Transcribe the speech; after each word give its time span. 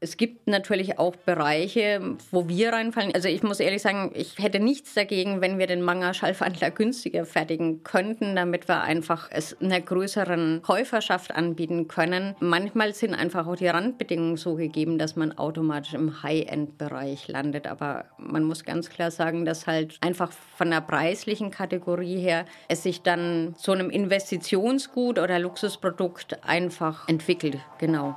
Es 0.00 0.16
gibt 0.16 0.46
natürlich 0.46 0.98
auch 1.00 1.16
Bereiche, 1.16 2.16
wo 2.30 2.48
wir 2.48 2.72
reinfallen. 2.72 3.12
Also 3.14 3.26
ich 3.26 3.42
muss 3.42 3.58
ehrlich 3.58 3.82
sagen, 3.82 4.12
ich 4.14 4.38
hätte 4.38 4.60
nichts 4.60 4.94
dagegen, 4.94 5.40
wenn 5.40 5.58
wir 5.58 5.66
den 5.66 5.82
Manga-Schallwandler 5.82 6.70
günstiger 6.70 7.24
fertigen 7.24 7.82
könnten, 7.82 8.36
damit 8.36 8.68
wir 8.68 8.82
einfach 8.82 9.28
es 9.32 9.60
einer 9.60 9.80
größeren 9.80 10.62
Käuferschaft 10.62 11.34
anbieten 11.34 11.88
können. 11.88 12.36
Manchmal 12.38 12.94
sind 12.94 13.12
einfach 13.14 13.48
auch 13.48 13.56
die 13.56 13.66
Randbedingungen 13.66 14.36
so 14.36 14.54
gegeben, 14.54 14.98
dass 14.98 15.16
man 15.16 15.36
automatisch 15.36 15.94
im 15.94 16.22
High-End-Bereich 16.22 17.26
landet. 17.26 17.66
Aber 17.66 18.04
man 18.18 18.44
muss 18.44 18.62
ganz 18.62 18.90
klar 18.90 19.10
sagen, 19.10 19.44
dass 19.44 19.66
halt 19.66 19.98
einfach 20.00 20.30
von 20.30 20.70
der 20.70 20.80
preislichen 20.80 21.50
Kategorie 21.50 22.20
her 22.20 22.44
es 22.68 22.84
sich 22.84 23.02
dann 23.02 23.56
so 23.58 23.72
einem 23.72 23.90
Investitionsgut 23.90 25.18
oder 25.18 25.40
Luxusprodukt 25.40 26.44
einfach 26.44 27.08
entwickelt. 27.08 27.58
Genau. 27.78 28.16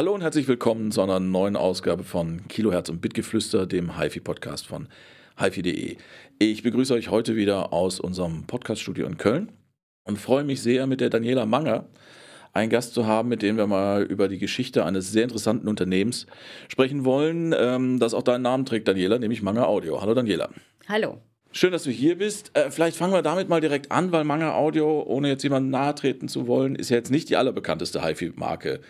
Hallo 0.00 0.14
und 0.14 0.22
herzlich 0.22 0.48
willkommen 0.48 0.90
zu 0.92 1.02
einer 1.02 1.20
neuen 1.20 1.56
Ausgabe 1.56 2.04
von 2.04 2.48
Kilohertz 2.48 2.88
und 2.88 3.02
Bitgeflüster, 3.02 3.66
dem 3.66 3.98
HiFi-Podcast 4.00 4.66
von 4.66 4.88
HiFi.de. 5.38 5.98
Ich 6.38 6.62
begrüße 6.62 6.94
euch 6.94 7.10
heute 7.10 7.36
wieder 7.36 7.74
aus 7.74 8.00
unserem 8.00 8.46
Podcaststudio 8.46 9.04
in 9.04 9.18
Köln 9.18 9.52
und 10.04 10.16
freue 10.16 10.42
mich 10.42 10.62
sehr, 10.62 10.86
mit 10.86 11.02
der 11.02 11.10
Daniela 11.10 11.44
Manger 11.44 11.84
einen 12.54 12.70
Gast 12.70 12.94
zu 12.94 13.06
haben, 13.06 13.28
mit 13.28 13.42
dem 13.42 13.58
wir 13.58 13.66
mal 13.66 14.02
über 14.02 14.28
die 14.28 14.38
Geschichte 14.38 14.86
eines 14.86 15.12
sehr 15.12 15.24
interessanten 15.24 15.68
Unternehmens 15.68 16.26
sprechen 16.68 17.04
wollen, 17.04 17.54
ähm, 17.54 17.98
das 17.98 18.14
auch 18.14 18.22
deinen 18.22 18.40
Namen 18.40 18.64
trägt, 18.64 18.88
Daniela, 18.88 19.18
nämlich 19.18 19.42
Manger 19.42 19.68
Audio. 19.68 20.00
Hallo 20.00 20.14
Daniela. 20.14 20.48
Hallo. 20.88 21.18
Schön, 21.52 21.72
dass 21.72 21.82
du 21.82 21.90
hier 21.90 22.16
bist. 22.16 22.52
Äh, 22.56 22.70
vielleicht 22.70 22.96
fangen 22.96 23.12
wir 23.12 23.20
damit 23.20 23.50
mal 23.50 23.60
direkt 23.60 23.92
an, 23.92 24.12
weil 24.12 24.24
Manger 24.24 24.54
Audio, 24.54 25.02
ohne 25.02 25.28
jetzt 25.28 25.42
jemandem 25.42 25.72
nahe 25.72 25.94
treten 25.94 26.28
zu 26.28 26.46
wollen, 26.46 26.74
ist 26.74 26.88
ja 26.88 26.96
jetzt 26.96 27.10
nicht 27.10 27.28
die 27.28 27.36
allerbekannteste 27.36 28.02
HiFi-Marke 28.02 28.80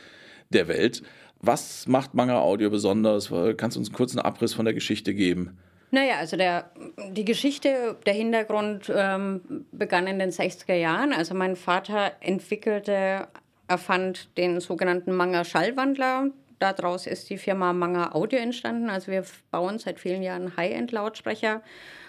der 0.51 0.69
Welt. 0.69 1.03
Was 1.41 1.87
macht 1.87 2.15
Manga 2.15 2.41
Audio 2.41 2.69
besonders? 2.69 3.33
Kannst 3.57 3.77
du 3.77 3.81
uns 3.81 3.89
einen 3.89 3.97
kurzen 3.97 4.19
Abriss 4.19 4.53
von 4.53 4.67
der 4.67 4.75
Geschichte 4.75 5.15
geben? 5.15 5.59
Naja, 5.93 6.19
also 6.19 6.37
der, 6.37 6.71
die 7.11 7.25
Geschichte, 7.25 7.97
der 8.07 8.15
Hintergrund 8.15 8.93
ähm, 8.95 9.67
begann 9.73 10.07
in 10.07 10.19
den 10.19 10.31
60er 10.31 10.75
Jahren. 10.75 11.13
Also 11.13 11.35
mein 11.35 11.57
Vater 11.57 12.13
entwickelte, 12.21 13.27
erfand 13.67 14.37
den 14.37 14.61
sogenannten 14.61 15.13
Manga 15.13 15.45
Schallwandler. 15.45 16.29
Daraus 16.61 17.07
ist 17.07 17.31
die 17.31 17.39
Firma 17.39 17.73
Manga 17.73 18.13
Audio 18.13 18.39
entstanden. 18.39 18.91
Also 18.91 19.11
wir 19.11 19.25
bauen 19.51 19.79
seit 19.79 19.99
vielen 19.99 20.23
Jahren 20.23 20.57
High-End-Lautsprecher. 20.57 21.63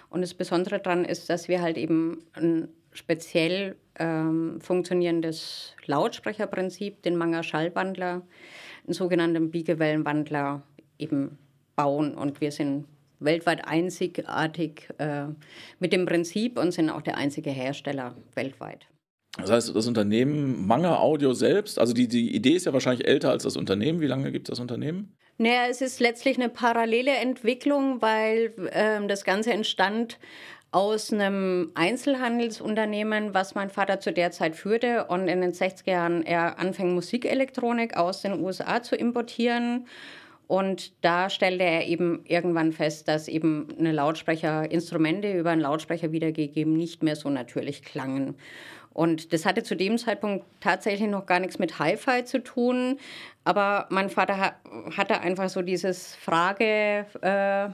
Und 0.10 0.22
das 0.22 0.34
Besondere 0.34 0.80
daran 0.80 1.06
ist, 1.06 1.30
dass 1.30 1.48
wir 1.48 1.62
halt 1.62 1.78
eben 1.78 2.24
ein 2.34 2.68
speziell 2.92 3.76
ähm, 4.00 4.60
funktionierendes 4.62 5.76
Lautsprecherprinzip, 5.86 7.02
den 7.04 7.16
Manga 7.16 7.44
Schallwandler, 7.44 8.22
einen 8.86 8.94
sogenannten 8.94 9.52
Biegewellenwandler 9.52 10.64
eben 10.98 11.38
bauen. 11.76 12.16
Und 12.16 12.42
wir 12.42 12.52
sind 12.52 12.86
weltweit 13.20 13.68
einzigartig 13.68 14.90
äh, 14.98 15.26
mit 15.80 15.94
dem 15.94 16.06
Prinzip 16.06 16.58
und 16.58 16.72
sind 16.72 16.90
auch 16.90 17.02
der 17.02 17.18
einzige 17.18 17.52
Hersteller 17.52 18.16
weltweit. 18.34 18.88
Das 19.38 19.50
heißt, 19.50 19.76
das 19.76 19.88
Unternehmen 19.88 20.68
Manga 20.68 20.98
Audio 20.98 21.34
selbst, 21.34 21.80
also 21.80 21.94
die, 21.94 22.08
die 22.08 22.36
Idee 22.36 22.56
ist 22.56 22.66
ja 22.66 22.74
wahrscheinlich 22.74 23.08
älter 23.08 23.30
als 23.30 23.44
das 23.44 23.56
Unternehmen. 23.56 24.02
Wie 24.02 24.08
lange 24.08 24.32
gibt 24.32 24.50
es 24.50 24.52
das 24.52 24.60
Unternehmen? 24.60 25.16
Naja, 25.38 25.68
es 25.70 25.82
ist 25.82 26.00
letztlich 26.02 26.38
eine 26.38 26.50
parallele 26.50 27.12
Entwicklung, 27.12 28.02
weil 28.02 28.54
äh, 28.72 29.06
das 29.08 29.24
Ganze 29.24 29.54
entstand 29.54 30.20
aus 30.72 31.12
einem 31.12 31.72
Einzelhandelsunternehmen, 31.76 33.34
was 33.34 33.56
mein 33.56 33.70
Vater 33.70 34.00
zu 34.00 34.14
der 34.14 34.32
Zeit 34.32 34.56
führte 34.56 35.06
und 35.06 35.28
in 35.28 35.42
den 35.42 35.52
60er 35.52 35.92
Jahren 35.92 36.24
er 36.24 36.60
anfing, 36.60 36.94
Musikelektronik 36.94 37.98
aus 37.98 38.22
den 38.22 38.42
USA 38.42 38.82
zu 38.82 38.96
importieren. 38.96 39.88
Und 40.48 40.94
da 41.04 41.30
stellte 41.30 41.64
er 41.64 41.88
eben 41.88 42.24
irgendwann 42.26 42.72
fest, 42.72 43.08
dass 43.08 43.28
eben 43.28 43.68
eine 43.80 43.92
Lautsprecher, 43.92 44.70
Instrumente 44.70 45.32
über 45.32 45.52
einen 45.52 45.62
Lautsprecher 45.62 46.12
wiedergegeben 46.12 46.74
nicht 46.74 47.04
mehr 47.04 47.16
so 47.16 47.30
natürlich 47.30 47.84
klangen. 47.84 48.36
Und 48.94 49.32
das 49.32 49.46
hatte 49.46 49.64
zu 49.64 49.76
dem 49.76 49.98
Zeitpunkt 49.98 50.46
tatsächlich 50.60 51.08
noch 51.08 51.26
gar 51.26 51.40
nichts 51.40 51.60
mit 51.60 51.80
Hi-Fi 51.80 52.26
zu 52.26 52.44
tun. 52.44 52.98
Aber 53.46 53.88
mein 53.90 54.10
Vater 54.10 54.56
hatte 54.98 55.22
einfach 55.22 55.50
so 55.50 55.62
dieses 55.62 56.16
Frage, 56.16 57.06
äh, 57.22 57.70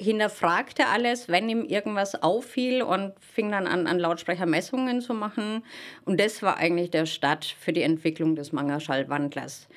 hinterfragte 0.00 0.86
alles, 0.86 1.28
wenn 1.28 1.48
ihm 1.48 1.64
irgendwas 1.64 2.22
auffiel 2.22 2.82
und 2.82 3.12
fing 3.20 3.50
dann 3.50 3.66
an, 3.66 3.86
an 3.86 3.98
Lautsprechermessungen 3.98 5.00
zu 5.00 5.12
machen. 5.12 5.62
Und 6.04 6.18
das 6.18 6.42
war 6.42 6.56
eigentlich 6.56 6.90
der 6.90 7.06
Start 7.06 7.44
für 7.44 7.72
die 7.72 7.82
Entwicklung 7.82 8.34
des 8.34 8.52
Manga-Schallwandlers. 8.52 9.68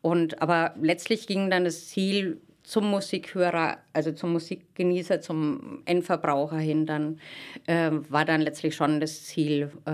Und 0.00 0.40
aber 0.40 0.74
letztlich 0.80 1.26
ging 1.26 1.50
dann 1.50 1.64
das 1.64 1.88
Ziel 1.88 2.40
zum 2.62 2.88
Musikhörer, 2.90 3.78
also 3.92 4.12
zum 4.12 4.32
Musikgenießer, 4.32 5.20
zum 5.20 5.82
Endverbraucher 5.84 6.58
hin, 6.58 6.86
dann 6.86 7.18
äh, 7.66 7.90
war 8.08 8.24
dann 8.24 8.40
letztlich 8.40 8.76
schon 8.76 9.00
das 9.00 9.24
Ziel, 9.24 9.72
äh, 9.84 9.92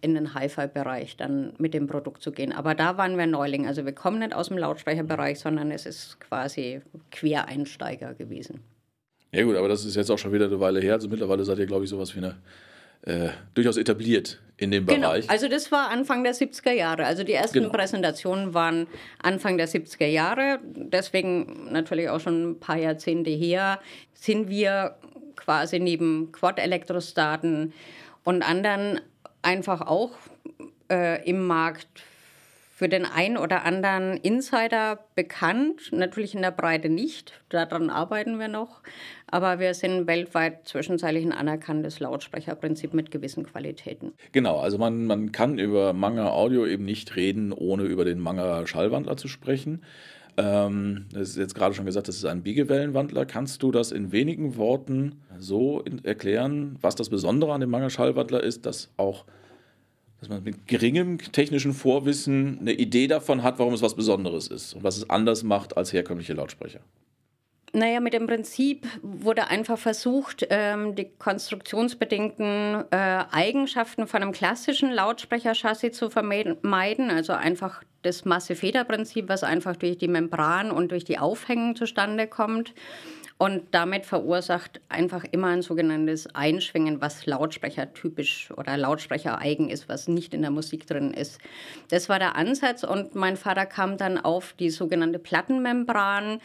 in 0.00 0.14
den 0.14 0.32
Hi-Fi-Bereich 0.32 1.16
dann 1.16 1.54
mit 1.58 1.74
dem 1.74 1.88
Produkt 1.88 2.22
zu 2.22 2.30
gehen. 2.30 2.52
Aber 2.52 2.74
da 2.76 2.96
waren 2.96 3.18
wir 3.18 3.26
Neuling. 3.26 3.66
Also 3.66 3.84
wir 3.84 3.92
kommen 3.92 4.20
nicht 4.20 4.34
aus 4.34 4.48
dem 4.48 4.58
Lautsprecherbereich, 4.58 5.40
sondern 5.40 5.72
es 5.72 5.86
ist 5.86 6.20
quasi 6.20 6.82
Quereinsteiger 7.10 8.14
gewesen. 8.14 8.60
Ja 9.34 9.42
gut, 9.42 9.56
aber 9.56 9.68
das 9.68 9.84
ist 9.84 9.96
jetzt 9.96 10.10
auch 10.10 10.18
schon 10.18 10.32
wieder 10.32 10.46
eine 10.46 10.60
Weile 10.60 10.80
her. 10.80 10.94
Also 10.94 11.08
mittlerweile 11.08 11.44
seid 11.44 11.58
ihr, 11.58 11.66
glaube 11.66 11.84
ich, 11.84 11.90
sowas 11.90 12.14
wie 12.14 12.18
eine 12.18 12.36
äh, 13.02 13.30
durchaus 13.54 13.76
etabliert 13.76 14.40
in 14.56 14.70
dem 14.70 14.86
genau. 14.86 15.08
Bereich. 15.08 15.28
Also 15.28 15.48
das 15.48 15.72
war 15.72 15.90
Anfang 15.90 16.22
der 16.22 16.34
70er 16.34 16.72
Jahre. 16.72 17.04
Also 17.04 17.24
die 17.24 17.32
ersten 17.32 17.58
genau. 17.58 17.70
Präsentationen 17.70 18.54
waren 18.54 18.86
Anfang 19.22 19.58
der 19.58 19.68
70er 19.68 20.06
Jahre. 20.06 20.60
Deswegen 20.64 21.72
natürlich 21.72 22.08
auch 22.08 22.20
schon 22.20 22.50
ein 22.52 22.60
paar 22.60 22.78
Jahrzehnte 22.78 23.30
her 23.30 23.80
sind 24.14 24.48
wir 24.48 24.96
quasi 25.36 25.80
neben 25.80 26.30
Quad-Elektrostaten 26.32 27.72
und 28.22 28.42
anderen 28.42 29.00
einfach 29.42 29.80
auch 29.82 30.12
äh, 30.90 31.28
im 31.28 31.46
Markt 31.46 31.88
für 32.84 32.88
den 32.90 33.06
einen 33.06 33.38
oder 33.38 33.64
anderen 33.64 34.18
Insider 34.18 34.98
bekannt, 35.14 35.90
natürlich 35.90 36.34
in 36.34 36.42
der 36.42 36.50
Breite 36.50 36.90
nicht, 36.90 37.32
daran 37.48 37.88
arbeiten 37.88 38.38
wir 38.38 38.48
noch, 38.48 38.82
aber 39.26 39.58
wir 39.58 39.72
sind 39.72 40.06
weltweit 40.06 40.68
zwischenzeitlich 40.68 41.24
ein 41.24 41.32
anerkanntes 41.32 41.98
Lautsprecherprinzip 42.00 42.92
mit 42.92 43.10
gewissen 43.10 43.46
Qualitäten. 43.46 44.12
Genau, 44.32 44.58
also 44.58 44.76
man, 44.76 45.06
man 45.06 45.32
kann 45.32 45.58
über 45.58 45.94
Manga 45.94 46.28
Audio 46.28 46.66
eben 46.66 46.84
nicht 46.84 47.16
reden, 47.16 47.54
ohne 47.54 47.84
über 47.84 48.04
den 48.04 48.20
Manga 48.20 48.66
Schallwandler 48.66 49.16
zu 49.16 49.28
sprechen. 49.28 49.80
Ähm, 50.36 51.06
das 51.10 51.30
ist 51.30 51.36
jetzt 51.38 51.54
gerade 51.54 51.74
schon 51.74 51.86
gesagt, 51.86 52.08
das 52.08 52.16
ist 52.16 52.26
ein 52.26 52.42
Biegewellenwandler. 52.42 53.24
Kannst 53.24 53.62
du 53.62 53.70
das 53.70 53.92
in 53.92 54.12
wenigen 54.12 54.58
Worten 54.58 55.22
so 55.38 55.80
in, 55.80 56.04
erklären, 56.04 56.76
was 56.82 56.96
das 56.96 57.08
Besondere 57.08 57.54
an 57.54 57.62
dem 57.62 57.70
Manga 57.70 57.88
Schallwandler 57.88 58.42
ist, 58.42 58.66
dass 58.66 58.92
auch 58.98 59.24
dass 60.24 60.30
man 60.30 60.42
mit 60.42 60.66
geringem 60.66 61.18
technischen 61.18 61.74
Vorwissen 61.74 62.58
eine 62.58 62.72
Idee 62.72 63.08
davon 63.08 63.42
hat, 63.42 63.58
warum 63.58 63.74
es 63.74 63.82
was 63.82 63.94
Besonderes 63.94 64.48
ist 64.48 64.72
und 64.72 64.82
was 64.82 64.96
es 64.96 65.10
anders 65.10 65.42
macht 65.42 65.76
als 65.76 65.92
herkömmliche 65.92 66.32
Lautsprecher. 66.32 66.80
Naja, 67.74 68.00
mit 68.00 68.14
dem 68.14 68.26
Prinzip 68.26 68.86
wurde 69.02 69.48
einfach 69.48 69.76
versucht, 69.76 70.46
ähm, 70.48 70.94
die 70.94 71.10
konstruktionsbedingten 71.18 72.84
äh, 72.90 73.24
Eigenschaften 73.30 74.06
von 74.06 74.22
einem 74.22 74.32
klassischen 74.32 74.90
Lautsprecherchassis 74.90 75.94
zu 75.94 76.08
vermeiden. 76.08 77.10
Also 77.10 77.34
einfach 77.34 77.82
das 78.04 78.24
Masse-Feder-Prinzip, 78.24 79.28
was 79.28 79.42
einfach 79.42 79.76
durch 79.76 79.98
die 79.98 80.08
Membran 80.08 80.70
und 80.70 80.90
durch 80.92 81.04
die 81.04 81.18
Aufhängung 81.18 81.76
zustande 81.76 82.26
kommt. 82.26 82.74
Und 83.36 83.64
damit 83.72 84.06
verursacht 84.06 84.80
einfach 84.88 85.24
immer 85.32 85.48
ein 85.48 85.62
sogenanntes 85.62 86.32
Einschwingen, 86.36 87.00
was 87.00 87.26
Lautsprechertypisch 87.26 88.52
oder 88.56 88.76
Lautsprechereigen 88.76 89.70
ist, 89.70 89.88
was 89.88 90.06
nicht 90.06 90.34
in 90.34 90.42
der 90.42 90.52
Musik 90.52 90.86
drin 90.86 91.12
ist. 91.12 91.40
Das 91.88 92.08
war 92.08 92.20
der 92.20 92.36
Ansatz 92.36 92.84
und 92.84 93.16
mein 93.16 93.36
Vater 93.36 93.66
kam 93.66 93.96
dann 93.96 94.18
auf 94.18 94.52
die 94.52 94.70
sogenannte 94.70 95.18
Plattenmembran, 95.18 96.40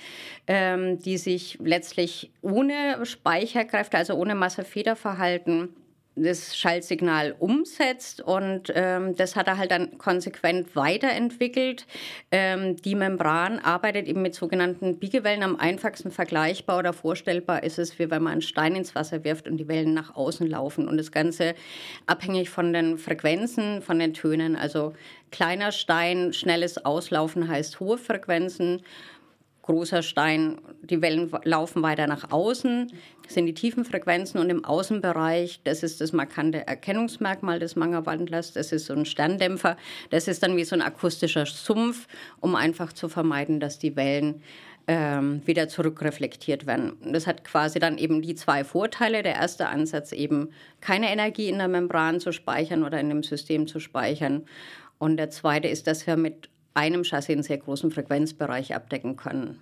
ähm, 0.47 0.97
die 1.00 1.19
sich 1.19 1.59
letztlich 1.61 2.31
ohne 2.41 3.06
Speicherkräfte, 3.06 3.95
also 3.97 4.15
ohne 4.15 4.33
Massefederverhalten 4.33 5.69
das 6.15 6.57
Schaltsignal 6.57 7.35
umsetzt 7.38 8.21
und 8.21 8.71
ähm, 8.75 9.15
das 9.15 9.35
hat 9.35 9.47
er 9.47 9.57
halt 9.57 9.71
dann 9.71 9.97
konsequent 9.97 10.75
weiterentwickelt. 10.75 11.85
Ähm, 12.31 12.75
die 12.75 12.95
Membran 12.95 13.59
arbeitet 13.59 14.07
eben 14.07 14.21
mit 14.21 14.35
sogenannten 14.35 15.00
Biegewellen. 15.00 15.44
Am 15.44 15.56
einfachsten 15.56 16.11
vergleichbar 16.11 16.79
oder 16.79 16.94
vorstellbar 16.94 17.63
ist 17.63 17.79
es, 17.79 18.00
wie 18.00 18.09
wenn 18.11 18.23
man 18.23 18.33
einen 18.33 18.41
Stein 18.41 18.75
ins 18.75 18.95
Wasser 18.95 19.23
wirft 19.23 19.47
und 19.47 19.57
die 19.57 19.67
Wellen 19.67 19.94
nach 19.94 20.15
außen 20.15 20.47
laufen 20.47 20.88
und 20.88 20.97
das 20.97 21.11
Ganze 21.11 21.56
abhängig 22.06 22.50
von 22.50 22.73
den 22.73 22.97
Frequenzen, 22.97 23.81
von 23.81 24.00
den 24.00 24.13
Tönen. 24.13 24.56
Also 24.56 24.94
kleiner 25.31 25.71
Stein, 25.71 26.33
schnelles 26.33 26.83
Auslaufen 26.83 27.47
heißt 27.47 27.79
hohe 27.79 27.97
Frequenzen 27.97 28.81
großer 29.69 30.01
Stein, 30.01 30.59
die 30.81 31.00
Wellen 31.03 31.31
laufen 31.44 31.83
weiter 31.83 32.07
nach 32.07 32.31
außen, 32.31 32.91
sind 33.29 33.45
die 33.45 33.53
tiefen 33.53 33.85
Frequenzen 33.85 34.39
und 34.39 34.49
im 34.49 34.65
Außenbereich, 34.65 35.61
das 35.63 35.83
ist 35.83 36.01
das 36.01 36.13
markante 36.13 36.67
Erkennungsmerkmal 36.67 37.59
des 37.59 37.75
Manga-Wandlers, 37.75 38.53
das 38.53 38.71
ist 38.71 38.85
so 38.85 38.93
ein 38.93 39.05
Sterndämpfer, 39.05 39.77
das 40.09 40.27
ist 40.27 40.43
dann 40.43 40.57
wie 40.57 40.63
so 40.63 40.75
ein 40.75 40.81
akustischer 40.81 41.45
Sumpf, 41.45 42.07
um 42.39 42.55
einfach 42.55 42.93
zu 42.93 43.09
vermeiden, 43.09 43.59
dass 43.59 43.79
die 43.79 43.95
Wellen 43.95 44.41
ähm, 44.87 45.41
wieder 45.45 45.67
zurückreflektiert 45.67 46.65
werden. 46.65 46.97
Das 47.13 47.27
hat 47.27 47.43
quasi 47.43 47.77
dann 47.77 47.99
eben 47.99 48.23
die 48.23 48.33
zwei 48.33 48.63
Vorteile. 48.63 49.21
Der 49.21 49.35
erste 49.35 49.67
Ansatz 49.67 50.11
eben 50.11 50.49
keine 50.81 51.11
Energie 51.11 51.47
in 51.47 51.59
der 51.59 51.67
Membran 51.67 52.19
zu 52.19 52.31
speichern 52.31 52.83
oder 52.83 52.99
in 52.99 53.09
dem 53.09 53.21
System 53.21 53.67
zu 53.67 53.79
speichern. 53.79 54.45
Und 54.97 55.17
der 55.17 55.29
zweite 55.29 55.67
ist, 55.67 55.85
dass 55.85 56.07
wir 56.07 56.17
mit 56.17 56.49
einem 56.73 57.03
Chassis 57.03 57.33
einen 57.33 57.43
sehr 57.43 57.59
großen 57.59 57.91
Frequenzbereich 57.91 58.73
abdecken 58.73 59.15
können. 59.15 59.59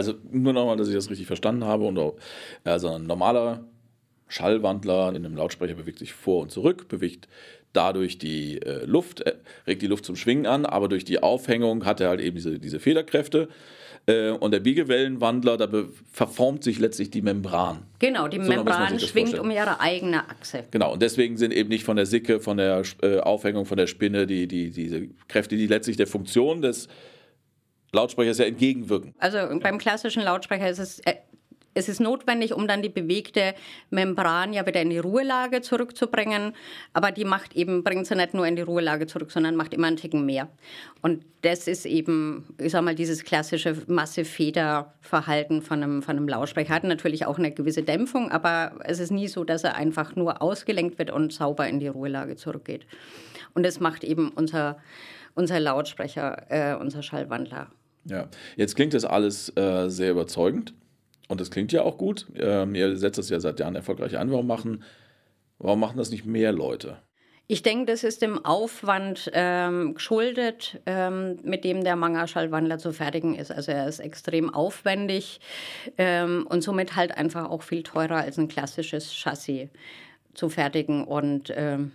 Also 0.00 0.14
nur 0.30 0.54
nochmal, 0.54 0.78
dass 0.78 0.88
ich 0.88 0.94
das 0.94 1.10
richtig 1.10 1.26
verstanden 1.26 1.66
habe. 1.66 1.84
Und 1.84 1.98
auch, 1.98 2.16
also 2.64 2.88
ein 2.94 3.06
normaler 3.06 3.66
Schallwandler 4.28 5.10
in 5.10 5.26
einem 5.26 5.36
Lautsprecher 5.36 5.74
bewegt 5.74 5.98
sich 5.98 6.14
vor 6.14 6.40
und 6.40 6.50
zurück, 6.50 6.88
bewegt 6.88 7.28
dadurch 7.74 8.16
die 8.16 8.62
äh, 8.62 8.86
Luft, 8.86 9.20
äh, 9.20 9.34
regt 9.66 9.82
die 9.82 9.86
Luft 9.88 10.06
zum 10.06 10.16
Schwingen 10.16 10.46
an, 10.46 10.64
aber 10.64 10.88
durch 10.88 11.04
die 11.04 11.22
Aufhängung 11.22 11.84
hat 11.84 12.00
er 12.00 12.08
halt 12.08 12.20
eben 12.20 12.34
diese, 12.36 12.58
diese 12.58 12.80
Federkräfte. 12.80 13.48
Äh, 14.06 14.30
und 14.30 14.52
der 14.52 14.60
Biegewellenwandler, 14.60 15.58
da 15.58 15.68
verformt 16.10 16.64
sich 16.64 16.78
letztlich 16.78 17.10
die 17.10 17.20
Membran. 17.20 17.82
Genau, 17.98 18.26
die 18.26 18.42
so 18.42 18.48
Membran 18.48 18.98
schwingt 18.98 19.38
um 19.38 19.50
ihre 19.50 19.80
eigene 19.80 20.30
Achse. 20.30 20.64
Genau, 20.70 20.94
und 20.94 21.02
deswegen 21.02 21.36
sind 21.36 21.52
eben 21.52 21.68
nicht 21.68 21.84
von 21.84 21.96
der 21.96 22.06
Sicke, 22.06 22.40
von 22.40 22.56
der 22.56 22.84
äh, 23.02 23.18
Aufhängung, 23.18 23.66
von 23.66 23.76
der 23.76 23.86
Spinne 23.86 24.26
die, 24.26 24.48
die, 24.48 24.70
diese 24.70 25.08
Kräfte, 25.28 25.58
die 25.58 25.66
letztlich 25.66 25.98
der 25.98 26.06
Funktion 26.06 26.62
des 26.62 26.88
Lautsprechers 27.92 28.38
ja 28.38 28.44
entgegenwirken. 28.46 29.14
Also 29.18 29.38
beim 29.60 29.78
klassischen 29.78 30.22
Lautsprecher 30.22 30.68
ist 30.68 30.78
es 30.78 31.00
äh, 31.00 31.14
es 31.72 31.88
ist 31.88 32.00
notwendig, 32.00 32.52
um 32.52 32.66
dann 32.66 32.82
die 32.82 32.88
bewegte 32.88 33.54
Membran 33.90 34.52
ja 34.52 34.66
wieder 34.66 34.82
in 34.82 34.90
die 34.90 34.98
Ruhelage 34.98 35.60
zurückzubringen. 35.60 36.52
Aber 36.92 37.12
die 37.12 37.24
macht 37.24 37.54
eben, 37.54 37.84
bringt 37.84 38.06
sie 38.06 38.16
nicht 38.16 38.34
nur 38.34 38.46
in 38.46 38.56
die 38.56 38.62
Ruhelage 38.62 39.06
zurück, 39.06 39.30
sondern 39.30 39.54
macht 39.54 39.72
immer 39.72 39.86
einen 39.86 39.96
Ticken 39.96 40.26
mehr. 40.26 40.48
Und 41.00 41.24
das 41.42 41.68
ist 41.68 41.86
eben, 41.86 42.54
ich 42.58 42.72
sag 42.72 42.82
mal, 42.82 42.96
dieses 42.96 43.22
klassische 43.22 43.76
Masse-Feder-Verhalten 43.86 45.62
von 45.62 45.82
einem, 45.82 46.02
von 46.02 46.16
einem 46.16 46.28
Lautsprecher. 46.28 46.74
Hat 46.74 46.84
natürlich 46.84 47.26
auch 47.26 47.38
eine 47.38 47.52
gewisse 47.52 47.84
Dämpfung, 47.84 48.32
aber 48.32 48.72
es 48.84 48.98
ist 48.98 49.12
nie 49.12 49.28
so, 49.28 49.44
dass 49.44 49.62
er 49.62 49.76
einfach 49.76 50.16
nur 50.16 50.42
ausgelenkt 50.42 50.98
wird 50.98 51.12
und 51.12 51.32
sauber 51.32 51.68
in 51.68 51.78
die 51.78 51.88
Ruhelage 51.88 52.34
zurückgeht. 52.34 52.84
Und 53.54 53.64
das 53.64 53.78
macht 53.78 54.02
eben 54.02 54.30
unser, 54.30 54.78
unser 55.34 55.60
Lautsprecher, 55.60 56.46
äh, 56.50 56.74
unser 56.74 57.02
Schallwandler. 57.02 57.68
Ja, 58.04 58.28
jetzt 58.56 58.76
klingt 58.76 58.94
das 58.94 59.04
alles 59.04 59.54
äh, 59.56 59.88
sehr 59.88 60.10
überzeugend. 60.10 60.74
Und 61.28 61.40
das 61.40 61.50
klingt 61.50 61.70
ja 61.72 61.82
auch 61.82 61.96
gut. 61.96 62.26
Ähm, 62.34 62.74
ihr 62.74 62.96
setzt 62.96 63.18
das 63.18 63.30
ja 63.30 63.38
seit 63.38 63.60
Jahren 63.60 63.76
erfolgreich 63.76 64.18
ein. 64.18 64.30
Warum 64.32 64.46
machen, 64.46 64.82
warum 65.58 65.78
machen 65.78 65.96
das 65.96 66.10
nicht 66.10 66.26
mehr 66.26 66.50
Leute? 66.50 66.98
Ich 67.46 67.62
denke, 67.62 67.86
das 67.86 68.04
ist 68.04 68.22
dem 68.22 68.44
Aufwand 68.44 69.30
ähm, 69.34 69.94
geschuldet, 69.94 70.80
ähm, 70.86 71.36
mit 71.42 71.64
dem 71.64 71.82
der 71.82 71.96
Manga-Schallwandler 71.96 72.78
zu 72.78 72.92
fertigen 72.92 73.34
ist. 73.34 73.50
Also 73.50 73.72
er 73.72 73.88
ist 73.88 73.98
extrem 73.98 74.54
aufwendig 74.54 75.40
ähm, 75.98 76.46
und 76.48 76.62
somit 76.62 76.94
halt 76.94 77.16
einfach 77.16 77.50
auch 77.50 77.62
viel 77.62 77.82
teurer 77.82 78.18
als 78.18 78.38
ein 78.38 78.46
klassisches 78.46 79.12
Chassis 79.12 79.68
zu 80.34 80.48
fertigen. 80.48 81.02
Und 81.02 81.52
ähm, 81.56 81.90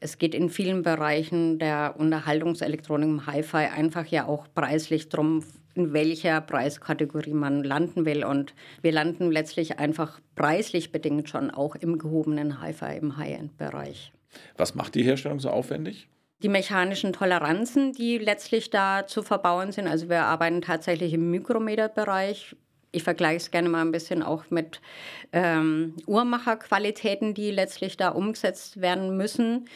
es 0.00 0.16
geht 0.16 0.34
in 0.34 0.48
vielen 0.48 0.82
Bereichen 0.82 1.58
der 1.58 1.94
Unterhaltungselektronik 1.98 3.08
im 3.08 3.26
Hi-Fi 3.26 3.68
einfach 3.68 4.06
ja 4.06 4.26
auch 4.26 4.46
preislich 4.54 5.10
drum, 5.10 5.44
in 5.74 5.92
welcher 5.92 6.40
Preiskategorie 6.40 7.34
man 7.34 7.62
landen 7.62 8.06
will. 8.06 8.24
Und 8.24 8.54
wir 8.80 8.92
landen 8.92 9.30
letztlich 9.30 9.78
einfach 9.78 10.20
preislich 10.34 10.90
bedingt 10.90 11.28
schon 11.28 11.50
auch 11.50 11.76
im 11.76 11.98
gehobenen 11.98 12.60
Hi-Fi, 12.60 12.96
im 12.96 13.18
High-End-Bereich. 13.18 14.12
Was 14.56 14.74
macht 14.74 14.94
die 14.94 15.02
Herstellung 15.02 15.38
so 15.38 15.50
aufwendig? 15.50 16.08
Die 16.42 16.48
mechanischen 16.48 17.12
Toleranzen, 17.12 17.92
die 17.92 18.16
letztlich 18.16 18.70
da 18.70 19.06
zu 19.06 19.22
verbauen 19.22 19.72
sind. 19.72 19.86
Also 19.86 20.08
wir 20.08 20.22
arbeiten 20.22 20.62
tatsächlich 20.62 21.12
im 21.12 21.30
Mikrometerbereich. 21.30 22.56
Ich 22.92 23.02
vergleiche 23.02 23.36
es 23.36 23.50
gerne 23.50 23.68
mal 23.68 23.82
ein 23.82 23.92
bisschen 23.92 24.22
auch 24.22 24.44
mit 24.50 24.80
ähm, 25.32 25.94
Uhrmacherqualitäten, 26.06 27.34
die 27.34 27.50
letztlich 27.50 27.96
da 27.96 28.08
umgesetzt 28.08 28.80
werden 28.80 29.16
müssen. 29.16 29.66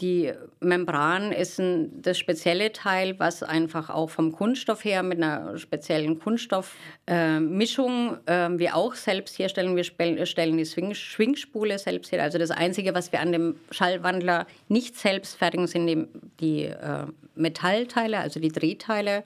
Die 0.00 0.32
Membran 0.58 1.32
ist 1.32 1.60
ein, 1.60 2.02
das 2.02 2.18
spezielle 2.18 2.72
Teil, 2.72 3.20
was 3.20 3.42
einfach 3.42 3.90
auch 3.90 4.08
vom 4.10 4.32
Kunststoff 4.32 4.84
her 4.84 5.02
mit 5.02 5.18
einer 5.22 5.58
speziellen 5.58 6.18
Kunststoffmischung 6.18 8.16
äh, 8.26 8.46
äh, 8.46 8.58
wir 8.58 8.74
auch 8.74 8.94
selbst 8.94 9.38
herstellen. 9.38 9.76
Wir 9.76 9.84
stellen 9.84 10.56
die 10.56 10.64
Swing 10.64 10.94
Schwingspule 10.94 11.78
selbst 11.78 12.10
her. 12.10 12.22
Also 12.22 12.38
das 12.38 12.50
Einzige, 12.50 12.94
was 12.94 13.12
wir 13.12 13.20
an 13.20 13.32
dem 13.32 13.56
Schallwandler 13.70 14.46
nicht 14.68 14.96
selbst 14.98 15.36
fertigen, 15.36 15.66
sind 15.66 15.86
die, 15.86 16.06
die 16.40 16.64
äh, 16.64 17.06
Metallteile, 17.34 18.18
also 18.18 18.40
die 18.40 18.50
Drehteile, 18.50 19.24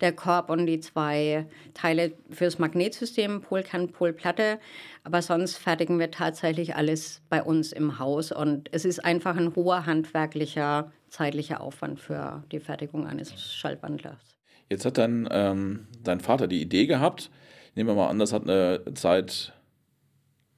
der 0.00 0.12
Korb 0.12 0.50
und 0.50 0.66
die 0.66 0.80
zwei 0.80 1.46
Teile 1.74 2.12
fürs 2.30 2.58
Magnetsystem, 2.58 3.40
Polkern, 3.40 3.88
Polplatte. 3.88 4.58
Aber 5.04 5.22
sonst 5.22 5.56
fertigen 5.56 5.98
wir 5.98 6.10
tatsächlich 6.10 6.76
alles 6.76 7.22
bei 7.28 7.42
uns 7.42 7.72
im 7.72 7.98
Haus 7.98 8.32
und 8.32 8.68
es 8.72 8.84
ist 8.84 9.04
einfach 9.04 9.36
ein 9.36 9.54
hoher 9.54 9.86
handwerklicher, 9.86 10.92
zeitlicher 11.08 11.60
Aufwand 11.60 12.00
für 12.00 12.44
die 12.52 12.60
Fertigung 12.60 13.06
eines 13.06 13.40
Schaltwandlers. 13.40 14.36
Jetzt 14.68 14.84
hat 14.84 14.98
dann 14.98 15.28
ähm, 15.30 15.86
dein 16.02 16.20
Vater 16.20 16.46
die 16.46 16.62
Idee 16.62 16.86
gehabt. 16.86 17.30
Nehmen 17.74 17.88
wir 17.88 17.94
mal 17.94 18.08
an, 18.08 18.18
das 18.18 18.32
hat 18.32 18.44
eine 18.44 18.82
Zeit 18.94 19.52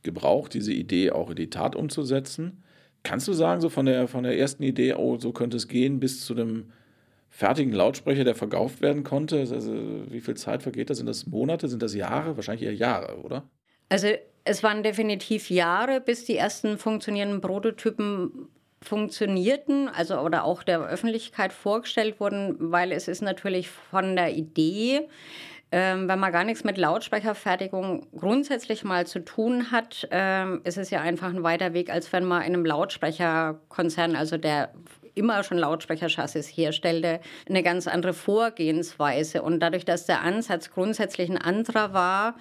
gebraucht, 0.03 0.55
diese 0.55 0.73
Idee 0.73 1.11
auch 1.13 1.31
in 1.31 1.37
die 1.37 1.51
Tat 1.51 1.77
umzusetzen. 1.77 2.63
Kannst 3.03 3.27
du 3.27 3.33
sagen, 3.33 3.61
so 3.61 3.69
von 3.69 3.87
der, 3.87 4.07
von 4.09 4.23
der 4.23 4.39
ersten 4.39 4.63
Idee, 4.63 4.95
oh, 4.95 5.19
so 5.19 5.33
könnte 5.33 5.57
es 5.57 5.67
gehen, 5.67 5.99
bis 5.99 6.25
zu 6.25 6.35
dem 6.35 6.73
fertigen 7.33 7.73
Lautsprecher, 7.73 8.25
der 8.25 8.35
verkauft 8.35 8.83
werden 8.83 9.05
konnte? 9.05 9.39
Also, 9.39 9.73
wie 10.11 10.21
viel 10.21 10.37
Zeit 10.37 10.63
vergeht 10.63 10.91
das? 10.91 10.99
Sind 10.99 11.07
das 11.07 11.27
Monate? 11.27 11.67
Sind 11.67 11.83
das 11.83 11.95
Jahre? 11.95 12.37
Wahrscheinlich 12.37 12.67
eher 12.67 12.75
Jahre, 12.75 13.17
oder? 13.17 13.49
Also 13.89 14.09
es 14.45 14.63
waren 14.63 14.83
definitiv 14.83 15.51
Jahre, 15.51 16.01
bis 16.01 16.25
die 16.25 16.37
ersten 16.37 16.79
funktionierenden 16.79 17.41
Prototypen 17.41 18.49
funktionierten, 18.83 19.89
also 19.89 20.19
oder 20.19 20.45
auch 20.45 20.63
der 20.63 20.81
Öffentlichkeit 20.81 21.53
vorgestellt 21.53 22.21
wurden, 22.21 22.57
weil 22.59 22.93
es 22.93 23.09
ist 23.09 23.23
natürlich 23.23 23.69
von 23.69 24.17
der 24.17 24.35
Idee, 24.35 25.09
ähm, 25.71 26.09
wenn 26.09 26.19
man 26.19 26.33
gar 26.33 26.45
nichts 26.45 26.65
mit 26.65 26.77
Lautsprecherfertigung 26.77 28.09
grundsätzlich 28.15 28.85
mal 28.85 29.07
zu 29.07 29.25
tun 29.25 29.71
hat, 29.71 30.07
ähm, 30.11 30.61
ist 30.65 30.77
es 30.77 30.91
ja 30.91 31.01
einfach 31.01 31.31
ein 31.31 31.43
weiter 31.43 31.73
Weg, 31.73 31.91
als 31.91 32.13
wenn 32.13 32.25
man 32.25 32.43
in 32.43 32.55
einem 32.55 32.67
Lautsprecherkonzern, 32.67 34.17
also 34.17 34.37
der 34.37 34.75
immer 35.15 35.43
schon 35.45 35.59
Lautsprecherchassis 35.59 36.49
herstellte, 36.49 37.21
eine 37.49 37.63
ganz 37.63 37.87
andere 37.87 38.15
Vorgehensweise. 38.15 39.43
Und 39.43 39.61
dadurch, 39.61 39.85
dass 39.85 40.07
der 40.07 40.23
Ansatz 40.23 40.71
grundsätzlich 40.71 41.31
ein 41.31 41.39
anderer 41.39 41.93
war, 41.93 42.37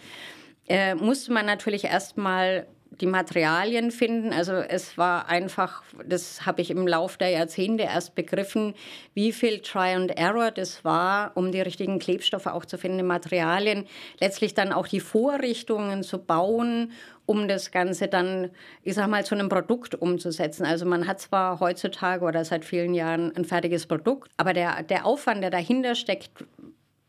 äh, 0.68 0.96
musste 0.96 1.34
man 1.34 1.46
natürlich 1.46 1.86
erstmal 1.86 2.68
die 3.02 3.08
Materialien 3.08 3.92
finden. 3.92 4.32
Also 4.32 4.54
es 4.54 4.98
war 4.98 5.28
einfach, 5.28 5.84
das 6.06 6.46
habe 6.46 6.62
ich 6.62 6.72
im 6.72 6.88
Laufe 6.88 7.18
der 7.18 7.30
Jahrzehnte 7.30 7.84
erst 7.84 8.16
begriffen, 8.16 8.74
wie 9.14 9.32
viel 9.32 9.60
Try 9.60 9.94
and 9.96 10.18
Error 10.18 10.52
das 10.52 10.86
war, 10.86 11.32
um 11.36 11.52
die 11.52 11.62
richtigen 11.62 12.00
Klebstoffe 12.00 12.48
auch 12.48 12.66
zu 12.66 12.78
finden, 12.78 13.06
Materialien, 13.06 13.88
letztlich 14.20 14.54
dann 14.54 14.72
auch 14.72 14.88
die 14.88 15.00
Vorrichtungen 15.00 16.04
zu 16.04 16.20
bauen, 16.20 16.92
um 17.26 17.48
das 17.48 17.72
Ganze 17.72 18.08
dann, 18.08 18.52
ich 18.84 18.94
sag 18.96 19.08
mal, 19.08 19.26
zu 19.26 19.36
einem 19.36 19.50
Produkt 19.50 19.96
umzusetzen. 19.96 20.66
Also 20.66 20.86
man 20.86 21.08
hat 21.08 21.20
zwar 21.20 21.60
heutzutage 21.60 22.24
oder 22.26 22.46
seit 22.46 22.66
vielen 22.66 22.94
Jahren 22.94 23.36
ein 23.36 23.46
fertiges 23.46 23.88
Produkt, 23.88 24.32
aber 24.38 24.54
der, 24.54 24.84
der 24.84 25.06
Aufwand, 25.06 25.42
der 25.42 25.50
dahinter 25.50 25.96
steckt, 25.96 26.30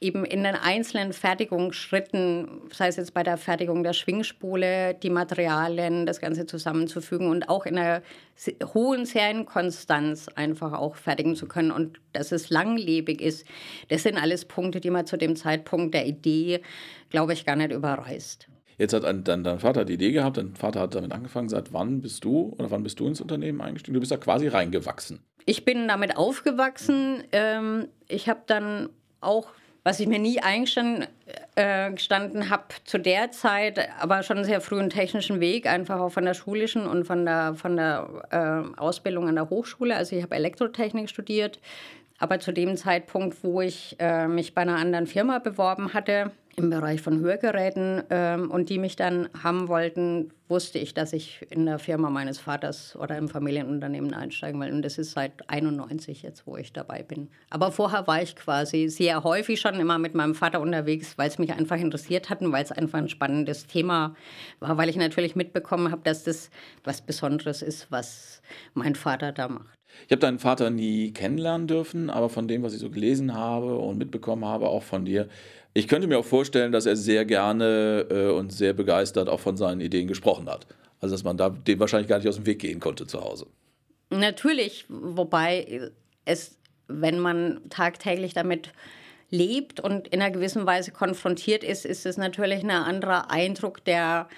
eben 0.02 0.25
in 0.25 0.42
den 0.44 0.54
einzelnen 0.54 1.12
Fertigungsschritten, 1.12 2.62
sei 2.73 2.88
es 2.88 2.97
jetzt 2.97 3.14
bei 3.14 3.23
der 3.23 3.37
Fertigung 3.37 3.82
der 3.82 3.92
Schwingspule, 3.92 4.94
die 4.94 5.11
Materialien, 5.11 6.06
das 6.06 6.21
Ganze 6.21 6.47
zusammenzufügen 6.47 7.28
und 7.28 7.49
auch 7.49 7.66
in 7.66 7.78
einer 7.78 8.02
hohen 8.75 9.06
Serienkonstanz 9.06 10.28
einfach 10.35 10.73
auch 10.73 10.97
fertigen 10.97 11.37
zu 11.37 11.47
können 11.47 11.71
und 11.71 12.00
dass 12.12 12.32
es 12.32 12.50
langlebig 12.50 13.21
ist. 13.21 13.47
Das 13.88 14.02
sind 14.02 14.21
alles 14.21 14.44
Punkte, 14.44 14.80
die 14.80 14.90
man 14.90 15.06
zu 15.06 15.16
dem 15.16 15.37
Zeitpunkt 15.37 15.94
der 15.94 16.06
Idee, 16.06 16.61
glaube 17.11 17.32
ich, 17.32 17.44
gar 17.44 17.56
nicht 17.56 17.73
überreißt. 17.73 18.49
Jetzt 18.78 18.94
hat 18.94 19.04
ein, 19.04 19.23
dein, 19.23 19.44
dein 19.44 19.61
Vater 19.61 19.85
die 19.85 19.94
Idee 19.94 20.12
gehabt, 20.12 20.38
dein 20.38 20.56
Vater 20.56 20.80
hat 20.80 20.94
damit 20.94 21.12
angefangen. 21.12 21.49
Seit 21.49 21.73
wann 21.73 22.00
bist 22.00 22.25
du 22.25 22.54
oder 22.59 22.71
wann 22.71 22.82
bist 22.82 22.99
du 22.99 23.06
ins 23.06 23.21
Unternehmen 23.21 23.61
eingestiegen? 23.61 23.94
Du 23.94 24.00
bist 24.00 24.11
da 24.11 24.16
quasi 24.16 24.49
reingewachsen. 24.49 25.21
Ich 25.44 25.64
bin 25.64 25.88
damit 25.88 26.16
aufgewachsen. 26.16 27.23
Ähm, 27.32 27.88
ich 28.09 28.28
habe 28.28 28.40
dann 28.47 28.88
auch 29.21 29.49
was 29.85 29.99
ich 29.99 30.07
mir 30.07 30.19
nie 30.19 30.41
eingestanden 30.41 31.09
äh, 31.57 32.49
habe 32.49 32.65
zu 32.85 32.99
der 32.99 33.33
Zeit, 33.33 33.89
aber 34.01 34.23
schon 34.23 34.39
einen 34.39 34.47
sehr 34.47 34.61
frühen 34.61 34.91
technischen 34.91 35.41
Weg, 35.41 35.67
einfach 35.67 35.99
auch 36.01 36.11
von 36.11 36.25
der 36.25 36.35
schulischen 36.35 36.87
und 36.87 37.05
von 37.05 37.25
der, 37.25 37.55
von 37.55 37.77
der 37.77 38.09
äh, 38.31 38.79
Ausbildung 38.79 39.29
an 39.29 39.35
der 39.35 39.51
Hochschule. 39.51 39.97
Also 39.97 40.15
ich 40.15 40.23
habe 40.23 40.37
Elektrotechnik 40.37 41.09
studiert, 41.11 41.59
Aber 42.19 42.39
zu 42.39 42.53
dem 42.53 42.77
Zeitpunkt, 42.77 43.43
wo 43.43 43.61
ich 43.61 43.97
äh, 43.99 44.29
mich 44.29 44.55
bei 44.55 44.62
einer 44.62 44.77
anderen 44.77 45.09
Firma 45.09 45.41
beworben 45.41 45.93
hatte, 45.93 46.31
im 46.56 46.68
Bereich 46.68 47.00
von 47.00 47.21
Hörgeräten 47.21 48.02
ähm, 48.11 48.50
und 48.50 48.68
die 48.68 48.78
mich 48.78 48.97
dann 48.97 49.28
haben 49.42 49.68
wollten, 49.68 50.32
wusste 50.49 50.78
ich, 50.78 50.92
dass 50.92 51.14
ich 51.14 51.47
in 51.49 51.64
der 51.64 51.78
Firma 51.78 52.11
meines 52.11 52.38
Vaters 52.38 52.94
oder 52.94 53.16
im 53.16 53.28
Familienunternehmen 53.28 54.12
einsteigen 54.12 54.61
will. 54.61 54.71
Und 54.71 54.82
das 54.82 54.99
ist 54.99 55.12
seit 55.12 55.49
91 55.49 56.23
jetzt, 56.23 56.47
wo 56.47 56.59
ich 56.59 56.73
dabei 56.73 57.02
bin. 57.02 57.28
Aber 57.49 57.73
vorher 57.73 58.06
war 58.06 58.23
ich 58.23 58.37
quasi 58.37 58.88
sehr 58.88 59.25
häufig 59.25 59.61
schon 59.61 59.80
immer 59.80 59.99
mit 59.99 60.14
meinem 60.14 60.35
Vater 60.35 60.61
unterwegs, 60.61 61.16
weil 61.16 61.28
es 61.28 61.38
mich 61.38 61.52
einfach 61.52 61.78
interessiert 61.78 62.28
hat 62.28 62.42
und 62.42 62.52
weil 62.52 62.64
es 62.64 62.73
einfach 62.73 62.99
ein 62.99 63.09
spannendes 63.09 63.66
Thema 63.66 64.14
war, 64.61 64.76
weil 64.76 64.90
ich 64.90 64.97
natürlich 64.97 65.35
mitbekommen 65.35 65.90
habe, 65.90 66.02
dass 66.04 66.25
das 66.25 66.50
was 66.85 67.00
Besonderes 67.00 67.62
ist, 67.62 67.90
was 67.90 68.42
mein 68.75 68.94
Vater 68.94 69.32
da 69.32 69.49
macht. 69.49 69.78
Ich 70.06 70.12
habe 70.12 70.21
deinen 70.21 70.38
Vater 70.38 70.71
nie 70.71 71.12
kennenlernen 71.12 71.66
dürfen, 71.66 72.11
aber 72.11 72.28
von 72.28 72.49
dem, 72.49 72.62
was 72.62 72.73
ich 72.73 72.80
so 72.80 72.90
gelesen 72.90 73.35
habe 73.35 73.78
und 73.78 73.99
mitbekommen 73.99 74.44
habe, 74.44 74.68
auch 74.68 74.82
von 74.82 75.04
dir, 75.04 75.28
ich 75.75 75.88
könnte 75.88 76.07
mir 76.07 76.19
auch 76.19 76.25
vorstellen, 76.25 76.73
dass 76.73 76.87
er 76.87 76.97
sehr 76.97 77.25
gerne 77.25 78.07
äh, 78.11 78.31
und 78.31 78.52
sehr 78.52 78.73
begeistert 78.73 79.29
auch 79.29 79.41
von 79.41 79.57
seinen 79.57 79.81
Ideen 79.81 80.07
gesprochen 80.07 80.49
hat. 80.49 80.67
Also 81.00 81.14
dass 81.14 81.25
man 81.25 81.37
da 81.37 81.50
dem 81.50 81.81
wahrscheinlich 81.81 82.09
gar 82.09 82.19
nicht 82.19 82.29
aus 82.29 82.37
dem 82.37 82.47
Weg 82.47 82.61
gehen 82.61 82.81
konnte 82.81 83.07
zu 83.07 83.21
Hause. 83.21 83.47
Natürlich, 84.11 84.85
wobei 84.88 85.91
es, 86.25 86.59
wenn 86.88 87.19
man 87.19 87.61
tagtäglich 87.71 88.35
damit 88.35 88.73
lebt 89.31 89.81
und 89.81 90.09
in 90.09 90.21
einer 90.21 90.31
gewissen 90.31 90.67
Weise 90.67 90.93
konfrontiert 90.93 91.64
ist, 91.64 91.87
ist 91.87 92.05
es 92.05 92.19
natürlich 92.19 92.62
ein 92.62 92.71
anderer 92.71 93.31
Eindruck, 93.31 93.85
der 93.85 94.29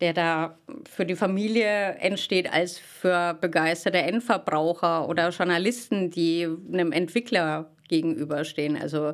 der 0.00 0.12
da 0.12 0.58
für 0.90 1.06
die 1.06 1.14
Familie 1.14 1.94
entsteht, 2.00 2.52
als 2.52 2.76
für 2.76 3.34
begeisterte 3.40 3.98
Endverbraucher 3.98 5.08
oder 5.08 5.28
Journalisten, 5.28 6.10
die 6.10 6.48
einem 6.72 6.90
Entwickler 6.90 7.70
gegenüberstehen. 7.86 8.76
Also 8.76 9.12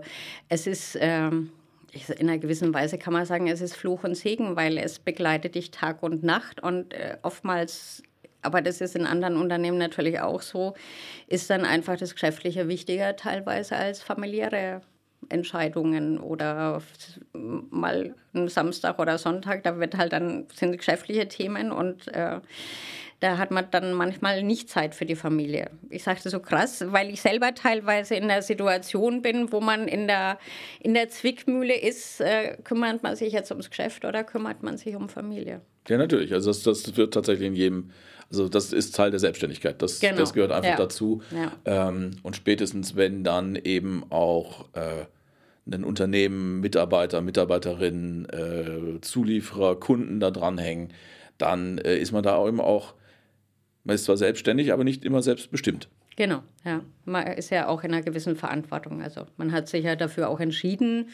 es 0.49 0.67
ist 0.67 0.97
ähm, 0.99 1.51
in 1.92 2.28
einer 2.28 2.38
gewissen 2.38 2.75
Weise 2.75 2.99
kann 2.99 3.12
man 3.12 3.25
sagen, 3.25 3.49
es 3.49 3.61
ist 3.61 3.75
Fluch 3.75 4.04
und 4.04 4.14
Segen, 4.14 4.57
weil 4.57 4.78
es 4.78 4.99
begleitet 4.99 5.54
dich 5.54 5.71
Tag 5.71 6.02
und 6.02 6.23
Nacht. 6.23 6.62
Und 6.62 6.92
äh, 6.92 7.16
oftmals 7.23 8.02
aber 8.42 8.62
das 8.62 8.80
ist 8.80 8.95
in 8.95 9.07
anderen 9.07 9.37
Unternehmen 9.37 9.78
natürlich 9.78 10.21
auch 10.21 10.42
so, 10.42 10.75
ist 11.26 11.50
dann 11.50 11.64
einfach 11.64 11.97
das 11.97 12.14
Geschäftliche 12.14 12.68
wichtiger 12.68 13.16
teilweise 13.16 13.76
als 13.76 14.02
familiäre 14.02 14.80
Entscheidungen 15.28 16.18
oder 16.18 16.80
mal 17.33 18.14
ein 18.35 18.49
Samstag 18.49 18.99
oder 18.99 19.18
Sonntag, 19.18 19.64
da 19.64 19.78
wird 19.78 19.97
halt 19.97 20.12
dann 20.12 20.47
sind 20.54 20.78
geschäftliche 20.78 21.26
Themen 21.26 21.73
und 21.73 22.09
äh, 22.09 22.40
da 23.21 23.37
hat 23.37 23.51
man 23.51 23.67
dann 23.71 23.95
manchmal 23.95 24.43
nicht 24.43 24.71
Zeit 24.71 24.95
für 24.95 25.05
die 25.05 25.17
Familie. 25.17 25.71
Ich 25.91 26.05
sagte 26.05 26.31
so 26.31 26.39
krass, 26.39 26.85
weil 26.89 27.11
ich 27.11 27.21
selber 27.21 27.55
teilweise 27.55 28.15
in 28.15 28.29
der 28.29 28.43
Situation 28.43 29.23
bin, 29.23 29.51
wo 29.53 29.61
man 29.61 29.89
in 29.89 30.07
der, 30.07 30.39
in 30.81 30.95
der 30.95 31.09
Zwickmühle 31.09 31.77
ist, 31.77 32.21
äh, 32.21 32.57
kümmert 32.63 33.03
man 33.03 33.17
sich 33.17 33.33
jetzt 33.33 33.51
ums 33.51 33.71
Geschäft 33.71 34.05
oder 34.05 34.23
kümmert 34.23 34.63
man 34.63 34.77
sich 34.77 34.95
um 34.95 35.09
Familie? 35.09 35.61
Ja, 35.89 35.99
natürlich. 35.99 36.33
Also 36.33 36.51
das, 36.51 36.63
das 36.63 36.97
wird 36.97 37.13
tatsächlich 37.13 37.49
in 37.49 37.57
jedem, 37.57 37.91
also 38.31 38.49
das 38.49 38.73
ist 38.73 38.95
Teil 38.95 39.11
der 39.11 39.21
Selbstständigkeit. 39.21 39.83
Das, 39.83 39.99
genau. 39.99 40.19
das 40.19 40.33
gehört 40.33 40.53
einfach 40.53 40.71
ja. 40.71 40.77
dazu. 40.77 41.23
Ja. 41.31 41.89
Ähm, 41.89 42.13
und 42.23 42.37
spätestens, 42.37 42.95
wenn 42.95 43.25
dann 43.25 43.57
eben 43.57 44.05
auch 44.11 44.67
äh, 44.75 45.07
ein 45.71 45.85
Unternehmen, 45.85 46.61
Mitarbeiter, 46.61 47.21
Mitarbeiterinnen, 47.21 48.27
äh, 48.27 49.01
Zulieferer, 49.01 49.81
Kunden 49.81 50.21
da 50.21 50.31
dranhängen, 50.31 50.93
dann 51.37 51.79
äh, 51.79 51.97
ist 51.97 52.13
man 52.13 52.23
da 52.23 52.37
auch 52.37 52.47
immer 52.47 52.65
auch, 52.65 52.95
man 53.85 53.95
ist 53.95 54.05
zwar 54.05 54.17
selbstständig, 54.17 54.73
aber 54.73 54.85
nicht 54.85 55.05
immer 55.05 55.23
selbstbestimmt. 55.23 55.89
Genau, 56.17 56.43
ja. 56.65 56.83
Man 57.05 57.27
ist 57.29 57.51
ja 57.51 57.69
auch 57.69 57.85
in 57.85 57.95
einer 57.95 58.03
gewissen 58.03 58.37
Verantwortung. 58.37 59.03
Also 59.03 59.27
man 59.37 59.53
hat 59.53 59.69
sich 59.69 59.85
ja 59.85 59.95
dafür 59.95 60.29
auch 60.29 60.41
entschieden. 60.41 61.11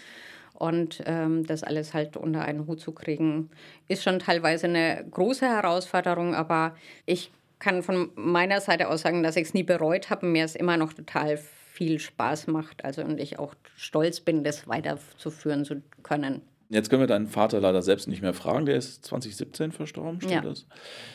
Und 0.55 1.03
ähm, 1.07 1.45
das 1.47 1.65
alles 1.65 1.95
halt 1.95 2.17
unter 2.17 2.43
einen 2.43 2.67
Hut 2.67 2.81
zu 2.81 2.93
kriegen, 2.93 3.51
ist 3.89 4.05
schon 4.05 4.21
teilweise 4.21 4.67
eine 4.67 5.05
große 5.11 5.47
Herausforderung. 5.47 6.35
Aber 6.35 6.77
ich 7.07 7.33
kann 7.59 7.83
von 7.83 8.11
meiner 8.15 8.61
Seite 8.61 8.89
aus 8.89 9.03
sagen, 9.03 9.23
dass 9.23 9.37
ich 9.37 9.49
es 9.49 9.55
nie 9.55 9.65
bereut 9.65 10.11
habe. 10.11 10.27
Mir 10.27 10.45
ist 10.45 10.57
immer 10.57 10.77
noch 10.77 10.93
total 10.93 11.37
viel 11.37 11.99
Spaß 11.99 12.47
macht. 12.47 12.85
Also 12.85 13.03
und 13.03 13.21
ich 13.21 13.39
auch 13.39 13.55
stolz 13.77 14.21
bin, 14.21 14.45
das 14.45 14.69
weiterzuführen 14.69 15.65
zu 15.65 15.83
können. 16.03 16.41
Jetzt 16.71 16.89
können 16.91 17.03
wir 17.03 17.07
deinen 17.07 17.27
Vater 17.27 17.61
leider 17.61 17.83
selbst 17.83 18.09
nicht 18.09 18.23
mehr 18.23 18.33
fragen, 18.33 18.67
der 18.67 18.77
ist 18.77 19.05
2017 19.05 19.73
verstorben, 19.73 20.21
stimmt 20.21 20.33
ja. 20.33 20.41
das? 20.41 20.67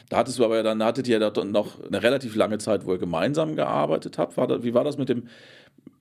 Da 0.09 0.17
hattest 0.17 0.39
du 0.39 0.45
aber 0.45 0.57
ja 0.57 0.63
dann, 0.63 0.83
hattet 0.83 1.07
ihr 1.07 1.19
da 1.19 1.31
noch 1.43 1.83
eine 1.83 2.03
relativ 2.03 2.35
lange 2.35 2.59
Zeit, 2.59 2.85
wo 2.85 2.93
ihr 2.93 2.99
gemeinsam 2.99 3.55
gearbeitet 3.55 4.17
habt. 4.17 4.37
War 4.37 4.47
da, 4.47 4.63
wie 4.63 4.73
war 4.73 4.83
das 4.83 4.97
mit 4.97 5.09
dem, 5.09 5.27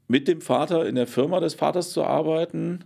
mit 0.06 0.28
dem 0.28 0.40
Vater 0.40 0.86
in 0.86 0.94
der 0.94 1.06
Firma 1.06 1.40
des 1.40 1.54
Vaters 1.54 1.90
zu 1.90 2.04
arbeiten? 2.04 2.84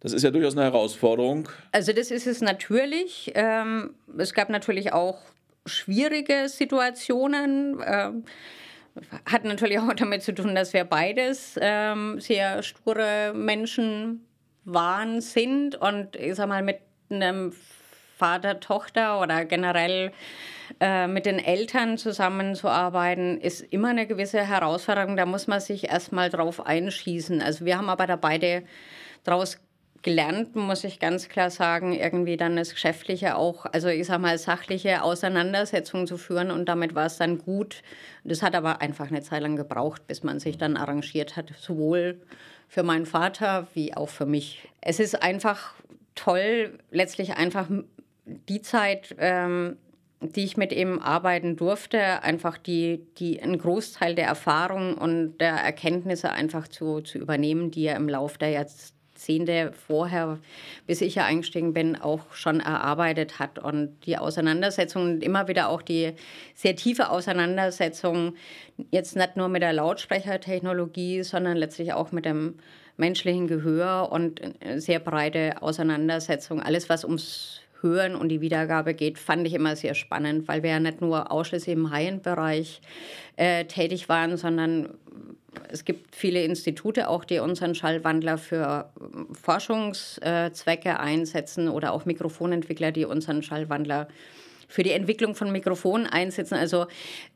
Das 0.00 0.14
ist 0.14 0.22
ja 0.22 0.30
durchaus 0.30 0.56
eine 0.56 0.64
Herausforderung. 0.64 1.48
Also 1.72 1.92
das 1.92 2.10
ist 2.10 2.26
es 2.26 2.40
natürlich. 2.40 3.32
Ähm, 3.34 3.94
es 4.16 4.32
gab 4.32 4.48
natürlich 4.48 4.94
auch 4.94 5.18
schwierige 5.66 6.48
Situationen. 6.48 7.82
Ähm, 7.86 8.24
hat 9.26 9.44
natürlich 9.44 9.78
auch 9.78 9.92
damit 9.94 10.22
zu 10.22 10.34
tun, 10.34 10.54
dass 10.54 10.72
wir 10.72 10.84
beides 10.84 11.58
ähm, 11.60 12.18
sehr 12.20 12.62
sture 12.62 13.32
Menschen 13.34 14.26
waren, 14.72 15.20
sind 15.20 15.76
und 15.76 16.16
ich 16.16 16.34
sag 16.34 16.48
mal 16.48 16.62
mit 16.62 16.78
einem 17.10 17.52
Vater, 18.16 18.60
Tochter 18.60 19.20
oder 19.20 19.44
generell 19.46 20.12
äh, 20.78 21.06
mit 21.06 21.24
den 21.24 21.38
Eltern 21.38 21.96
zusammenzuarbeiten, 21.96 23.40
ist 23.40 23.62
immer 23.62 23.88
eine 23.88 24.06
gewisse 24.06 24.46
Herausforderung. 24.46 25.16
Da 25.16 25.24
muss 25.24 25.46
man 25.46 25.60
sich 25.60 25.88
erstmal 25.88 26.28
drauf 26.28 26.64
einschießen. 26.64 27.40
Also 27.40 27.64
wir 27.64 27.78
haben 27.78 27.88
aber 27.88 28.06
da 28.06 28.16
beide 28.16 28.62
daraus 29.24 29.58
gelernt, 30.02 30.56
muss 30.56 30.84
ich 30.84 30.98
ganz 30.98 31.28
klar 31.28 31.50
sagen, 31.50 31.92
irgendwie 31.92 32.36
dann 32.36 32.56
das 32.56 32.72
Geschäftliche 32.72 33.36
auch, 33.36 33.66
also 33.66 33.88
ich 33.88 34.06
sag 34.06 34.20
mal, 34.20 34.38
sachliche 34.38 35.02
Auseinandersetzungen 35.02 36.06
zu 36.06 36.16
führen 36.16 36.50
und 36.50 36.68
damit 36.68 36.94
war 36.94 37.06
es 37.06 37.18
dann 37.18 37.38
gut. 37.38 37.82
Das 38.24 38.42
hat 38.42 38.54
aber 38.54 38.80
einfach 38.80 39.08
eine 39.08 39.22
Zeit 39.22 39.42
lang 39.42 39.56
gebraucht, 39.56 40.06
bis 40.06 40.22
man 40.22 40.40
sich 40.40 40.56
dann 40.56 40.76
arrangiert 40.76 41.36
hat, 41.36 41.52
sowohl 41.58 42.20
für 42.70 42.84
meinen 42.84 43.04
Vater 43.04 43.66
wie 43.74 43.94
auch 43.94 44.08
für 44.08 44.26
mich. 44.26 44.68
Es 44.80 45.00
ist 45.00 45.20
einfach 45.20 45.74
toll, 46.14 46.78
letztlich 46.92 47.36
einfach 47.36 47.66
die 48.24 48.62
Zeit, 48.62 49.16
ähm, 49.18 49.76
die 50.20 50.44
ich 50.44 50.56
mit 50.56 50.72
ihm 50.72 51.00
arbeiten 51.00 51.56
durfte, 51.56 52.22
einfach 52.22 52.58
die, 52.58 53.04
die 53.18 53.42
einen 53.42 53.58
Großteil 53.58 54.14
der 54.14 54.26
Erfahrung 54.26 54.96
und 54.96 55.38
der 55.38 55.54
Erkenntnisse 55.54 56.30
einfach 56.30 56.68
zu, 56.68 57.00
zu 57.00 57.18
übernehmen, 57.18 57.72
die 57.72 57.86
er 57.86 57.96
im 57.96 58.08
Laufe 58.08 58.38
der 58.38 58.52
jetzt 58.52 58.94
Jahrzehnte 59.20 59.72
vorher, 59.86 60.38
bis 60.86 61.02
ich 61.02 61.16
ja 61.16 61.24
eingestiegen 61.26 61.74
bin, 61.74 61.96
auch 61.96 62.32
schon 62.32 62.60
erarbeitet 62.60 63.38
hat. 63.38 63.58
Und 63.58 63.94
die 64.06 64.16
Auseinandersetzung, 64.16 65.20
immer 65.20 65.46
wieder 65.46 65.68
auch 65.68 65.82
die 65.82 66.12
sehr 66.54 66.74
tiefe 66.74 67.10
Auseinandersetzung, 67.10 68.34
jetzt 68.90 69.16
nicht 69.16 69.36
nur 69.36 69.48
mit 69.48 69.62
der 69.62 69.74
Lautsprechertechnologie, 69.74 71.22
sondern 71.22 71.58
letztlich 71.58 71.92
auch 71.92 72.12
mit 72.12 72.24
dem 72.24 72.54
menschlichen 72.96 73.46
Gehör 73.46 74.10
und 74.10 74.40
sehr 74.76 75.00
breite 75.00 75.60
Auseinandersetzung. 75.60 76.62
Alles, 76.62 76.88
was 76.88 77.04
ums 77.04 77.60
Hören 77.82 78.14
und 78.14 78.28
die 78.28 78.40
Wiedergabe 78.40 78.94
geht, 78.94 79.18
fand 79.18 79.46
ich 79.46 79.54
immer 79.54 79.74
sehr 79.76 79.94
spannend, 79.94 80.48
weil 80.48 80.62
wir 80.62 80.70
ja 80.70 80.80
nicht 80.80 81.00
nur 81.00 81.30
ausschließlich 81.30 81.74
im 81.74 81.90
High-End-Bereich 81.90 82.80
äh, 83.36 83.64
tätig 83.64 84.08
waren, 84.10 84.36
sondern 84.36 84.90
es 85.68 85.84
gibt 85.84 86.14
viele 86.14 86.44
Institute 86.44 87.08
auch, 87.08 87.24
die 87.24 87.38
unseren 87.38 87.74
Schallwandler 87.74 88.38
für 88.38 88.90
ähm, 89.00 89.34
Forschungszwecke 89.34 90.98
einsetzen 90.98 91.68
oder 91.68 91.92
auch 91.92 92.04
Mikrofonentwickler, 92.04 92.92
die 92.92 93.04
unseren 93.04 93.42
Schallwandler 93.42 94.08
für 94.68 94.84
die 94.84 94.92
Entwicklung 94.92 95.34
von 95.34 95.50
Mikrofonen 95.50 96.06
einsetzen. 96.06 96.54
Also 96.54 96.86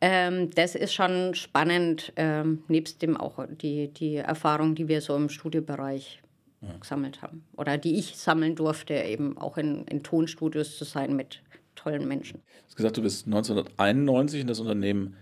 ähm, 0.01 0.51
das 0.51 0.75
ist 0.77 0.95
schon 0.95 1.35
spannend, 1.35 2.13
ähm, 2.17 2.63
nebst 2.69 3.03
dem 3.03 3.17
auch 3.17 3.45
die, 3.49 3.89
die 3.89 4.17
Erfahrung, 4.17 4.75
die 4.75 4.87
wir 4.87 5.01
so 5.01 5.17
im 5.17 5.29
Studiobereich 5.29 6.23
ja. 6.63 6.77
gesammelt 6.79 7.23
haben 7.23 7.45
oder 7.57 7.77
die 7.77 7.99
ich 7.99 8.17
sammeln 8.17 8.55
durfte, 8.55 8.95
eben 8.95 9.37
auch 9.37 9.59
in, 9.59 9.85
in 9.87 10.03
Tonstudios 10.03 10.79
zu 10.79 10.85
sein 10.85 11.17
mit 11.17 11.43
tollen 11.75 12.07
Menschen. 12.07 12.41
Du 12.41 12.67
hast 12.67 12.77
gesagt, 12.77 12.97
du 12.97 13.03
bist 13.03 13.27
1991 13.27 14.43
in 14.43 14.47
das 14.47 14.61
Unternehmen 14.61 15.17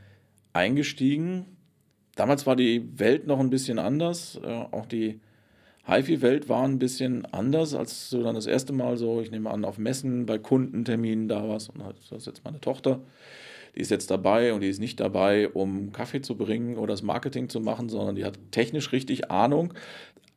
eingestiegen. 0.53 1.57
Damals 2.14 2.47
war 2.47 2.57
die 2.57 2.99
Welt 2.99 3.26
noch 3.26 3.40
ein 3.40 3.50
bisschen 3.50 3.78
anders. 3.78 4.38
Äh, 4.42 4.49
auch 4.49 4.87
die 4.87 5.21
HiFi-Welt 5.87 6.49
war 6.49 6.64
ein 6.64 6.78
bisschen 6.78 7.25
anders, 7.33 7.75
als 7.75 8.11
du 8.11 8.23
dann 8.23 8.35
das 8.35 8.47
erste 8.47 8.73
Mal 8.73 8.97
so, 8.97 9.21
ich 9.21 9.31
nehme 9.31 9.50
an, 9.50 9.64
auf 9.64 9.78
Messen, 9.78 10.26
bei 10.26 10.38
Kundenterminen 10.38 11.28
da 11.28 11.49
warst. 11.49 11.71
Und 11.71 11.83
das 11.83 12.12
ist 12.12 12.26
jetzt 12.26 12.45
meine 12.45 12.61
Tochter. 12.61 13.00
Die 13.75 13.81
ist 13.81 13.90
jetzt 13.90 14.11
dabei 14.11 14.52
und 14.52 14.61
die 14.61 14.69
ist 14.69 14.78
nicht 14.78 15.00
dabei, 15.00 15.49
um 15.49 15.92
Kaffee 15.92 16.21
zu 16.21 16.37
bringen 16.37 16.76
oder 16.76 16.92
das 16.92 17.02
Marketing 17.02 17.49
zu 17.49 17.61
machen, 17.61 17.88
sondern 17.88 18.14
die 18.14 18.25
hat 18.25 18.38
technisch 18.50 18.92
richtig 18.92 19.31
Ahnung. 19.31 19.73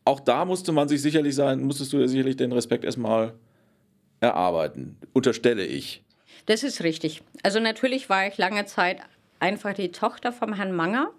Auch 0.06 0.20
da 0.20 0.46
musste 0.46 0.72
man 0.72 0.88
sich 0.88 1.02
sicherlich 1.02 1.36
sein, 1.36 1.62
musstest 1.62 1.92
du 1.92 2.00
ja 2.00 2.08
sicherlich 2.08 2.38
den 2.38 2.52
Respekt 2.52 2.86
erstmal 2.86 3.34
erarbeiten, 4.22 4.98
unterstelle 5.14 5.66
ich. 5.66 6.04
Das 6.46 6.64
ist 6.64 6.84
richtig. 6.84 7.22
Also 7.44 7.60
natürlich 7.60 8.10
war 8.10 8.28
ich 8.28 8.38
lange 8.38 8.66
Zeit 8.66 9.00
einfach 9.40 9.74
die 9.74 9.92
Tochter 9.92 10.32
vom 10.32 10.54
Herrn 10.54 10.72
Manger 10.72 11.12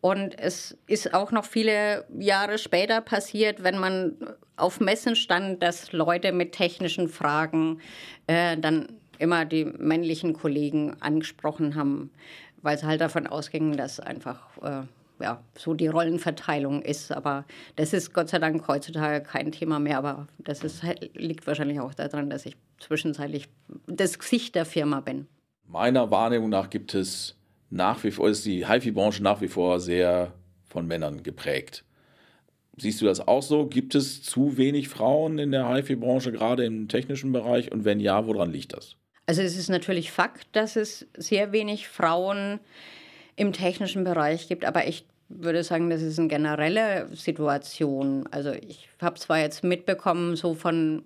Und 0.00 0.38
es 0.38 0.76
ist 0.86 1.14
auch 1.14 1.32
noch 1.32 1.44
viele 1.44 2.04
Jahre 2.18 2.58
später 2.58 3.00
passiert, 3.00 3.62
wenn 3.62 3.78
man 3.78 4.16
auf 4.56 4.80
Messen 4.80 5.16
stand, 5.16 5.62
dass 5.62 5.92
Leute 5.92 6.32
mit 6.32 6.52
technischen 6.52 7.08
Fragen 7.08 7.80
äh, 8.26 8.56
dann 8.56 8.88
immer 9.18 9.44
die 9.44 9.64
männlichen 9.64 10.34
Kollegen 10.34 10.96
angesprochen 11.00 11.74
haben, 11.74 12.10
weil 12.62 12.78
sie 12.78 12.86
halt 12.86 13.00
davon 13.00 13.26
ausgingen, 13.26 13.76
dass 13.76 13.98
einfach 13.98 14.40
äh, 14.62 14.82
ja, 15.20 15.40
so 15.56 15.74
die 15.74 15.88
Rollenverteilung 15.88 16.82
ist. 16.82 17.12
Aber 17.12 17.44
das 17.76 17.92
ist 17.92 18.12
Gott 18.12 18.28
sei 18.28 18.38
Dank 18.38 18.66
heutzutage 18.68 19.24
kein 19.24 19.52
Thema 19.52 19.78
mehr. 19.78 19.98
Aber 19.98 20.26
das 20.38 20.62
ist, 20.62 20.82
liegt 21.14 21.46
wahrscheinlich 21.46 21.80
auch 21.80 21.94
daran, 21.94 22.30
dass 22.30 22.46
ich 22.46 22.56
zwischenzeitlich 22.78 23.48
das 23.86 24.18
Gesicht 24.18 24.54
der 24.54 24.66
Firma 24.66 25.00
bin. 25.00 25.26
Meiner 25.66 26.10
Wahrnehmung 26.10 26.50
nach 26.50 26.70
gibt 26.70 26.94
es 26.94 27.34
nach 27.70 28.02
wie 28.04 28.10
vor, 28.10 28.28
ist 28.28 28.44
die 28.46 28.66
HiFi-Branche 28.66 29.22
nach 29.22 29.40
wie 29.40 29.48
vor 29.48 29.80
sehr 29.80 30.32
von 30.66 30.86
Männern 30.86 31.22
geprägt. 31.22 31.84
Siehst 32.76 33.00
du 33.00 33.06
das 33.06 33.26
auch 33.26 33.42
so? 33.42 33.66
Gibt 33.66 33.94
es 33.94 34.22
zu 34.22 34.58
wenig 34.58 34.88
Frauen 34.88 35.38
in 35.38 35.50
der 35.50 35.68
HiFi-Branche, 35.68 36.32
gerade 36.32 36.64
im 36.64 36.88
technischen 36.88 37.32
Bereich? 37.32 37.72
Und 37.72 37.84
wenn 37.84 38.00
ja, 38.00 38.26
woran 38.26 38.52
liegt 38.52 38.74
das? 38.74 38.96
Also 39.24 39.42
es 39.42 39.56
ist 39.56 39.70
natürlich 39.70 40.12
Fakt, 40.12 40.46
dass 40.52 40.76
es 40.76 41.06
sehr 41.16 41.52
wenig 41.52 41.88
Frauen 41.88 42.60
im 43.34 43.52
technischen 43.52 44.04
Bereich 44.04 44.46
gibt, 44.48 44.64
aber 44.64 44.86
ich 44.86 45.04
würde 45.28 45.64
sagen, 45.64 45.90
das 45.90 46.02
ist 46.02 46.18
eine 46.18 46.28
generelle 46.28 47.08
Situation. 47.12 48.28
Also 48.30 48.52
ich 48.52 48.88
habe 49.00 49.18
zwar 49.18 49.40
jetzt 49.40 49.64
mitbekommen, 49.64 50.36
so 50.36 50.54
von 50.54 51.02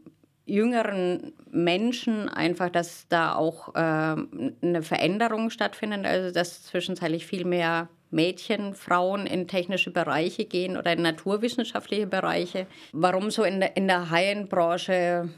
jüngeren 0.47 1.33
Menschen 1.51 2.29
einfach, 2.29 2.71
dass 2.71 3.07
da 3.09 3.35
auch 3.35 3.75
äh, 3.75 3.79
eine 3.79 4.83
Veränderung 4.83 5.51
stattfindet, 5.51 6.07
also 6.07 6.33
dass 6.33 6.65
zwischenzeitlich 6.65 7.27
viel 7.27 7.45
mehr 7.45 7.89
Mädchen, 8.11 8.75
Frauen 8.75 9.27
in 9.27 9.47
technische 9.47 9.91
Bereiche 9.91 10.45
gehen 10.45 10.77
oder 10.77 10.93
in 10.93 11.03
naturwissenschaftliche 11.03 12.07
Bereiche. 12.07 12.67
Warum 12.93 13.31
so 13.31 13.45
in 13.45 13.61
der, 13.61 13.77
in 13.77 13.87
der 13.87 14.11
High-End-Branche 14.11 15.29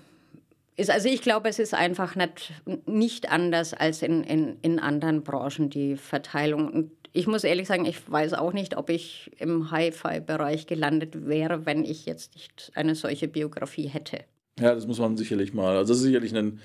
ist, 0.77 0.91
also 0.91 1.09
ich 1.09 1.21
glaube, 1.21 1.49
es 1.49 1.59
ist 1.59 1.75
einfach 1.75 2.17
nicht, 2.17 2.53
nicht 2.87 3.31
anders 3.31 3.75
als 3.75 4.03
in, 4.03 4.25
in, 4.25 4.57
in 4.63 4.79
anderen 4.79 5.23
Branchen 5.23 5.69
die 5.69 5.97
Verteilung. 5.97 6.69
Und 6.69 6.93
ich 7.13 7.27
muss 7.27 7.45
ehrlich 7.45 7.69
sagen, 7.69 7.85
ich 7.85 8.11
weiß 8.11 8.33
auch 8.35 8.55
nicht, 8.55 8.77
ob 8.77 8.89
ich 8.89 9.31
im 9.39 9.71
Hi-Fi-Bereich 9.71 10.67
gelandet 10.67 11.27
wäre, 11.27 11.67
wenn 11.67 11.85
ich 11.85 12.07
jetzt 12.07 12.35
nicht 12.35 12.73
eine 12.75 12.95
solche 12.95 13.29
Biografie 13.29 13.87
hätte. 13.87 14.25
Ja, 14.63 14.75
das 14.75 14.87
muss 14.87 14.99
man 14.99 15.17
sicherlich 15.17 15.53
mal. 15.53 15.77
Also 15.77 15.93
das 15.93 15.99
ist 15.99 16.05
sicherlich 16.05 16.35
ein, 16.35 16.61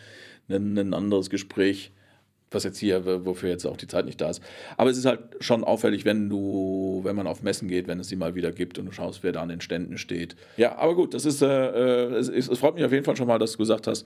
ein, 0.50 0.78
ein 0.78 0.94
anderes 0.94 1.30
Gespräch 1.30 1.92
was 2.52 2.64
jetzt 2.64 2.78
hier, 2.78 3.26
wofür 3.26 3.50
jetzt 3.50 3.66
auch 3.66 3.76
die 3.76 3.88
Zeit 3.88 4.06
nicht 4.06 4.22
da 4.22 4.30
ist. 4.30 4.42
Aber 4.78 4.90
es 4.90 4.98
ist 4.98 5.06
halt 5.06 5.20
schon 5.42 5.64
auffällig, 5.64 6.06
wenn 6.06 6.30
du, 6.30 7.02
wenn 7.04 7.16
man 7.16 7.28
auf 7.28 7.44
Messen 7.44 7.68
geht, 7.68 7.88
wenn 7.88 8.00
es 8.00 8.08
sie 8.08 8.16
mal 8.16 8.36
wieder 8.36 8.52
gibt 8.52 8.80
und 8.80 8.86
du 8.86 8.92
schaust, 8.92 9.24
wer 9.24 9.34
da 9.34 9.42
an 9.42 9.50
den 9.50 9.60
Ständen 9.60 9.98
steht. 9.98 10.36
Ja, 10.56 10.78
aber 10.78 10.96
gut, 10.96 11.14
das 11.14 11.26
ist, 11.26 11.42
äh, 11.42 11.48
äh 11.48 12.16
es, 12.16 12.30
es, 12.30 12.60
freut 12.60 12.76
mich 12.76 12.86
auf 12.86 12.92
jeden 12.92 13.04
Fall 13.04 13.18
schon 13.18 13.28
mal, 13.28 13.38
dass 13.38 13.54
du 13.54 13.58
gesagt 13.58 13.88
hast, 13.88 14.06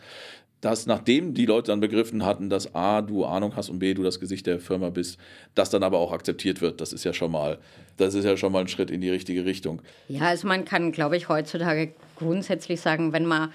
dass 0.60 0.88
nachdem 0.88 1.34
die 1.34 1.46
Leute 1.46 1.72
dann 1.72 1.80
begriffen 1.80 2.26
hatten, 2.26 2.50
dass 2.50 2.74
A, 2.74 3.02
du 3.02 3.26
Ahnung 3.26 3.56
hast 3.56 3.70
und 3.70 3.80
B, 3.80 3.94
du 3.94 4.04
das 4.04 4.20
Gesicht 4.20 4.48
der 4.48 4.60
Firma 4.60 4.90
bist, 4.90 5.20
das 5.54 5.70
dann 5.70 5.84
aber 5.84 6.00
auch 6.00 6.12
akzeptiert 6.12 6.62
wird. 6.62 6.82
Das 6.82 6.94
ist 6.94 7.04
ja 7.04 7.14
schon 7.14 7.32
mal, 7.32 7.60
das 7.98 8.16
ist 8.16 8.26
ja 8.26 8.38
schon 8.38 8.52
mal 8.52 8.60
ein 8.60 8.68
Schritt 8.68 8.90
in 8.90 9.02
die 9.02 9.10
richtige 9.10 9.46
Richtung. 9.46 9.82
Ja, 10.08 10.22
also 10.22 10.48
man 10.48 10.66
kann, 10.66 10.92
glaube 10.92 11.16
ich, 11.18 11.30
heutzutage 11.30 11.94
grundsätzlich 12.16 12.82
sagen, 12.82 13.14
wenn 13.14 13.26
man 13.26 13.52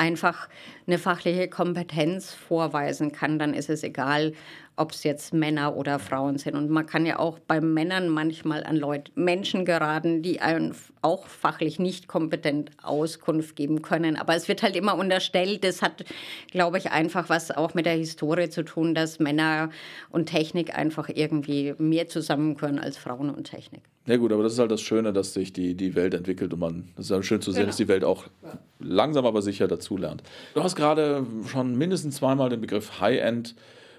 einfach 0.00 0.48
eine 0.86 0.98
fachliche 0.98 1.48
Kompetenz 1.48 2.32
vorweisen 2.32 3.12
kann, 3.12 3.38
dann 3.38 3.52
ist 3.52 3.68
es 3.68 3.82
egal, 3.82 4.32
ob 4.80 4.92
es 4.92 5.04
jetzt 5.04 5.34
Männer 5.34 5.76
oder 5.76 5.98
Frauen 5.98 6.38
sind. 6.38 6.56
Und 6.56 6.70
man 6.70 6.86
kann 6.86 7.04
ja 7.04 7.18
auch 7.18 7.38
bei 7.38 7.60
Männern 7.60 8.08
manchmal 8.08 8.64
an 8.64 8.76
Leute, 8.76 9.12
Menschen 9.14 9.66
geraten, 9.66 10.22
die 10.22 10.40
einem 10.40 10.72
auch 11.02 11.26
fachlich 11.26 11.78
nicht 11.78 12.08
kompetent 12.08 12.70
Auskunft 12.82 13.56
geben 13.56 13.82
können. 13.82 14.16
Aber 14.16 14.34
es 14.34 14.48
wird 14.48 14.62
halt 14.62 14.76
immer 14.76 14.96
unterstellt, 14.96 15.64
das 15.64 15.82
hat, 15.82 16.04
glaube 16.50 16.78
ich, 16.78 16.90
einfach 16.90 17.28
was 17.28 17.50
auch 17.50 17.74
mit 17.74 17.84
der 17.84 17.94
Historie 17.94 18.48
zu 18.48 18.64
tun, 18.64 18.94
dass 18.94 19.18
Männer 19.18 19.68
und 20.08 20.26
Technik 20.26 20.76
einfach 20.76 21.10
irgendwie 21.12 21.74
mehr 21.78 22.08
zusammengehören 22.08 22.78
als 22.78 22.96
Frauen 22.96 23.28
und 23.30 23.44
Technik. 23.44 23.82
Ja 24.06 24.16
gut, 24.16 24.32
aber 24.32 24.42
das 24.42 24.54
ist 24.54 24.58
halt 24.58 24.70
das 24.70 24.80
Schöne, 24.80 25.12
dass 25.12 25.34
sich 25.34 25.52
die, 25.52 25.74
die 25.74 25.94
Welt 25.94 26.14
entwickelt 26.14 26.54
und 26.54 26.60
man, 26.60 26.88
das 26.96 27.06
ist 27.06 27.10
halt 27.12 27.24
schön 27.26 27.42
zu 27.42 27.52
sehen, 27.52 27.60
genau. 27.60 27.68
dass 27.68 27.76
die 27.76 27.88
Welt 27.88 28.02
auch 28.02 28.24
langsam 28.78 29.26
aber 29.26 29.42
sicher 29.42 29.68
dazulernt. 29.68 30.22
Du 30.54 30.62
hast 30.62 30.74
gerade 30.74 31.26
schon 31.46 31.76
mindestens 31.76 32.16
zweimal 32.16 32.48
den 32.48 32.62
Begriff 32.62 33.00
High-End 33.00 33.54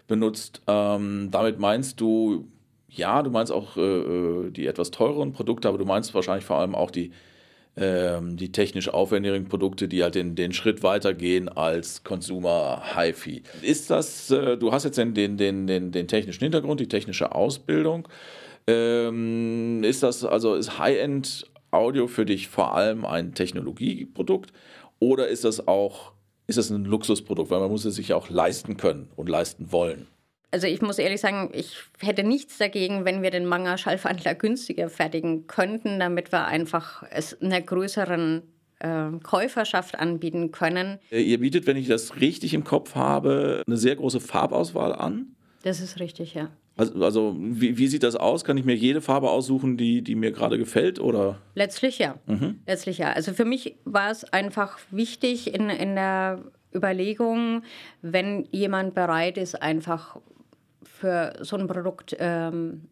benutzt. 0.08 0.62
Ähm, 0.68 1.30
damit 1.32 1.60
meinst 1.60 2.02
du, 2.02 2.48
ja, 2.90 3.22
du 3.24 3.30
meinst 3.30 3.52
auch 3.52 3.78
äh, 3.78 3.82
äh, 3.82 4.52
die 4.52 4.68
etwas 4.68 4.92
teureren 4.92 5.34
Produkte, 5.34 5.68
aber 5.68 5.78
du 5.78 5.86
meinst 5.86 6.14
wahrscheinlich 6.14 6.46
vor 6.46 6.58
allem 6.58 6.76
auch 6.76 6.92
die, 6.92 7.12
ähm, 7.78 8.38
die 8.38 8.52
technisch 8.52 8.90
aufwendigeren 8.90 9.48
Produkte, 9.48 9.88
die 9.88 10.04
halt 10.04 10.16
den, 10.16 10.36
den 10.36 10.54
Schritt 10.54 10.84
weitergehen 10.84 11.48
als 11.50 12.04
Consumer 12.04 12.82
HiFi. 12.96 13.44
Ist 13.62 13.90
das, 13.90 14.30
äh, 14.32 14.58
du 14.58 14.72
hast 14.72 14.84
jetzt 14.84 14.98
den, 14.98 15.14
den, 15.14 15.38
den, 15.38 15.68
den, 15.68 15.92
den 15.92 16.08
technischen 16.08 16.44
Hintergrund, 16.44 16.80
die 16.80 16.90
technische 16.90 17.34
Ausbildung. 17.34 18.08
Ähm, 18.68 19.84
ist 19.84 20.04
das, 20.04 20.24
also 20.26 20.56
ist 20.56 20.78
High-End 20.78 21.50
Audio 21.72 22.08
für 22.08 22.26
dich 22.26 22.50
vor 22.50 22.76
allem 22.76 23.06
ein 23.06 23.34
Technologieprodukt 23.34 24.52
oder 25.00 25.30
ist 25.30 25.46
das 25.46 25.68
auch 25.68 26.12
ist 26.48 26.58
das 26.58 26.70
ein 26.70 26.86
Luxusprodukt, 26.86 27.50
weil 27.50 27.60
man 27.60 27.72
muss 27.72 27.86
es 27.86 27.96
sich 27.96 28.14
auch 28.14 28.30
leisten 28.30 28.78
können 28.78 29.10
und 29.16 29.30
leisten 29.30 29.72
wollen. 29.72 30.08
Also 30.52 30.68
ich 30.68 30.82
muss 30.82 31.00
ehrlich 31.00 31.22
sagen, 31.22 31.50
ich 31.54 31.78
hätte 32.00 32.24
nichts 32.24 32.58
dagegen, 32.58 33.06
wenn 33.06 33.22
wir 33.22 33.32
den 33.32 33.46
Manga-Schallwandler 33.46 34.36
günstiger 34.36 34.90
fertigen 34.90 35.48
könnten, 35.48 36.00
damit 36.00 36.34
wir 36.34 36.46
einfach 36.46 37.04
es 37.10 37.42
einer 37.42 37.62
größeren 37.62 38.42
äh, 38.80 39.12
Käuferschaft 39.24 39.98
anbieten 39.98 40.52
können. 40.52 41.00
Äh, 41.10 41.22
ihr 41.22 41.40
bietet, 41.40 41.68
wenn 41.68 41.78
ich 41.78 41.88
das 41.88 42.20
richtig 42.20 42.54
im 42.54 42.66
Kopf 42.66 42.96
habe, 42.96 43.64
eine 43.66 43.78
sehr 43.78 43.96
große 43.96 44.20
Farbauswahl 44.20 44.94
an. 44.94 45.36
Das 45.64 45.80
ist 45.80 46.00
richtig, 46.00 46.34
ja. 46.34 46.50
Also, 46.78 47.04
also 47.04 47.36
wie, 47.38 47.78
wie, 47.78 47.88
sieht 47.88 48.04
das 48.04 48.16
aus? 48.16 48.44
Kann 48.44 48.58
ich 48.58 48.66
mir 48.66 48.76
jede 48.76 49.02
Farbe 49.02 49.30
aussuchen, 49.30 49.78
die, 49.78 50.02
die 50.02 50.16
mir 50.16 50.32
gerade 50.32 50.58
gefällt? 50.58 51.00
Oder? 51.00 51.38
Letztlich 51.54 52.00
ja. 52.00 52.16
Mhm. 52.28 52.60
Letztlich 52.66 52.98
ja. 52.98 53.12
Also 53.12 53.34
für 53.34 53.46
mich 53.46 53.76
war 53.84 54.10
es 54.10 54.24
einfach 54.26 54.80
wichtig 54.90 55.54
in, 55.54 55.70
in 55.70 55.96
der 55.96 56.40
Überlegung, 56.74 57.64
wenn 58.02 58.48
jemand 58.52 58.96
bereit 58.96 59.38
ist, 59.38 59.62
einfach 59.62 60.18
für 60.84 61.34
so 61.42 61.58
ein 61.58 61.68
Produkt 61.68 62.16
ähm, 62.20 62.88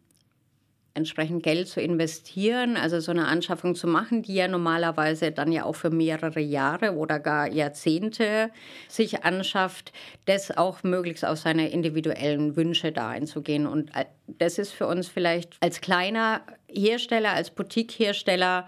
entsprechend 1.00 1.42
Geld 1.42 1.66
zu 1.66 1.80
investieren, 1.80 2.76
also 2.76 3.00
so 3.00 3.10
eine 3.10 3.26
Anschaffung 3.26 3.74
zu 3.74 3.86
machen, 3.86 4.22
die 4.22 4.34
ja 4.34 4.48
normalerweise 4.48 5.32
dann 5.32 5.50
ja 5.50 5.64
auch 5.64 5.74
für 5.74 5.90
mehrere 5.90 6.40
Jahre 6.40 6.94
oder 6.94 7.18
gar 7.18 7.48
Jahrzehnte 7.48 8.50
sich 8.88 9.24
anschafft, 9.24 9.92
das 10.26 10.56
auch 10.56 10.82
möglichst 10.82 11.24
auf 11.24 11.38
seine 11.38 11.70
individuellen 11.70 12.54
Wünsche 12.56 12.92
da 12.92 13.08
einzugehen. 13.08 13.66
Und 13.66 13.90
äh, 13.96 14.04
das 14.26 14.58
ist 14.58 14.72
für 14.72 14.86
uns 14.86 15.08
vielleicht 15.08 15.56
als 15.60 15.80
kleiner 15.80 16.42
Hersteller, 16.68 17.32
als 17.32 17.50
Boutique-Hersteller, 17.50 18.66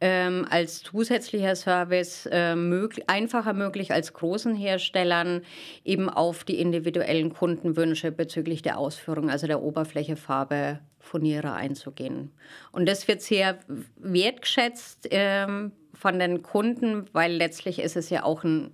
ähm, 0.00 0.46
als 0.50 0.82
zusätzlicher 0.82 1.56
Service 1.56 2.28
äh, 2.30 2.56
möglich, 2.56 3.08
einfacher 3.08 3.52
möglich 3.52 3.92
als 3.92 4.12
großen 4.12 4.54
Herstellern 4.54 5.42
eben 5.84 6.08
auf 6.10 6.44
die 6.44 6.60
individuellen 6.60 7.32
Kundenwünsche 7.32 8.12
bezüglich 8.12 8.62
der 8.62 8.78
Ausführung, 8.78 9.30
also 9.30 9.46
der 9.46 9.62
Oberfläche, 9.62 10.16
Farbe, 10.16 10.80
Furnierer 11.04 11.54
einzugehen. 11.54 12.32
Und 12.72 12.88
das 12.88 13.06
wird 13.06 13.22
sehr 13.22 13.58
wertgeschätzt 13.96 15.08
ähm, 15.10 15.72
von 15.92 16.18
den 16.18 16.42
Kunden, 16.42 17.06
weil 17.12 17.32
letztlich 17.32 17.78
ist 17.78 17.96
es 17.96 18.10
ja 18.10 18.24
auch 18.24 18.44
ein, 18.44 18.72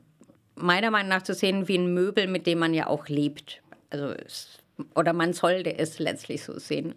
meiner 0.55 0.90
Meinung 0.90 1.11
nach 1.11 1.23
zu 1.23 1.35
sehen 1.35 1.69
wie 1.69 1.77
ein 1.77 1.93
Möbel, 1.93 2.27
mit 2.27 2.47
dem 2.47 2.59
man 2.59 2.75
ja 2.75 2.87
auch 2.87 3.09
lebt. 3.09 3.62
Also 3.90 4.12
es, 4.27 4.59
oder 4.95 5.12
man 5.12 5.33
sollte 5.33 5.79
es 5.79 5.99
letztlich 5.99 6.43
so 6.43 6.59
sehen. 6.59 6.95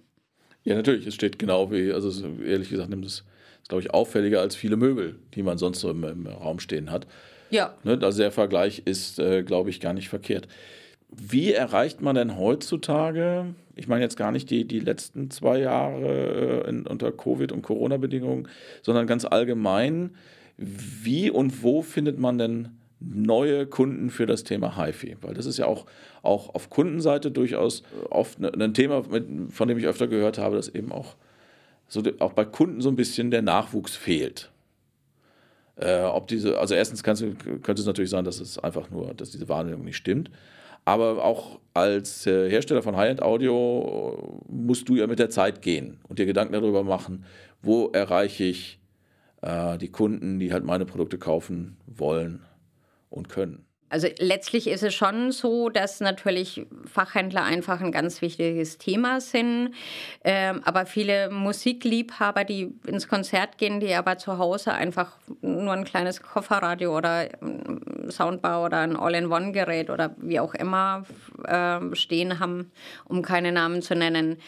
Ja, 0.64 0.76
natürlich. 0.76 1.08
Es 1.08 1.16
steht 1.16 1.40
genau 1.40 1.72
wie, 1.72 1.92
also 1.92 2.10
ehrlich 2.44 2.70
gesagt, 2.70 2.90
nimmt 2.90 3.06
es, 3.06 3.24
ist, 3.62 3.70
glaube 3.70 3.82
ich, 3.82 3.94
auffälliger 3.94 4.42
als 4.42 4.56
viele 4.56 4.78
Möbel, 4.78 5.20
die 5.34 5.44
man 5.44 5.58
sonst 5.58 5.82
so 5.82 5.90
im, 5.90 6.04
im 6.04 6.28
Raum 6.28 6.60
stehen 6.60 6.92
hat. 6.92 7.08
Ja. 7.50 7.76
Ne, 7.84 8.00
also 8.02 8.18
der 8.18 8.32
Vergleich 8.32 8.84
ist, 8.86 9.20
äh, 9.20 9.44
glaube 9.44 9.70
ich, 9.70 9.80
gar 9.80 9.94
nicht 9.94 10.10
verkehrt. 10.10 10.48
Wie 11.16 11.54
erreicht 11.54 12.02
man 12.02 12.16
denn 12.16 12.38
heutzutage, 12.38 13.54
ich 13.76 13.88
meine 13.88 14.04
jetzt 14.04 14.18
gar 14.18 14.32
nicht 14.32 14.50
die, 14.50 14.66
die 14.66 14.80
letzten 14.80 15.30
zwei 15.30 15.60
Jahre 15.60 16.64
äh, 16.66 16.70
in, 16.70 16.88
unter 16.88 17.12
Covid- 17.12 17.52
und 17.52 17.62
Corona-Bedingungen, 17.62 18.48
sondern 18.82 19.08
ganz 19.08 19.26
allgemein, 19.26 20.16
wie 20.58 21.30
und 21.30 21.64
wo 21.64 21.82
findet 21.82 22.20
man 22.20 22.38
denn 22.38 22.70
neue 23.00 23.66
Kunden 23.66 24.10
für 24.10 24.26
das 24.26 24.44
Thema 24.44 24.78
HiFi? 24.78 25.18
Weil 25.22 25.34
das 25.34 25.46
ist 25.46 25.58
ja 25.58 25.66
auch, 25.66 25.86
auch 26.22 26.54
auf 26.56 26.70
Kundenseite 26.70 27.32
durchaus 27.32 27.84
oft 28.10 28.40
ne, 28.40 28.52
ein 28.54 28.74
Thema, 28.74 29.04
von 29.04 29.68
dem 29.68 29.78
ich 29.78 29.86
öfter 29.86 30.08
gehört 30.08 30.38
habe, 30.38 30.56
dass 30.56 30.70
eben 30.70 30.92
auch, 30.92 31.16
so, 31.88 32.02
auch 32.20 32.34
bei 32.34 32.46
Kunden 32.46 32.82
so 32.82 32.90
ein 32.90 32.96
bisschen 32.96 33.30
der 33.30 33.42
Nachwuchs 33.42 33.96
fehlt. 33.96 34.52
Äh, 35.76 36.04
ob 36.04 36.28
diese, 36.28 36.60
also 36.60 36.76
erstens 36.76 37.04
könnte 37.04 37.36
es 37.74 37.86
natürlich 37.86 38.12
sein, 38.12 38.26
dass 38.26 38.40
es 38.40 38.60
einfach 38.60 38.90
nur, 38.90 39.14
dass 39.14 39.32
diese 39.32 39.50
Wahrnehmung 39.50 39.86
nicht 39.86 39.98
stimmt. 39.98 40.30
Aber 40.86 41.24
auch 41.24 41.60
als 41.74 42.28
äh, 42.28 42.50
Hersteller 42.50 42.84
von 42.84 42.96
High-End-Audio 42.98 44.44
musst 44.50 44.90
du 44.90 44.96
ja 44.96 45.08
mit 45.08 45.20
der 45.20 45.30
Zeit 45.30 45.62
gehen 45.62 46.00
und 46.08 46.20
dir 46.20 46.26
Gedanken 46.26 46.54
darüber 46.54 46.84
machen, 46.84 47.26
wo 47.62 47.88
erreiche 47.90 48.44
ich 48.44 48.80
äh, 49.42 49.78
die 49.78 49.90
Kunden, 49.90 50.40
die 50.40 50.52
halt 50.52 50.66
meine 50.66 50.86
Produkte 50.86 51.18
kaufen 51.18 51.78
wollen 51.88 52.44
und 53.10 53.30
können. 53.30 53.66
Also 53.94 54.08
letztlich 54.18 54.66
ist 54.66 54.82
es 54.82 54.96
schon 54.96 55.32
so, 55.32 55.70
dass 55.70 56.00
natürlich 56.00 56.66
Fachhändler 56.92 57.44
einfach 57.44 57.80
ein 57.80 57.92
ganz 57.92 58.24
wichtiges 58.24 58.80
Thema 58.80 59.22
sind. 59.22 59.76
Ähm, 60.24 60.62
aber 60.66 60.88
viele 60.88 61.30
Musikliebhaber, 61.30 62.44
die 62.44 62.74
ins 62.88 63.08
Konzert 63.08 63.60
gehen, 63.60 63.80
die 63.80 63.94
aber 63.94 64.18
zu 64.18 64.40
Hause 64.40 64.74
einfach 64.74 65.12
nur 65.42 65.74
ein 65.74 65.84
kleines 65.84 66.24
Kofferradio 66.24 66.98
oder 66.98 67.30
Soundbar 68.10 68.66
oder 68.66 68.80
ein 68.80 68.96
All-in-One-Gerät 68.96 69.92
oder 69.92 70.16
wie 70.18 70.40
auch 70.40 70.56
immer 70.56 71.06
äh, 71.44 71.96
stehen 71.96 72.40
haben, 72.40 72.72
um 73.06 73.22
keine 73.22 73.52
Namen 73.52 73.84
zu 73.84 73.94
nennen, 73.94 74.40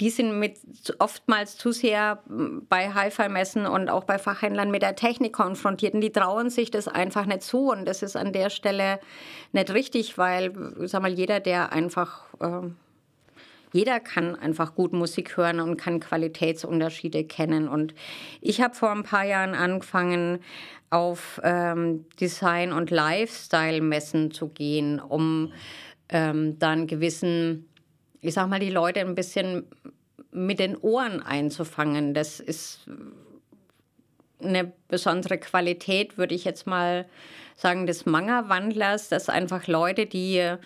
die 0.00 0.10
sind 0.10 0.38
mit 0.38 0.58
oftmals 0.98 1.56
zu 1.56 1.72
sehr 1.72 2.22
bei 2.26 2.92
Hi-Fi-Messen 2.92 3.66
und 3.66 3.88
auch 3.88 4.04
bei 4.04 4.18
Fachhändlern 4.18 4.70
mit 4.70 4.82
der 4.82 4.94
Technik 4.94 5.32
konfrontiert 5.32 5.94
und 5.94 6.02
die 6.02 6.12
trauen 6.12 6.50
sich 6.50 6.70
das 6.70 6.86
einfach 6.86 7.26
nicht 7.26 7.42
zu 7.42 7.70
und 7.70 7.86
das 7.86 8.02
ist 8.02 8.16
an 8.16 8.32
der 8.32 8.50
Stelle 8.50 9.00
nicht 9.52 9.72
richtig, 9.72 10.18
weil 10.18 10.52
sag 10.80 11.02
mal 11.02 11.12
jeder, 11.12 11.40
der 11.40 11.72
einfach 11.72 12.26
äh, 12.40 12.68
jeder 13.72 14.00
kann 14.00 14.36
einfach 14.36 14.74
gut 14.74 14.92
Musik 14.92 15.36
hören 15.36 15.60
und 15.60 15.76
kann 15.76 16.00
Qualitätsunterschiede 16.00 17.24
kennen. 17.24 17.68
Und 17.68 17.94
ich 18.40 18.62
habe 18.62 18.74
vor 18.74 18.90
ein 18.90 19.02
paar 19.02 19.24
Jahren 19.24 19.54
angefangen, 19.54 20.38
auf 20.88 21.40
ähm, 21.42 22.06
Design- 22.20 22.72
und 22.72 22.90
Lifestyle-Messen 22.90 24.30
zu 24.30 24.48
gehen, 24.48 25.00
um 25.00 25.52
ähm, 26.08 26.58
dann 26.58 26.86
gewissen 26.86 27.68
ich 28.20 28.34
sag 28.34 28.48
mal, 28.48 28.60
die 28.60 28.70
Leute 28.70 29.00
ein 29.00 29.14
bisschen 29.14 29.64
mit 30.30 30.58
den 30.58 30.76
Ohren 30.76 31.22
einzufangen. 31.22 32.14
Das 32.14 32.40
ist 32.40 32.86
eine 34.42 34.72
besondere 34.88 35.38
Qualität, 35.38 36.18
würde 36.18 36.34
ich 36.34 36.44
jetzt 36.44 36.66
mal 36.66 37.06
sagen, 37.54 37.86
des 37.86 38.04
Manga-Wandlers, 38.04 39.08
dass 39.08 39.30
einfach 39.30 39.66
Leute, 39.66 40.06
die 40.06 40.56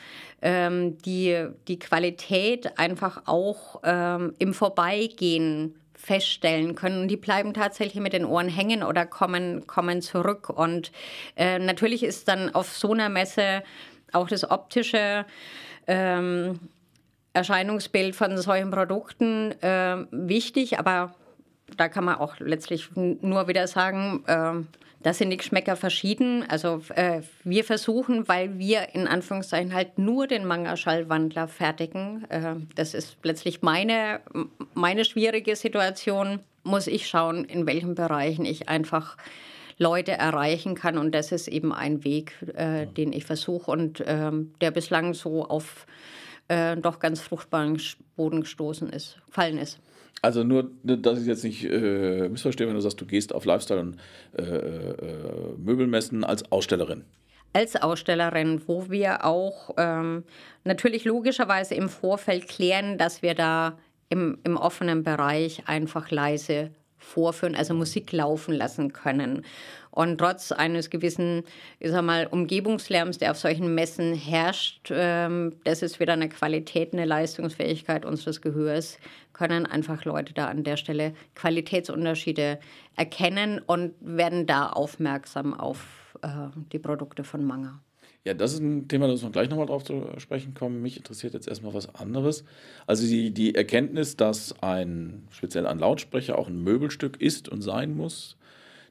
ähm, 0.42 0.98
die, 0.98 1.46
die 1.68 1.78
Qualität 1.78 2.78
einfach 2.78 3.22
auch 3.26 3.80
ähm, 3.84 4.34
im 4.38 4.54
Vorbeigehen 4.54 5.76
feststellen 5.94 6.74
können. 6.74 7.08
Die 7.08 7.16
bleiben 7.16 7.52
tatsächlich 7.52 8.02
mit 8.02 8.14
den 8.14 8.24
Ohren 8.24 8.48
hängen 8.48 8.82
oder 8.82 9.04
kommen, 9.06 9.66
kommen 9.66 10.00
zurück. 10.00 10.48
Und 10.48 10.92
äh, 11.36 11.58
natürlich 11.58 12.02
ist 12.02 12.26
dann 12.28 12.54
auf 12.54 12.72
so 12.72 12.92
einer 12.92 13.10
Messe 13.10 13.62
auch 14.12 14.28
das 14.28 14.50
Optische 14.50 15.26
ähm, 15.86 16.58
Erscheinungsbild 17.32 18.16
von 18.16 18.36
solchen 18.38 18.70
Produkten 18.70 19.52
äh, 19.62 20.04
wichtig, 20.10 20.78
aber 20.78 21.14
da 21.76 21.88
kann 21.88 22.04
man 22.04 22.16
auch 22.16 22.38
letztlich 22.40 22.90
nur 22.94 23.48
wieder 23.48 23.66
sagen, 23.66 24.24
äh, 24.26 24.64
da 25.02 25.14
sind 25.14 25.30
die 25.30 25.38
Geschmäcker 25.38 25.76
verschieden. 25.76 26.44
Also 26.48 26.82
äh, 26.94 27.22
wir 27.42 27.64
versuchen, 27.64 28.28
weil 28.28 28.58
wir 28.58 28.94
in 28.94 29.06
Anführungszeichen 29.06 29.72
halt 29.72 29.98
nur 29.98 30.26
den 30.26 30.44
Manga-Schallwandler 30.44 31.48
fertigen. 31.48 32.26
Äh, 32.28 32.56
das 32.74 32.92
ist 32.92 33.16
letztlich 33.22 33.62
meine, 33.62 34.20
meine 34.74 35.04
schwierige 35.04 35.56
Situation. 35.56 36.40
Muss 36.64 36.86
ich 36.86 37.08
schauen, 37.08 37.46
in 37.46 37.66
welchen 37.66 37.94
Bereichen 37.94 38.44
ich 38.44 38.68
einfach 38.68 39.16
Leute 39.78 40.12
erreichen 40.12 40.74
kann. 40.74 40.98
Und 40.98 41.14
das 41.14 41.32
ist 41.32 41.48
eben 41.48 41.72
ein 41.72 42.04
Weg, 42.04 42.34
äh, 42.54 42.86
den 42.86 43.14
ich 43.14 43.24
versuche 43.24 43.70
und 43.70 44.04
ähm, 44.06 44.52
der 44.60 44.70
bislang 44.70 45.14
so 45.14 45.46
auf 45.46 45.86
äh, 46.50 46.76
doch 46.76 46.98
ganz 46.98 47.20
fruchtbaren 47.20 47.80
Boden 48.16 48.40
gestoßen 48.40 48.90
ist, 48.90 49.18
gefallen 49.26 49.56
ist. 49.56 49.78
Also 50.20 50.42
nur, 50.42 50.70
dass 50.82 51.20
ich 51.20 51.26
jetzt 51.26 51.44
nicht 51.44 51.64
äh, 51.64 52.28
missverstehe, 52.28 52.66
wenn 52.66 52.74
du 52.74 52.80
sagst, 52.80 53.00
du 53.00 53.06
gehst 53.06 53.34
auf 53.34 53.44
Lifestyle 53.44 53.80
und 53.80 53.96
äh, 54.36 54.42
äh, 54.42 55.56
Möbelmessen 55.56 56.24
als 56.24 56.50
Ausstellerin. 56.52 57.04
Als 57.52 57.76
Ausstellerin, 57.76 58.62
wo 58.66 58.90
wir 58.90 59.24
auch 59.24 59.70
ähm, 59.76 60.24
natürlich 60.64 61.04
logischerweise 61.04 61.74
im 61.74 61.88
Vorfeld 61.88 62.48
klären, 62.48 62.98
dass 62.98 63.22
wir 63.22 63.34
da 63.34 63.78
im, 64.08 64.38
im 64.44 64.56
offenen 64.56 65.04
Bereich 65.04 65.62
einfach 65.66 66.10
leise 66.10 66.70
vorführen, 67.00 67.56
also 67.56 67.74
Musik 67.74 68.12
laufen 68.12 68.54
lassen 68.54 68.92
können. 68.92 69.44
Und 69.90 70.18
trotz 70.18 70.52
eines 70.52 70.88
gewissen, 70.88 71.42
ich 71.80 71.90
sag 71.90 72.04
mal, 72.04 72.26
Umgebungslärms, 72.26 73.18
der 73.18 73.32
auf 73.32 73.38
solchen 73.38 73.74
Messen 73.74 74.14
herrscht, 74.14 74.90
ähm, 74.92 75.56
das 75.64 75.82
ist 75.82 75.98
wieder 75.98 76.12
eine 76.12 76.28
Qualität, 76.28 76.92
eine 76.92 77.04
Leistungsfähigkeit 77.04 78.04
unseres 78.04 78.40
Gehörs, 78.40 78.98
können 79.32 79.66
einfach 79.66 80.04
Leute 80.04 80.32
da 80.32 80.46
an 80.46 80.62
der 80.62 80.76
Stelle 80.76 81.14
Qualitätsunterschiede 81.34 82.60
erkennen 82.94 83.60
und 83.66 83.94
werden 84.00 84.46
da 84.46 84.68
aufmerksam 84.68 85.58
auf 85.58 86.16
äh, 86.22 86.28
die 86.72 86.78
Produkte 86.78 87.24
von 87.24 87.44
Manga. 87.44 87.80
Ja, 88.24 88.34
das 88.34 88.52
ist 88.52 88.60
ein 88.60 88.86
Thema, 88.86 89.06
da 89.06 89.12
müssen 89.12 89.24
wir 89.24 89.32
gleich 89.32 89.48
nochmal 89.48 89.66
drauf 89.66 89.82
zu 89.82 90.06
sprechen 90.18 90.52
kommen. 90.52 90.82
Mich 90.82 90.98
interessiert 90.98 91.32
jetzt 91.32 91.48
erstmal 91.48 91.72
was 91.72 91.94
anderes. 91.94 92.44
Also 92.86 93.06
die, 93.06 93.30
die 93.30 93.54
Erkenntnis, 93.54 94.16
dass 94.16 94.54
ein, 94.62 95.26
speziell 95.30 95.66
ein 95.66 95.78
Lautsprecher 95.78 96.38
auch 96.38 96.48
ein 96.48 96.62
Möbelstück 96.62 97.20
ist 97.20 97.48
und 97.48 97.62
sein 97.62 97.96
muss, 97.96 98.36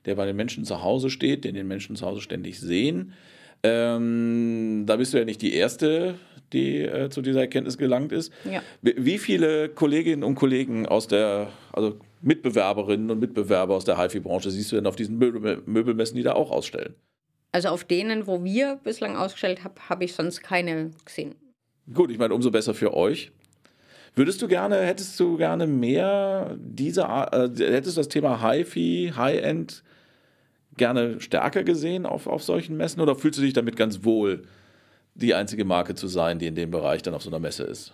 der 0.06 0.16
bei 0.16 0.26
den 0.26 0.36
Menschen 0.36 0.66
zu 0.66 0.82
Hause 0.82 1.12
steht, 1.12 1.44
den 1.44 1.54
den 1.54 1.68
Menschen 1.68 1.96
zu 1.96 2.08
Hause 2.08 2.22
ständig 2.22 2.60
sehen. 2.60 3.14
Ähm, 3.62 4.86
da 4.88 4.96
bist 4.96 5.14
du 5.14 5.20
ja 5.20 5.26
nicht 5.26 5.44
die 5.44 5.54
Erste, 5.54 6.16
die 6.52 6.80
äh, 6.80 7.10
zu 7.10 7.22
dieser 7.22 7.42
Erkenntnis 7.42 7.78
gelangt 7.78 8.12
ist. 8.12 8.34
Ja. 8.50 8.64
Wie 8.82 9.20
viele 9.20 9.70
Kolleginnen 9.70 10.24
und 10.24 10.36
Kollegen 10.36 10.88
aus 10.88 11.08
der, 11.08 11.50
also 11.72 12.00
Mitbewerberinnen 12.22 13.12
und 13.12 13.20
Mitbewerber 13.20 13.76
aus 13.76 13.86
der 13.86 14.02
HIFI-Branche 14.02 14.50
siehst 14.50 14.72
du 14.72 14.78
denn 14.78 14.88
auf 14.88 14.96
diesen 14.96 15.18
Möbel 15.20 15.62
Möbelmessen, 15.66 16.18
die 16.18 16.24
da 16.24 16.34
auch 16.34 16.50
ausstellen? 16.50 16.96
Also 17.52 17.70
auf 17.70 17.84
denen, 17.84 18.28
wo 18.28 18.44
wir 18.44 18.80
bislang 18.84 19.16
ausgestellt 19.16 19.64
haben, 19.64 19.76
habe 19.90 20.06
ich 20.06 20.14
sonst 20.14 20.42
keine 20.44 20.92
gesehen. 21.04 21.36
Gut, 21.94 22.12
ich 22.12 22.20
meine, 22.20 22.34
umso 22.34 22.52
besser 22.52 22.74
für 22.74 22.94
euch. 22.94 23.32
Würdest 24.16 24.42
du 24.42 24.48
gerne, 24.48 24.82
hättest 24.82 25.20
du 25.20 25.38
gerne 25.38 25.66
mehr 25.66 26.56
diese, 26.60 27.04
äh, 27.04 27.50
hättest 27.58 27.98
du 27.98 28.02
das 28.02 28.10
Thema 28.10 28.42
HiFi, 28.42 29.14
High-End 29.16 29.84
gerne 30.78 31.20
stärker 31.20 31.64
gesehen 31.64 32.06
auf, 32.06 32.28
auf 32.28 32.44
solchen 32.44 32.78
Messen 32.78 33.02
oder 33.02 33.16
fühlst 33.16 33.40
du 33.40 33.44
dich 33.44 33.54
damit 33.54 33.76
ganz 33.76 34.04
wohl, 34.04 34.44
die 35.16 35.34
einzige 35.34 35.66
Marke 35.66 35.96
zu 35.96 36.08
sein, 36.08 36.40
die 36.40 36.48
in 36.48 36.56
dem 36.56 36.72
Bereich 36.72 37.02
dann 37.02 37.14
auf 37.14 37.24
so 37.24 37.30
einer 37.30 37.40
Messe 37.40 37.64
ist? 37.64 37.94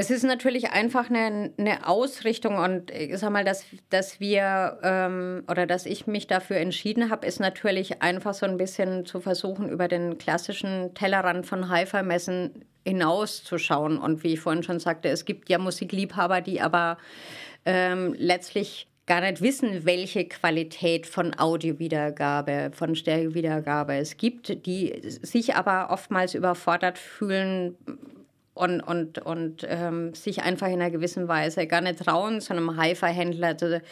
Es 0.00 0.12
ist 0.12 0.22
natürlich 0.22 0.70
einfach 0.70 1.10
eine, 1.10 1.50
eine 1.58 1.88
Ausrichtung 1.88 2.58
und 2.58 2.92
ich 2.92 3.18
sag 3.18 3.30
mal, 3.30 3.44
dass, 3.44 3.64
dass 3.90 4.20
wir 4.20 4.78
ähm, 4.84 5.42
oder 5.50 5.66
dass 5.66 5.86
ich 5.86 6.06
mich 6.06 6.28
dafür 6.28 6.58
entschieden 6.58 7.10
habe, 7.10 7.26
ist 7.26 7.40
natürlich 7.40 8.00
einfach 8.00 8.32
so 8.32 8.46
ein 8.46 8.58
bisschen 8.58 9.06
zu 9.06 9.18
versuchen, 9.18 9.68
über 9.68 9.88
den 9.88 10.16
klassischen 10.16 10.94
Tellerrand 10.94 11.46
von 11.46 11.68
Hi-Fi-Messen 11.68 12.64
hinauszuschauen. 12.86 13.98
Und 13.98 14.22
wie 14.22 14.34
ich 14.34 14.40
vorhin 14.40 14.62
schon 14.62 14.78
sagte, 14.78 15.08
es 15.08 15.24
gibt 15.24 15.48
ja 15.48 15.58
Musikliebhaber, 15.58 16.42
die 16.42 16.60
aber 16.60 16.96
ähm, 17.64 18.14
letztlich 18.16 18.86
gar 19.06 19.22
nicht 19.22 19.40
wissen, 19.42 19.84
welche 19.84 20.28
Qualität 20.28 21.08
von 21.08 21.36
Audiowiedergabe, 21.36 22.70
von 22.72 22.94
Stereowiedergabe 22.94 23.96
es 23.96 24.16
gibt, 24.16 24.64
die 24.64 24.94
sich 25.02 25.56
aber 25.56 25.90
oftmals 25.90 26.34
überfordert 26.34 26.98
fühlen 26.98 27.76
und, 28.58 28.80
und, 28.80 29.18
und 29.18 29.66
ähm, 29.68 30.14
sich 30.14 30.42
einfach 30.42 30.66
in 30.66 30.74
einer 30.74 30.90
gewissen 30.90 31.28
Weise 31.28 31.66
gar 31.66 31.80
nicht 31.80 32.04
trauen, 32.04 32.40
zu 32.40 32.52
einem 32.52 32.76
Hi-Fi-Händler 32.76 33.56
zu, 33.56 33.82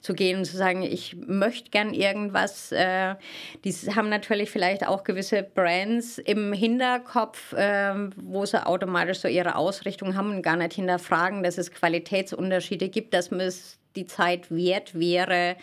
zu, 0.00 0.14
gehen 0.14 0.38
und 0.38 0.44
zu 0.46 0.56
sagen, 0.56 0.82
ich 0.82 1.16
möchte 1.26 1.70
gern 1.70 1.92
irgendwas. 1.92 2.72
Äh, 2.72 3.16
die 3.64 3.72
haben 3.94 4.08
natürlich 4.08 4.50
vielleicht 4.50 4.86
auch 4.86 5.04
gewisse 5.04 5.42
Brands 5.42 6.18
im 6.18 6.52
Hinterkopf, 6.52 7.52
äh, 7.52 7.94
wo 8.16 8.46
sie 8.46 8.66
automatisch 8.66 9.18
so 9.18 9.28
ihre 9.28 9.56
Ausrichtung 9.56 10.16
haben 10.16 10.30
und 10.30 10.42
gar 10.42 10.56
nicht 10.56 10.72
hinterfragen, 10.72 11.42
dass 11.42 11.58
es 11.58 11.70
Qualitätsunterschiede 11.70 12.88
gibt, 12.88 13.12
dass 13.12 13.30
man 13.30 13.40
es 13.40 13.78
die 13.96 14.06
Zeit 14.06 14.54
wert 14.54 14.98
wäre, 14.98 15.56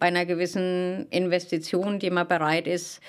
bei 0.00 0.06
einer 0.06 0.24
gewissen 0.24 1.06
Investition, 1.10 1.98
die 1.98 2.10
man 2.10 2.26
bereit 2.26 2.66
ist, 2.66 3.00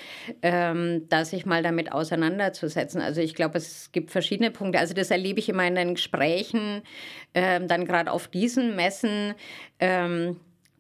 ähm, 0.42 1.08
da 1.08 1.24
sich 1.24 1.46
mal 1.46 1.64
damit 1.64 1.92
auseinanderzusetzen. 1.92 3.02
Also 3.02 3.22
ich 3.22 3.34
glaube, 3.34 3.58
es 3.58 3.92
gibt 3.94 4.12
verschiedene 4.12 4.52
Punkte. 4.52 4.78
Also 4.78 4.94
das 4.94 5.10
erlebe 5.10 5.40
ich 5.40 5.48
immer 5.48 5.66
in 5.66 5.76
den 5.76 5.96
Gesprächen, 5.96 6.82
ähm, 7.34 7.70
dann 7.70 7.86
gerade 7.86 8.12
auf 8.12 8.28
diesen 8.28 8.76
Messen, 8.76 9.34
ähm, 9.80 10.36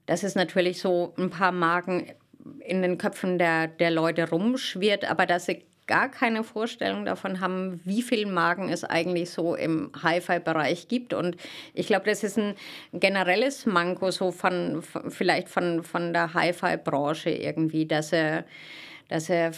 dass 0.06 0.23
es 0.23 0.36
natürlich 0.36 0.82
so 0.82 1.13
ein 1.17 1.30
paar 1.30 1.54
Marken 1.54 2.06
in 2.60 2.82
den 2.82 2.97
Köpfen 2.97 3.38
der, 3.38 3.67
der 3.67 3.91
Leute 3.91 4.30
rumschwirrt, 4.30 5.10
aber 5.10 5.25
dass 5.25 5.45
sie 5.45 5.63
gar 5.91 6.08
keine 6.08 6.45
Vorstellung 6.45 7.04
davon 7.04 7.41
haben, 7.41 7.82
wie 7.84 8.01
viele 8.01 8.32
Marken 8.32 8.69
es 8.69 8.86
eigentlich 8.86 9.30
so 9.30 9.56
im 9.56 9.91
Hi-Fi-Bereich 10.01 10.88
gibt. 10.88 11.13
Und 11.13 11.36
ich 11.73 11.88
glaube, 11.88 12.06
das 12.06 12.23
ist 12.23 12.38
ein 12.38 12.56
generelles 12.93 13.65
Manko 13.65 14.10
so 14.10 14.32
von, 14.32 14.82
vielleicht 15.10 15.49
von, 15.49 15.84
von 15.84 16.13
der 16.13 16.34
Hi-Fi-Branche 16.34 17.32
irgendwie, 17.32 17.86
dass 17.86 18.13
er, 18.13 18.45
dass 19.10 19.30
er 19.30 19.51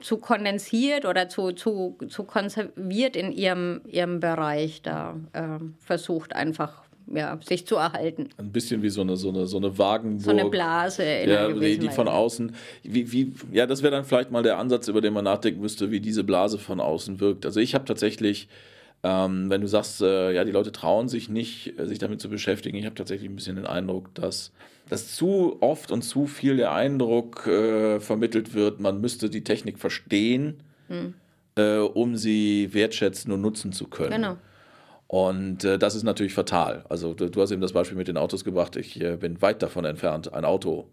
zu 0.00 0.18
kondensiert 0.18 1.06
oder 1.06 1.28
zu, 1.28 1.50
zu, 1.50 1.98
zu 2.08 2.22
konserviert 2.22 3.16
in 3.16 3.32
ihrem, 3.32 3.80
ihrem 3.86 4.20
Bereich 4.20 4.80
da 4.80 5.16
äh, 5.32 5.58
versucht 5.80 6.36
einfach 6.36 6.83
ja, 7.12 7.38
sich 7.42 7.66
zu 7.66 7.76
erhalten. 7.76 8.28
Ein 8.36 8.52
bisschen 8.52 8.82
wie 8.82 8.88
so 8.88 9.02
eine, 9.02 9.16
so 9.16 9.28
eine, 9.28 9.46
so 9.46 9.56
eine 9.56 9.76
Wagenburg. 9.78 10.22
So 10.22 10.30
eine 10.30 10.46
Blase. 10.46 11.04
Ja, 11.04 11.48
die, 11.52 11.78
die 11.78 11.88
von 11.88 12.08
außen. 12.08 12.54
Wie, 12.82 13.12
wie, 13.12 13.34
ja, 13.52 13.66
das 13.66 13.82
wäre 13.82 13.92
dann 13.92 14.04
vielleicht 14.04 14.30
mal 14.30 14.42
der 14.42 14.58
Ansatz, 14.58 14.88
über 14.88 15.00
den 15.00 15.12
man 15.12 15.24
nachdenken 15.24 15.60
müsste, 15.60 15.90
wie 15.90 16.00
diese 16.00 16.24
Blase 16.24 16.58
von 16.58 16.80
außen 16.80 17.20
wirkt. 17.20 17.44
Also 17.46 17.60
ich 17.60 17.74
habe 17.74 17.84
tatsächlich, 17.84 18.48
ähm, 19.02 19.50
wenn 19.50 19.60
du 19.60 19.68
sagst, 19.68 20.00
äh, 20.00 20.32
ja, 20.32 20.44
die 20.44 20.52
Leute 20.52 20.72
trauen 20.72 21.08
sich 21.08 21.28
nicht, 21.28 21.78
äh, 21.78 21.86
sich 21.86 21.98
damit 21.98 22.20
zu 22.20 22.28
beschäftigen, 22.28 22.76
ich 22.76 22.86
habe 22.86 22.94
tatsächlich 22.94 23.30
ein 23.30 23.36
bisschen 23.36 23.56
den 23.56 23.66
Eindruck, 23.66 24.14
dass, 24.14 24.52
dass 24.88 25.14
zu 25.14 25.58
oft 25.60 25.90
und 25.90 26.02
zu 26.02 26.26
viel 26.26 26.56
der 26.56 26.72
Eindruck 26.72 27.46
äh, 27.46 28.00
vermittelt 28.00 28.54
wird, 28.54 28.80
man 28.80 29.00
müsste 29.00 29.28
die 29.28 29.44
Technik 29.44 29.78
verstehen, 29.78 30.62
hm. 30.88 31.14
äh, 31.56 31.78
um 31.78 32.16
sie 32.16 32.72
wertschätzen 32.72 33.30
und 33.32 33.42
nutzen 33.42 33.72
zu 33.72 33.88
können. 33.88 34.12
Genau. 34.12 34.36
Und 35.06 35.64
äh, 35.64 35.78
das 35.78 35.94
ist 35.94 36.02
natürlich 36.02 36.34
fatal. 36.34 36.84
Also 36.88 37.14
du, 37.14 37.28
du, 37.28 37.40
hast 37.40 37.50
eben 37.50 37.60
das 37.60 37.72
Beispiel 37.72 37.96
mit 37.96 38.08
den 38.08 38.16
Autos 38.16 38.44
gebracht. 38.44 38.76
Ich 38.76 39.00
äh, 39.00 39.16
bin 39.16 39.40
weit 39.42 39.62
davon 39.62 39.84
entfernt, 39.84 40.32
ein 40.32 40.44
Auto 40.44 40.88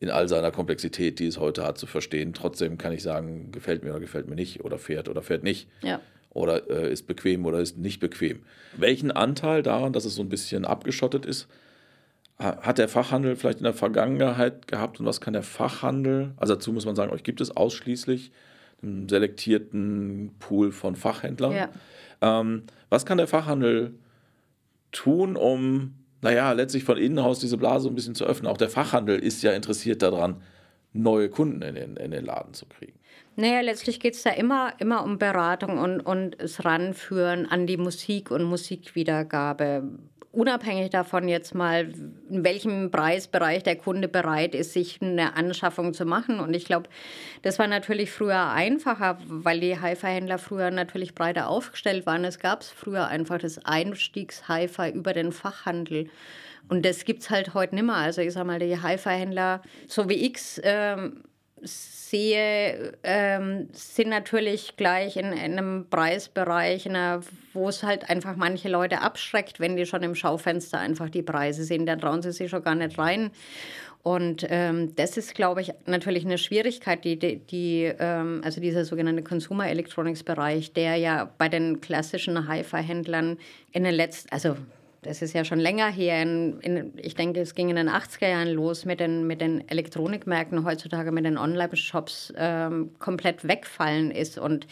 in 0.00 0.10
all 0.10 0.28
seiner 0.28 0.50
Komplexität, 0.50 1.18
die 1.18 1.26
es 1.26 1.38
heute 1.38 1.64
hat, 1.64 1.78
zu 1.78 1.86
verstehen. 1.86 2.34
Trotzdem 2.34 2.78
kann 2.78 2.92
ich 2.92 3.02
sagen, 3.02 3.50
gefällt 3.50 3.82
mir 3.82 3.90
oder 3.90 4.00
gefällt 4.00 4.28
mir 4.28 4.36
nicht 4.36 4.64
oder 4.64 4.78
fährt 4.78 5.08
oder 5.08 5.22
fährt 5.22 5.42
nicht. 5.42 5.68
Ja. 5.82 6.00
Oder 6.30 6.70
äh, 6.70 6.92
ist 6.92 7.06
bequem 7.06 7.46
oder 7.46 7.58
ist 7.58 7.78
nicht 7.78 8.00
bequem. 8.00 8.40
Welchen 8.76 9.10
Anteil 9.10 9.62
daran, 9.62 9.92
dass 9.92 10.04
es 10.04 10.14
so 10.14 10.22
ein 10.22 10.28
bisschen 10.28 10.64
abgeschottet 10.64 11.26
ist, 11.26 11.48
hat 12.38 12.78
der 12.78 12.88
Fachhandel 12.88 13.34
vielleicht 13.34 13.58
in 13.58 13.64
der 13.64 13.74
Vergangenheit 13.74 14.68
gehabt 14.68 15.00
und 15.00 15.06
was 15.06 15.20
kann 15.20 15.32
der 15.32 15.42
Fachhandel? 15.42 16.34
Also 16.36 16.54
dazu 16.54 16.72
muss 16.72 16.86
man 16.86 16.94
sagen, 16.94 17.10
euch 17.10 17.24
gibt 17.24 17.40
es 17.40 17.56
ausschließlich 17.56 18.30
einen 18.80 19.08
selektierten 19.08 20.36
Pool 20.38 20.70
von 20.70 20.94
Fachhändlern. 20.94 21.52
Ja. 21.52 21.68
Ähm, 22.20 22.64
was 22.88 23.06
kann 23.06 23.18
der 23.18 23.26
Fachhandel 23.26 23.94
tun, 24.92 25.36
um, 25.36 25.94
naja, 26.22 26.52
letztlich 26.52 26.84
von 26.84 26.96
innen 26.96 27.18
aus 27.18 27.38
diese 27.38 27.56
Blase 27.56 27.88
ein 27.88 27.94
bisschen 27.94 28.14
zu 28.14 28.24
öffnen? 28.24 28.50
Auch 28.50 28.56
der 28.56 28.70
Fachhandel 28.70 29.18
ist 29.18 29.42
ja 29.42 29.52
interessiert 29.52 30.02
daran, 30.02 30.42
neue 30.92 31.28
Kunden 31.28 31.62
in 31.62 31.74
den, 31.74 31.96
in 31.96 32.10
den 32.10 32.24
Laden 32.24 32.54
zu 32.54 32.66
kriegen. 32.66 32.98
Naja, 33.36 33.60
letztlich 33.60 34.00
geht 34.00 34.14
es 34.14 34.24
da 34.24 34.30
immer, 34.30 34.72
immer 34.78 35.04
um 35.04 35.18
Beratung 35.18 35.78
und, 35.78 36.00
und 36.00 36.40
das 36.40 36.64
Ranführen 36.64 37.46
an 37.46 37.66
die 37.66 37.76
Musik 37.76 38.32
und 38.32 38.42
Musikwiedergabe 38.42 39.84
unabhängig 40.38 40.90
davon 40.90 41.26
jetzt 41.26 41.54
mal, 41.54 41.92
in 42.30 42.44
welchem 42.44 42.92
Preisbereich 42.92 43.64
der 43.64 43.74
Kunde 43.74 44.06
bereit 44.06 44.54
ist, 44.54 44.72
sich 44.72 45.02
eine 45.02 45.34
Anschaffung 45.34 45.94
zu 45.94 46.04
machen. 46.04 46.38
Und 46.38 46.54
ich 46.54 46.64
glaube, 46.64 46.88
das 47.42 47.58
war 47.58 47.66
natürlich 47.66 48.12
früher 48.12 48.50
einfacher, 48.50 49.18
weil 49.26 49.58
die 49.58 49.80
Hi-Fi-Händler 49.80 50.38
früher 50.38 50.70
natürlich 50.70 51.16
breiter 51.16 51.48
aufgestellt 51.48 52.06
waren. 52.06 52.24
Es 52.24 52.38
gab 52.38 52.62
früher 52.62 53.08
einfach 53.08 53.38
das 53.38 53.58
Einstiegs-Hi-Fi 53.64 54.90
über 54.92 55.12
den 55.12 55.32
Fachhandel. 55.32 56.08
Und 56.68 56.84
das 56.84 57.04
gibt 57.04 57.22
es 57.22 57.30
halt 57.30 57.54
heute 57.54 57.74
nicht 57.74 57.84
mehr. 57.84 57.96
Also 57.96 58.20
ich 58.20 58.32
sage 58.32 58.46
mal, 58.46 58.60
die 58.60 58.80
Hi-Fi-Händler, 58.80 59.62
so 59.88 60.08
wie 60.08 60.26
ich 60.26 60.38
ähm, 60.62 61.24
sehe, 62.10 62.92
ähm, 63.02 63.68
sind 63.72 64.08
natürlich 64.08 64.76
gleich 64.76 65.16
in, 65.16 65.32
in 65.32 65.58
einem 65.58 65.86
Preisbereich, 65.88 66.86
in 66.86 66.96
einer, 66.96 67.20
wo 67.52 67.68
es 67.68 67.82
halt 67.82 68.08
einfach 68.08 68.36
manche 68.36 68.68
Leute 68.68 69.00
abschreckt, 69.00 69.60
wenn 69.60 69.76
die 69.76 69.86
schon 69.86 70.02
im 70.02 70.14
Schaufenster 70.14 70.78
einfach 70.78 71.10
die 71.10 71.22
Preise 71.22 71.64
sehen. 71.64 71.86
Da 71.86 71.96
trauen 71.96 72.22
sie 72.22 72.32
sich 72.32 72.50
schon 72.50 72.62
gar 72.62 72.74
nicht 72.74 72.98
rein. 72.98 73.30
Und 74.02 74.46
ähm, 74.48 74.94
das 74.96 75.16
ist, 75.16 75.34
glaube 75.34 75.60
ich, 75.60 75.72
natürlich 75.86 76.24
eine 76.24 76.38
Schwierigkeit, 76.38 77.04
die, 77.04 77.18
die, 77.18 77.38
die 77.38 77.92
ähm, 77.98 78.40
also 78.44 78.60
dieser 78.60 78.84
sogenannte 78.84 79.22
Consumer 79.22 79.68
Electronics 79.68 80.22
Bereich, 80.22 80.72
der 80.72 80.96
ja 80.96 81.30
bei 81.36 81.48
den 81.48 81.80
klassischen 81.80 82.48
Hi-Fi-Händlern 82.48 83.38
in 83.72 83.84
den 83.84 83.94
letzten, 83.94 84.30
also 84.30 84.56
das 85.02 85.22
ist 85.22 85.32
ja 85.32 85.44
schon 85.44 85.60
länger 85.60 85.90
her. 85.90 86.22
In, 86.22 86.60
in, 86.60 86.92
ich 86.96 87.14
denke, 87.14 87.40
es 87.40 87.54
ging 87.54 87.68
in 87.68 87.76
den 87.76 87.88
80er 87.88 88.28
Jahren 88.28 88.48
los 88.48 88.84
mit 88.84 89.00
den, 89.00 89.26
mit 89.26 89.40
den 89.40 89.68
Elektronikmärkten, 89.68 90.64
heutzutage 90.64 91.12
mit 91.12 91.24
den 91.24 91.38
Online-Shops 91.38 92.32
ähm, 92.36 92.90
komplett 92.98 93.46
wegfallen 93.46 94.10
ist. 94.10 94.38
Und 94.38 94.66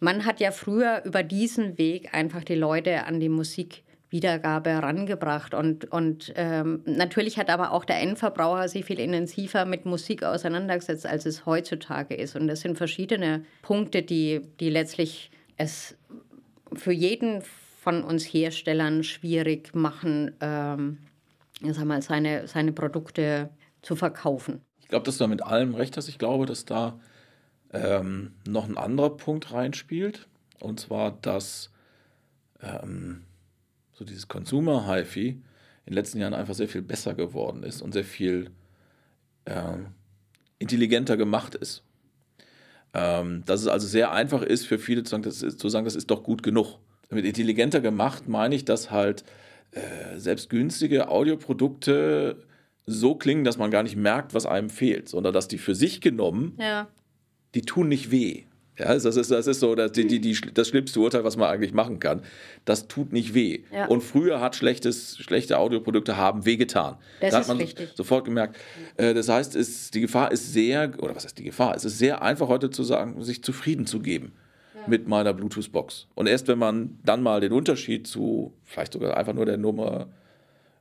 man 0.00 0.24
hat 0.26 0.40
ja 0.40 0.50
früher 0.50 1.02
über 1.04 1.22
diesen 1.22 1.78
Weg 1.78 2.12
einfach 2.12 2.42
die 2.42 2.56
Leute 2.56 3.04
an 3.04 3.20
die 3.20 3.28
Musikwiedergabe 3.28 4.70
herangebracht. 4.70 5.54
Und, 5.54 5.90
und 5.92 6.32
ähm, 6.34 6.82
natürlich 6.84 7.38
hat 7.38 7.48
aber 7.48 7.70
auch 7.70 7.84
der 7.84 8.00
Endverbraucher 8.00 8.68
sich 8.68 8.84
viel 8.84 8.98
intensiver 8.98 9.66
mit 9.66 9.86
Musik 9.86 10.24
auseinandergesetzt, 10.24 11.06
als 11.06 11.26
es 11.26 11.46
heutzutage 11.46 12.16
ist. 12.16 12.34
Und 12.34 12.48
das 12.48 12.62
sind 12.62 12.76
verschiedene 12.76 13.44
Punkte, 13.62 14.02
die, 14.02 14.40
die 14.58 14.68
letztlich 14.68 15.30
es 15.56 15.96
für 16.74 16.92
jeden 16.92 17.42
von 17.80 18.04
uns 18.04 18.24
Herstellern 18.24 19.02
schwierig 19.02 19.74
machen, 19.74 20.32
ähm, 20.40 20.98
sag 21.62 21.86
mal, 21.86 22.02
seine, 22.02 22.46
seine 22.46 22.72
Produkte 22.72 23.48
zu 23.80 23.96
verkaufen. 23.96 24.60
Ich 24.80 24.88
glaube, 24.88 25.06
dass 25.06 25.16
du 25.16 25.24
da 25.24 25.28
mit 25.28 25.42
allem 25.42 25.74
recht 25.74 25.96
hast. 25.96 26.08
Ich 26.08 26.18
glaube, 26.18 26.44
dass 26.44 26.66
da 26.66 27.00
ähm, 27.72 28.32
noch 28.46 28.68
ein 28.68 28.76
anderer 28.76 29.16
Punkt 29.16 29.52
reinspielt. 29.52 30.28
Und 30.58 30.78
zwar, 30.78 31.12
dass 31.22 31.70
ähm, 32.60 33.22
so 33.92 34.04
dieses 34.04 34.28
Consumer-HiFi 34.28 35.28
in 35.28 35.42
den 35.86 35.94
letzten 35.94 36.18
Jahren 36.18 36.34
einfach 36.34 36.54
sehr 36.54 36.68
viel 36.68 36.82
besser 36.82 37.14
geworden 37.14 37.62
ist 37.62 37.80
und 37.80 37.92
sehr 37.92 38.04
viel 38.04 38.50
ähm, 39.46 39.86
intelligenter 40.58 41.16
gemacht 41.16 41.54
ist. 41.54 41.82
Ähm, 42.92 43.42
dass 43.46 43.62
es 43.62 43.68
also 43.68 43.86
sehr 43.86 44.12
einfach 44.12 44.42
ist 44.42 44.66
für 44.66 44.78
viele 44.78 45.02
zu 45.02 45.12
sagen, 45.12 45.22
das 45.22 45.40
ist, 45.40 45.60
zu 45.60 45.70
sagen, 45.70 45.86
das 45.86 45.94
ist 45.94 46.10
doch 46.10 46.22
gut 46.22 46.42
genug 46.42 46.78
mit 47.10 47.24
intelligenter 47.24 47.80
gemacht 47.80 48.28
meine 48.28 48.54
ich, 48.54 48.64
dass 48.64 48.90
halt 48.90 49.24
äh, 49.72 50.18
selbst 50.18 50.50
günstige 50.50 51.08
Audioprodukte 51.08 52.44
so 52.86 53.14
klingen, 53.14 53.44
dass 53.44 53.58
man 53.58 53.70
gar 53.70 53.82
nicht 53.82 53.96
merkt, 53.96 54.34
was 54.34 54.46
einem 54.46 54.70
fehlt, 54.70 55.08
sondern 55.08 55.32
dass 55.32 55.48
die 55.48 55.58
für 55.58 55.74
sich 55.74 56.00
genommen, 56.00 56.56
ja. 56.58 56.88
die 57.54 57.62
tun 57.62 57.88
nicht 57.88 58.10
weh. 58.10 58.44
Ja, 58.78 58.94
das 58.98 59.04
ist, 59.04 59.30
das 59.30 59.46
ist 59.46 59.60
so 59.60 59.74
das, 59.74 59.92
die, 59.92 60.06
die, 60.06 60.20
die, 60.20 60.34
das 60.54 60.68
schlimmste 60.68 61.00
Urteil, 61.00 61.22
was 61.22 61.36
man 61.36 61.50
eigentlich 61.50 61.74
machen 61.74 62.00
kann. 62.00 62.22
Das 62.64 62.88
tut 62.88 63.12
nicht 63.12 63.34
weh. 63.34 63.64
Ja. 63.70 63.86
Und 63.86 64.00
früher 64.00 64.40
hat 64.40 64.56
schlechtes, 64.56 65.18
schlechte 65.18 65.58
Audioprodukte 65.58 66.16
haben 66.16 66.46
wehgetan. 66.46 66.96
Das 67.20 67.32
da 67.32 67.40
hat 67.40 67.48
man 67.48 67.58
richtig. 67.58 67.90
sofort 67.94 68.24
gemerkt. 68.24 68.56
Äh, 68.96 69.12
das 69.12 69.28
heißt, 69.28 69.54
es, 69.54 69.90
die 69.90 70.00
Gefahr 70.00 70.32
ist 70.32 70.54
sehr, 70.54 70.92
oder 70.98 71.14
was 71.14 71.24
heißt 71.24 71.38
die 71.38 71.44
Gefahr? 71.44 71.74
Es 71.74 71.84
ist 71.84 71.98
sehr 71.98 72.22
einfach 72.22 72.48
heute 72.48 72.70
zu 72.70 72.82
sagen, 72.82 73.22
sich 73.22 73.44
zufrieden 73.44 73.84
zu 73.84 74.00
geben 74.00 74.32
mit 74.90 75.08
meiner 75.08 75.32
Bluetooth-Box. 75.32 76.08
Und 76.14 76.26
erst 76.26 76.48
wenn 76.48 76.58
man 76.58 76.98
dann 77.04 77.22
mal 77.22 77.40
den 77.40 77.52
Unterschied 77.52 78.06
zu 78.06 78.52
vielleicht 78.64 78.92
sogar 78.92 79.16
einfach 79.16 79.32
nur 79.32 79.46
der 79.46 79.56
Nummer, 79.56 80.08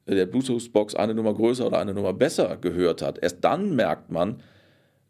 äh, 0.06 0.16
der 0.16 0.26
Bluetooth-Box 0.26 0.96
eine 0.96 1.14
Nummer 1.14 1.34
größer 1.34 1.66
oder 1.66 1.80
eine 1.80 1.94
Nummer 1.94 2.14
besser 2.14 2.58
gehört 2.58 3.02
hat, 3.02 3.20
erst 3.20 3.44
dann 3.44 3.76
merkt 3.76 4.12
man, 4.12 4.42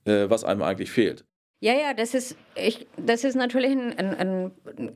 äh, 0.06 0.30
was 0.30 0.44
einem 0.44 0.62
eigentlich 0.62 0.92
fehlt. 0.92 1.24
Ja, 1.62 1.74
ja, 1.74 1.94
das 1.94 2.14
ist, 2.14 2.38
ich, 2.56 2.88
das 2.96 3.24
ist 3.24 3.36
natürlich 3.36 3.72
ein, 3.72 3.98
ein, 3.98 4.14
ein, 4.16 4.52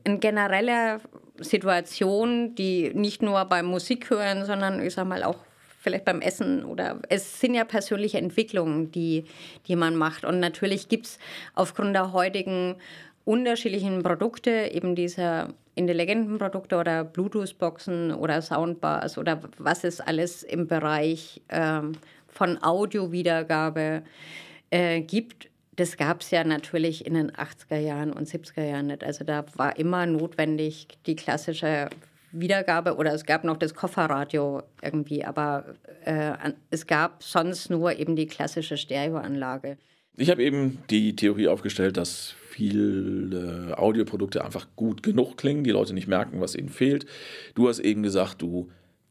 ein 0.06 0.20
generelle 0.20 1.00
Situation, 1.38 2.54
die 2.54 2.92
nicht 2.94 3.20
nur 3.20 3.44
beim 3.44 3.66
Musik 3.66 4.08
hören, 4.08 4.46
sondern 4.46 4.80
ich 4.80 4.94
sag 4.94 5.06
mal 5.06 5.24
auch 5.24 5.40
vielleicht 5.84 6.06
beim 6.06 6.22
Essen 6.22 6.64
oder 6.64 7.00
es 7.10 7.40
sind 7.40 7.54
ja 7.54 7.64
persönliche 7.64 8.16
Entwicklungen, 8.16 8.90
die, 8.90 9.24
die 9.68 9.76
man 9.76 9.94
macht. 9.94 10.24
Und 10.24 10.40
natürlich 10.40 10.88
gibt 10.88 11.06
es 11.06 11.18
aufgrund 11.54 11.94
der 11.94 12.14
heutigen 12.14 12.76
unterschiedlichen 13.24 14.02
Produkte, 14.02 14.70
eben 14.72 14.94
diese 14.94 15.48
intelligenten 15.74 16.38
Produkte 16.38 16.76
oder 16.76 17.04
Bluetooth-Boxen 17.04 18.12
oder 18.12 18.40
Soundbars 18.42 19.18
oder 19.18 19.40
was 19.58 19.84
es 19.84 20.00
alles 20.00 20.42
im 20.42 20.66
Bereich 20.66 21.42
ähm, 21.48 21.92
von 22.28 22.62
Audiowiedergabe 22.62 24.02
äh, 24.70 25.00
gibt. 25.00 25.48
Das 25.76 25.96
gab 25.96 26.20
es 26.20 26.30
ja 26.30 26.44
natürlich 26.44 27.04
in 27.04 27.14
den 27.14 27.32
80er 27.32 27.78
Jahren 27.78 28.12
und 28.12 28.28
70er 28.28 28.62
Jahren 28.62 28.88
nicht. 28.88 29.02
Also 29.02 29.24
da 29.24 29.44
war 29.56 29.76
immer 29.78 30.06
notwendig 30.06 30.86
die 31.06 31.16
klassische 31.16 31.88
Wiedergabe 32.30 32.96
oder 32.96 33.12
es 33.12 33.24
gab 33.24 33.44
noch 33.44 33.56
das 33.56 33.74
Kofferradio 33.74 34.62
irgendwie, 34.82 35.24
aber 35.24 35.74
äh, 36.04 36.32
es 36.70 36.86
gab 36.86 37.22
sonst 37.22 37.70
nur 37.70 37.98
eben 37.98 38.16
die 38.16 38.26
klassische 38.26 38.76
Stereoanlage. 38.76 39.78
Ich 40.16 40.30
habe 40.30 40.44
eben 40.44 40.78
die 40.90 41.16
Theorie 41.16 41.48
aufgestellt, 41.48 41.96
dass 41.96 42.34
viele 42.54 43.76
Audioprodukte 43.76 44.44
einfach 44.44 44.68
gut 44.76 45.02
genug 45.02 45.36
klingen, 45.36 45.64
die 45.64 45.70
Leute 45.70 45.92
nicht 45.92 46.06
merken, 46.06 46.40
was 46.40 46.54
ihnen 46.54 46.68
fehlt. 46.68 47.06
Du 47.54 47.68
hast 47.68 47.80
eben 47.80 48.02
gesagt, 48.02 48.42
du 48.42 48.70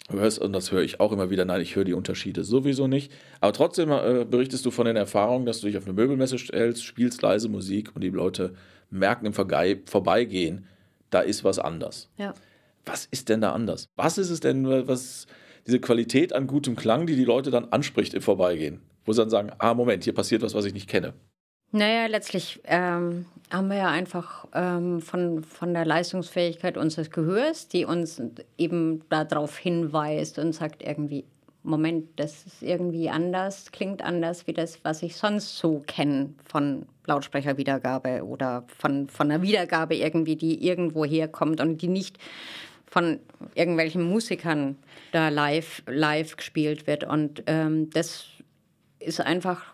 hörst, 0.09 0.39
und 0.39 0.53
das 0.53 0.71
höre 0.71 0.81
ich 0.81 0.99
auch 0.99 1.11
immer 1.11 1.29
wieder, 1.29 1.45
nein, 1.45 1.61
ich 1.61 1.75
höre 1.75 1.83
die 1.83 1.93
Unterschiede 1.93 2.43
sowieso 2.43 2.87
nicht. 2.87 3.11
Aber 3.41 3.53
trotzdem 3.53 3.91
äh, 3.91 4.25
berichtest 4.29 4.65
du 4.65 4.71
von 4.71 4.85
den 4.85 4.95
Erfahrungen, 4.95 5.45
dass 5.45 5.59
du 5.59 5.67
dich 5.67 5.77
auf 5.77 5.85
eine 5.85 5.93
Möbelmesse 5.93 6.37
stellst, 6.37 6.83
spielst 6.83 7.21
leise 7.21 7.49
Musik 7.49 7.91
und 7.95 8.03
die 8.03 8.09
Leute 8.09 8.53
merken 8.89 9.25
im 9.25 9.33
Verge 9.33 9.81
Vorbeigehen, 9.85 10.65
da 11.09 11.19
ist 11.19 11.43
was 11.43 11.59
anders. 11.59 12.09
Ja. 12.17 12.33
Was 12.85 13.05
ist 13.05 13.29
denn 13.29 13.41
da 13.41 13.51
anders? 13.51 13.87
Was 13.95 14.17
ist 14.17 14.29
es 14.29 14.39
denn, 14.39 14.65
was 14.87 15.27
diese 15.67 15.79
Qualität 15.79 16.33
an 16.33 16.47
gutem 16.47 16.75
Klang, 16.75 17.07
die 17.07 17.15
die 17.15 17.25
Leute 17.25 17.51
dann 17.51 17.65
anspricht 17.65 18.13
im 18.13 18.21
Vorbeigehen? 18.21 18.81
Wo 19.05 19.13
sie 19.13 19.21
dann 19.21 19.29
sagen, 19.29 19.51
ah, 19.57 19.73
Moment, 19.73 20.03
hier 20.05 20.13
passiert 20.13 20.41
was, 20.41 20.53
was 20.53 20.65
ich 20.65 20.73
nicht 20.73 20.89
kenne. 20.89 21.13
Naja, 21.75 22.05
letztlich 22.05 22.61
ähm, 22.65 23.25
haben 23.51 23.67
wir 23.67 23.77
ja 23.77 23.89
einfach 23.89 24.45
ähm, 24.53 25.01
von, 25.01 25.43
von 25.43 25.73
der 25.73 25.85
Leistungsfähigkeit 25.85 26.77
unseres 26.77 27.09
Gehörs, 27.09 27.67
die 27.67 27.85
uns 27.85 28.21
eben 28.59 29.01
darauf 29.09 29.57
hinweist 29.57 30.37
und 30.37 30.53
sagt 30.53 30.83
irgendwie, 30.83 31.25
Moment, 31.63 32.09
das 32.17 32.45
ist 32.45 32.61
irgendwie 32.61 33.09
anders, 33.09 33.71
klingt 33.71 34.03
anders 34.03 34.45
wie 34.45 34.53
das, 34.53 34.83
was 34.83 35.01
ich 35.01 35.15
sonst 35.15 35.57
so 35.57 35.81
kenne 35.87 36.35
von 36.45 36.85
Lautsprecherwiedergabe 37.07 38.23
oder 38.23 38.65
von, 38.77 39.09
von 39.09 39.31
einer 39.31 39.41
Wiedergabe 39.41 39.95
irgendwie, 39.95 40.35
die 40.35 40.63
irgendwo 40.67 41.05
herkommt 41.05 41.59
und 41.59 41.81
die 41.81 41.87
nicht 41.87 42.19
von 42.85 43.19
irgendwelchen 43.55 44.03
Musikern 44.03 44.77
da 45.11 45.29
live, 45.29 45.81
live 45.87 46.37
gespielt 46.37 46.85
wird. 46.85 47.03
Und 47.03 47.41
ähm, 47.47 47.89
das 47.89 48.25
ist 48.99 49.21
einfach 49.21 49.72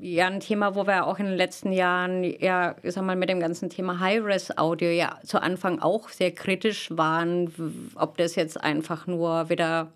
ja 0.00 0.26
ein 0.26 0.40
Thema, 0.40 0.74
wo 0.74 0.86
wir 0.86 1.06
auch 1.06 1.18
in 1.18 1.26
den 1.26 1.36
letzten 1.36 1.72
Jahren, 1.72 2.24
ja, 2.24 2.76
ich 2.82 2.94
sag 2.94 3.04
mal, 3.04 3.16
mit 3.16 3.28
dem 3.28 3.40
ganzen 3.40 3.70
Thema 3.70 4.00
High-Res-Audio 4.00 4.90
ja 4.90 5.18
zu 5.24 5.40
Anfang 5.40 5.80
auch 5.80 6.08
sehr 6.08 6.32
kritisch 6.32 6.90
waren, 6.90 7.92
ob 7.94 8.16
das 8.16 8.34
jetzt 8.34 8.62
einfach 8.62 9.06
nur 9.06 9.48
wieder 9.48 9.92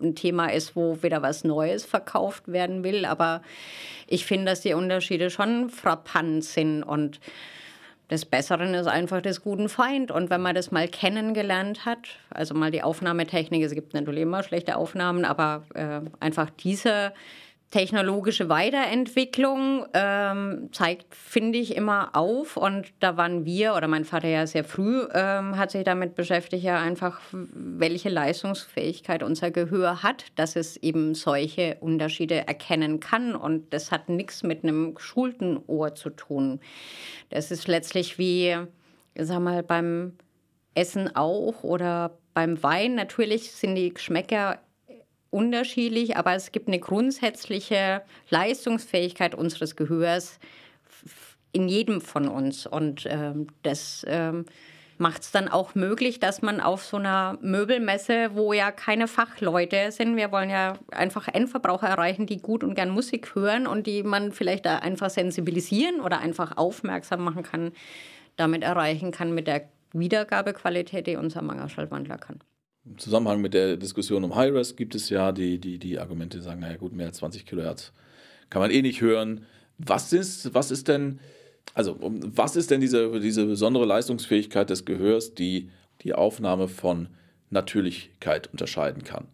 ein 0.00 0.14
Thema 0.14 0.52
ist, 0.52 0.76
wo 0.76 1.02
wieder 1.02 1.22
was 1.22 1.44
Neues 1.44 1.84
verkauft 1.84 2.48
werden 2.48 2.84
will. 2.84 3.04
Aber 3.04 3.42
ich 4.06 4.26
finde, 4.26 4.46
dass 4.46 4.60
die 4.60 4.74
Unterschiede 4.74 5.30
schon 5.30 5.70
frappant 5.70 6.44
sind 6.44 6.82
und 6.82 7.20
des 8.10 8.24
Besseren 8.24 8.72
ist 8.72 8.86
einfach 8.86 9.20
des 9.20 9.42
guten 9.42 9.68
Feind. 9.68 10.10
Und 10.10 10.30
wenn 10.30 10.40
man 10.40 10.54
das 10.54 10.70
mal 10.70 10.88
kennengelernt 10.88 11.84
hat, 11.84 12.08
also 12.30 12.54
mal 12.54 12.70
die 12.70 12.82
Aufnahmetechnik, 12.82 13.62
es 13.62 13.74
gibt 13.74 13.92
natürlich 13.92 14.22
immer 14.22 14.42
schlechte 14.42 14.76
Aufnahmen, 14.76 15.24
aber 15.24 15.64
äh, 15.74 16.00
einfach 16.20 16.48
diese 16.50 17.12
technologische 17.70 18.48
Weiterentwicklung 18.48 19.86
ähm, 19.92 20.70
zeigt, 20.72 21.14
finde 21.14 21.58
ich, 21.58 21.76
immer 21.76 22.16
auf. 22.16 22.56
Und 22.56 22.92
da 23.00 23.18
waren 23.18 23.44
wir, 23.44 23.74
oder 23.74 23.88
mein 23.88 24.06
Vater 24.06 24.28
ja 24.28 24.46
sehr 24.46 24.64
früh, 24.64 25.06
ähm, 25.12 25.58
hat 25.58 25.70
sich 25.70 25.84
damit 25.84 26.14
beschäftigt, 26.14 26.62
ja 26.64 26.80
einfach, 26.80 27.20
welche 27.32 28.08
Leistungsfähigkeit 28.08 29.22
unser 29.22 29.50
Gehör 29.50 30.02
hat, 30.02 30.26
dass 30.36 30.56
es 30.56 30.78
eben 30.78 31.14
solche 31.14 31.76
Unterschiede 31.80 32.46
erkennen 32.46 33.00
kann. 33.00 33.34
Und 33.34 33.74
das 33.74 33.92
hat 33.92 34.08
nichts 34.08 34.42
mit 34.42 34.62
einem 34.62 34.94
geschulten 34.94 35.60
Ohr 35.66 35.94
zu 35.94 36.08
tun. 36.08 36.60
Das 37.28 37.50
ist 37.50 37.68
letztlich 37.68 38.18
wie, 38.18 38.56
sag 39.14 39.40
mal, 39.40 39.62
beim 39.62 40.14
Essen 40.74 41.14
auch 41.14 41.64
oder 41.64 42.16
beim 42.32 42.62
Wein. 42.62 42.94
Natürlich 42.94 43.52
sind 43.52 43.74
die 43.74 43.92
Geschmäcker 43.92 44.58
unterschiedlich, 45.30 46.16
aber 46.16 46.34
es 46.34 46.52
gibt 46.52 46.68
eine 46.68 46.78
grundsätzliche 46.78 48.02
Leistungsfähigkeit 48.30 49.34
unseres 49.34 49.76
Gehörs 49.76 50.38
in 51.52 51.68
jedem 51.68 52.00
von 52.00 52.28
uns. 52.28 52.66
Und 52.66 53.06
ähm, 53.08 53.48
das 53.62 54.04
ähm, 54.08 54.46
macht 54.98 55.22
es 55.22 55.30
dann 55.30 55.48
auch 55.48 55.74
möglich, 55.74 56.20
dass 56.20 56.42
man 56.42 56.60
auf 56.60 56.84
so 56.84 56.96
einer 56.96 57.38
Möbelmesse, 57.40 58.30
wo 58.34 58.52
ja 58.52 58.70
keine 58.70 59.08
Fachleute 59.08 59.92
sind, 59.92 60.16
wir 60.16 60.32
wollen 60.32 60.50
ja 60.50 60.74
einfach 60.90 61.28
Endverbraucher 61.28 61.88
erreichen, 61.88 62.26
die 62.26 62.38
gut 62.38 62.64
und 62.64 62.74
gern 62.74 62.90
Musik 62.90 63.34
hören 63.34 63.66
und 63.66 63.86
die 63.86 64.02
man 64.02 64.32
vielleicht 64.32 64.66
da 64.66 64.78
einfach 64.78 65.10
sensibilisieren 65.10 66.00
oder 66.00 66.20
einfach 66.20 66.56
aufmerksam 66.56 67.22
machen 67.22 67.42
kann, 67.42 67.72
damit 68.36 68.62
erreichen 68.62 69.12
kann 69.12 69.32
mit 69.32 69.46
der 69.46 69.68
Wiedergabequalität, 69.92 71.06
die 71.06 71.16
unser 71.16 71.42
Mangerschallwandler 71.42 72.18
kann. 72.18 72.40
Im 72.88 72.98
Zusammenhang 72.98 73.40
mit 73.40 73.54
der 73.54 73.76
Diskussion 73.76 74.24
um 74.24 74.34
High-Res 74.34 74.76
gibt 74.76 74.94
es 74.94 75.10
ja 75.10 75.32
die, 75.32 75.58
die, 75.58 75.78
die 75.78 75.98
Argumente, 75.98 76.38
die 76.38 76.44
sagen, 76.44 76.60
naja 76.60 76.76
gut, 76.76 76.92
mehr 76.92 77.06
als 77.06 77.18
20 77.18 77.44
Kilohertz 77.44 77.92
kann 78.50 78.62
man 78.62 78.70
eh 78.70 78.82
nicht 78.82 79.00
hören. 79.00 79.44
Was 79.78 80.12
ist, 80.12 80.54
was 80.54 80.70
ist 80.70 80.88
denn, 80.88 81.20
also 81.74 81.96
was 82.00 82.56
ist 82.56 82.70
denn 82.70 82.80
diese, 82.80 83.20
diese 83.20 83.46
besondere 83.46 83.84
Leistungsfähigkeit 83.84 84.70
des 84.70 84.84
Gehörs, 84.84 85.34
die 85.34 85.70
die 86.02 86.14
Aufnahme 86.14 86.68
von 86.68 87.08
Natürlichkeit 87.50 88.48
unterscheiden 88.52 89.04
kann? 89.04 89.28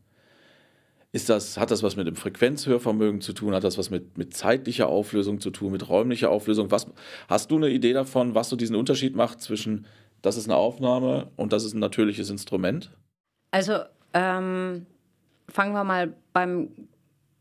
Ist 1.12 1.29
das, 1.29 1.57
hat 1.59 1.71
das 1.71 1.85
was 1.85 1.95
mit 1.95 2.09
dem 2.09 2.17
Frequenzhörvermögen 2.17 3.21
zu 3.21 3.35
tun? 3.35 3.55
Hat 3.55 3.62
das 3.62 3.79
was 3.79 3.88
mit, 3.88 4.19
mit 4.19 4.35
zeitlicher 4.35 4.88
Auflösung 4.88 5.40
zu 5.40 5.51
tun, 5.51 5.71
mit 5.71 5.88
räumlicher 5.88 6.29
Auflösung? 6.31 6.73
Was, 6.73 6.88
hast 7.29 7.53
du 7.53 7.57
eine 7.57 7.71
Idee 7.71 7.93
davon, 7.93 8.35
was 8.35 8.49
so 8.49 8.57
diesen 8.57 8.75
Unterschied 8.75 9.14
macht 9.14 9.40
zwischen, 9.40 9.87
das 10.23 10.37
ist 10.37 10.47
eine 10.47 10.57
Aufnahme 10.57 11.31
und 11.37 11.53
das 11.53 11.64
ist 11.64 11.75
ein 11.75 11.79
natürliches 11.79 12.31
Instrument? 12.31 12.90
Also 13.55 13.85
ähm, 14.14 14.85
fangen 15.49 15.75
wir 15.75 15.85
mal 15.85 16.12
beim 16.33 16.71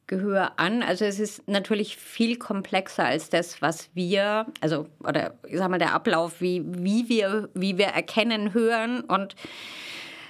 Gehör 0.06 0.60
an. 0.60 0.84
Also 0.84 1.06
es 1.06 1.20
ist 1.20 1.48
natürlich 1.48 1.98
viel 1.98 2.38
komplexer 2.38 3.04
als 3.04 3.32
das, 3.32 3.64
was 3.64 3.90
wir, 3.96 4.46
also 4.62 4.86
oder 5.00 5.34
ich 5.48 5.58
sag 5.58 5.72
mal 5.72 5.80
der 5.80 5.96
Ablauf, 5.96 6.40
wie, 6.40 6.62
wie 6.68 7.10
wir, 7.10 7.50
wie 7.56 7.80
wir 7.80 7.88
erkennen, 7.88 8.54
hören 8.54 9.02
und 9.02 9.36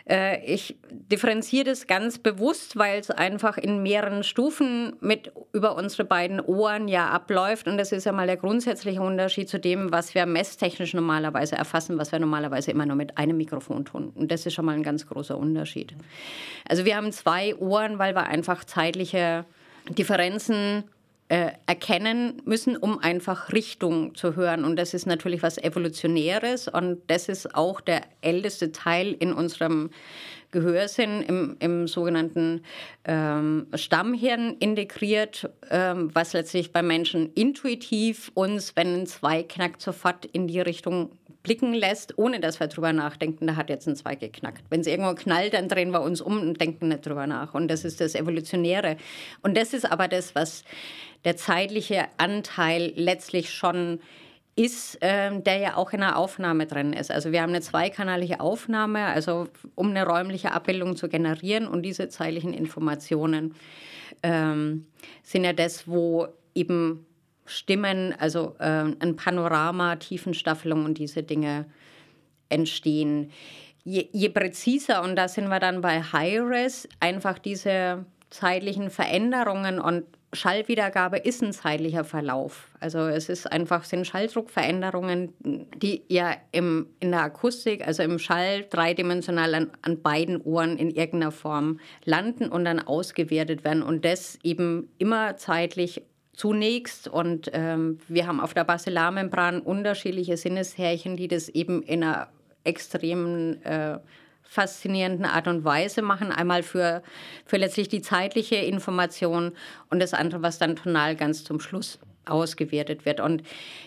ich 0.06 0.76
differenziere 0.90 1.64
das 1.64 1.88
ganz 1.88 2.20
bewusst, 2.20 2.76
weil 2.76 3.00
es 3.00 3.10
einfach 3.10 3.58
in 3.58 3.82
mehreren 3.84 4.24
Stufen 4.24 4.98
mit 5.00 5.32
über 5.54 5.78
unsere 5.78 6.04
beiden 6.04 6.42
Ohren 6.42 6.90
ja 6.90 7.10
abläuft. 7.10 7.70
Und 7.70 7.78
das 7.78 7.94
ist 7.94 8.06
ja 8.06 8.12
mal 8.12 8.28
der 8.28 8.36
grundsätzliche 8.36 9.02
Unterschied 9.02 9.48
zu 9.48 9.60
dem, 9.60 9.94
was 9.94 10.14
wir 10.14 10.26
messtechnisch 10.26 10.94
normalerweise 10.94 11.56
erfassen, 11.56 11.98
was 11.98 12.12
wir 12.12 12.20
normalerweise 12.20 12.72
immer 12.72 12.86
nur 12.86 12.98
mit 12.98 13.18
einem 13.18 13.38
Mikrofon 13.38 13.86
tun. 13.86 14.12
Und 14.14 14.30
das 14.30 14.46
ist 14.46 14.54
schon 14.54 14.66
mal 14.66 14.76
ein 14.76 14.84
ganz 14.84 15.08
großer 15.08 15.38
Unterschied. 15.38 15.96
Also 16.68 16.84
wir 16.84 16.98
haben 16.98 17.14
zwei 17.14 17.56
Ohren, 17.56 17.98
weil 17.98 18.14
wir 18.14 18.28
einfach 18.28 18.66
zeitliche 18.66 19.46
Differenzen 19.90 20.84
äh, 21.34 21.54
erkennen 21.66 22.44
müssen, 22.46 22.78
um 22.78 23.00
einfach 23.00 23.52
Richtung 23.52 24.14
zu 24.14 24.36
hören. 24.36 24.64
Und 24.64 24.76
das 24.76 24.94
ist 24.94 25.08
natürlich 25.08 25.42
was 25.42 25.58
Evolutionäres 25.58 26.68
und 26.68 27.02
das 27.08 27.28
ist 27.28 27.56
auch 27.56 27.82
der 27.82 28.04
älteste 28.22 28.72
Teil 28.72 29.14
in 29.14 29.34
unserem 29.34 29.90
Gehörsinn 30.52 31.24
im, 31.24 31.56
im 31.58 31.88
sogenannten 31.88 32.62
ähm, 33.06 33.66
Stammhirn 33.74 34.58
integriert, 34.60 35.50
ähm, 35.72 36.12
was 36.14 36.34
letztlich 36.34 36.72
bei 36.72 36.84
Menschen 36.84 37.34
intuitiv 37.34 38.30
uns, 38.36 38.76
wenn 38.76 38.94
ein 38.94 39.08
Zweig 39.08 39.50
knackt, 39.50 39.82
sofort 39.82 40.26
in 40.26 40.46
die 40.46 40.62
Richtung 40.62 41.18
blicken 41.44 41.74
lässt, 41.74 42.18
ohne 42.18 42.40
dass 42.40 42.60
wir 42.60 42.68
drüber 42.68 42.94
nachdenken, 42.94 43.48
da 43.48 43.58
hat 43.58 43.70
jetzt 43.70 43.88
ein 43.88 43.98
Zweig 43.98 44.22
geknackt. 44.22 44.64
Wenn 44.70 44.80
es 44.80 44.88
irgendwo 44.88 45.14
knallt, 45.14 45.54
dann 45.54 45.68
drehen 45.68 45.92
wir 45.92 46.02
uns 46.02 46.22
um 46.22 46.40
und 46.40 46.60
denken 46.60 46.88
nicht 46.88 47.06
drüber 47.06 47.28
nach. 47.28 47.54
Und 47.54 47.68
das 47.68 47.84
ist 47.84 48.00
das 48.00 48.16
Evolutionäre. 48.16 48.96
Und 49.42 49.58
das 49.58 49.74
ist 49.74 49.90
aber 49.90 50.08
das, 50.08 50.36
was 50.36 50.64
der 51.26 51.36
zeitliche 51.36 52.06
Anteil 52.18 52.94
letztlich 52.96 53.52
schon 53.52 54.00
ist, 54.56 55.02
äh, 55.02 55.38
der 55.42 55.58
ja 55.58 55.76
auch 55.78 55.92
in 55.94 56.00
der 56.00 56.18
Aufnahme 56.18 56.66
drin 56.66 56.94
ist. 56.94 57.12
Also 57.12 57.32
wir 57.32 57.42
haben 57.42 57.50
eine 57.50 57.62
zweikanalige 57.62 58.40
Aufnahme, 58.40 59.06
also 59.06 59.48
um 59.76 59.90
eine 59.90 60.06
räumliche 60.06 60.52
Abbildung 60.52 60.96
zu 60.96 61.10
generieren 61.10 61.68
und 61.68 61.84
diese 61.84 62.08
zeitlichen 62.08 62.54
Informationen 62.54 63.56
ähm, 64.22 64.86
sind 65.24 65.44
ja 65.44 65.54
das, 65.54 65.88
wo 65.88 66.28
eben 66.54 67.06
Stimmen, 67.46 68.14
also 68.18 68.56
äh, 68.60 68.86
ein 69.00 69.16
Panorama, 69.16 69.96
Tiefenstaffelung 69.96 70.86
und 70.86 70.98
diese 70.98 71.24
Dinge 71.24 71.66
entstehen. 72.50 73.32
Je, 73.84 74.08
je 74.12 74.30
präziser, 74.30 75.04
und 75.04 75.16
da 75.16 75.28
sind 75.28 75.50
wir 75.50 75.60
dann 75.60 75.82
bei 75.82 76.02
High-Res, 76.02 76.88
einfach 77.00 77.38
diese 77.40 78.06
zeitlichen 78.30 78.90
Veränderungen 78.90 79.80
und 79.80 80.06
Schallwiedergabe 80.34 81.18
ist 81.18 81.42
ein 81.44 81.54
zeitlicher 81.54 82.04
Verlauf. 82.04 82.70
Also 82.80 83.00
es 83.00 83.30
ist 83.30 83.52
einfach, 83.52 83.84
sind 83.84 84.08
Schalldruckveränderungen, 84.08 85.34
die 85.78 86.04
ja 86.08 86.36
im, 86.52 86.88
in 87.00 87.12
der 87.12 87.22
Akustik, 87.22 87.86
also 87.86 88.04
im 88.04 88.20
Schall 88.20 88.66
dreidimensional 88.70 89.54
an, 89.54 89.72
an 89.84 90.02
beiden 90.02 90.42
Ohren 90.42 90.78
in 90.78 90.90
irgendeiner 90.90 91.32
Form 91.32 91.80
landen 92.04 92.50
und 92.50 92.66
dann 92.66 92.80
ausgewertet 92.80 93.64
werden. 93.64 93.84
Und 93.84 94.06
das 94.06 94.40
eben 94.44 94.90
immer 94.98 95.38
zeitlich 95.38 96.02
zunächst. 96.34 97.08
Und 97.08 97.50
ähm, 97.54 98.00
wir 98.08 98.28
haben 98.28 98.40
auf 98.40 98.54
der 98.54 98.64
Basilarmembran 98.64 99.62
unterschiedliche 99.62 100.38
Sinneshärchen, 100.38 101.16
die 101.16 101.28
das 101.28 101.50
eben 101.50 101.82
in 101.84 102.04
einer 102.04 102.28
extremen 102.64 103.62
äh, 103.64 104.00
faszinierenden 104.44 105.26
Art 105.26 105.48
und 105.48 105.64
Weise 105.64 106.02
machen. 106.02 106.32
Einmal 106.32 106.64
für, 106.64 107.02
für 107.46 107.58
letztlich 107.58 107.90
die 107.90 108.02
zeitliche 108.02 108.56
Information 108.56 109.54
und 109.90 110.00
das 110.00 110.14
andere, 110.14 110.42
was 110.42 110.60
dann 110.60 110.76
tonal 110.76 111.16
ganz 111.16 111.44
zum 111.44 111.60
Schluss 111.60 112.00
ausgewertet 112.26 113.06
wird. 113.06 113.20
Und 113.20 113.44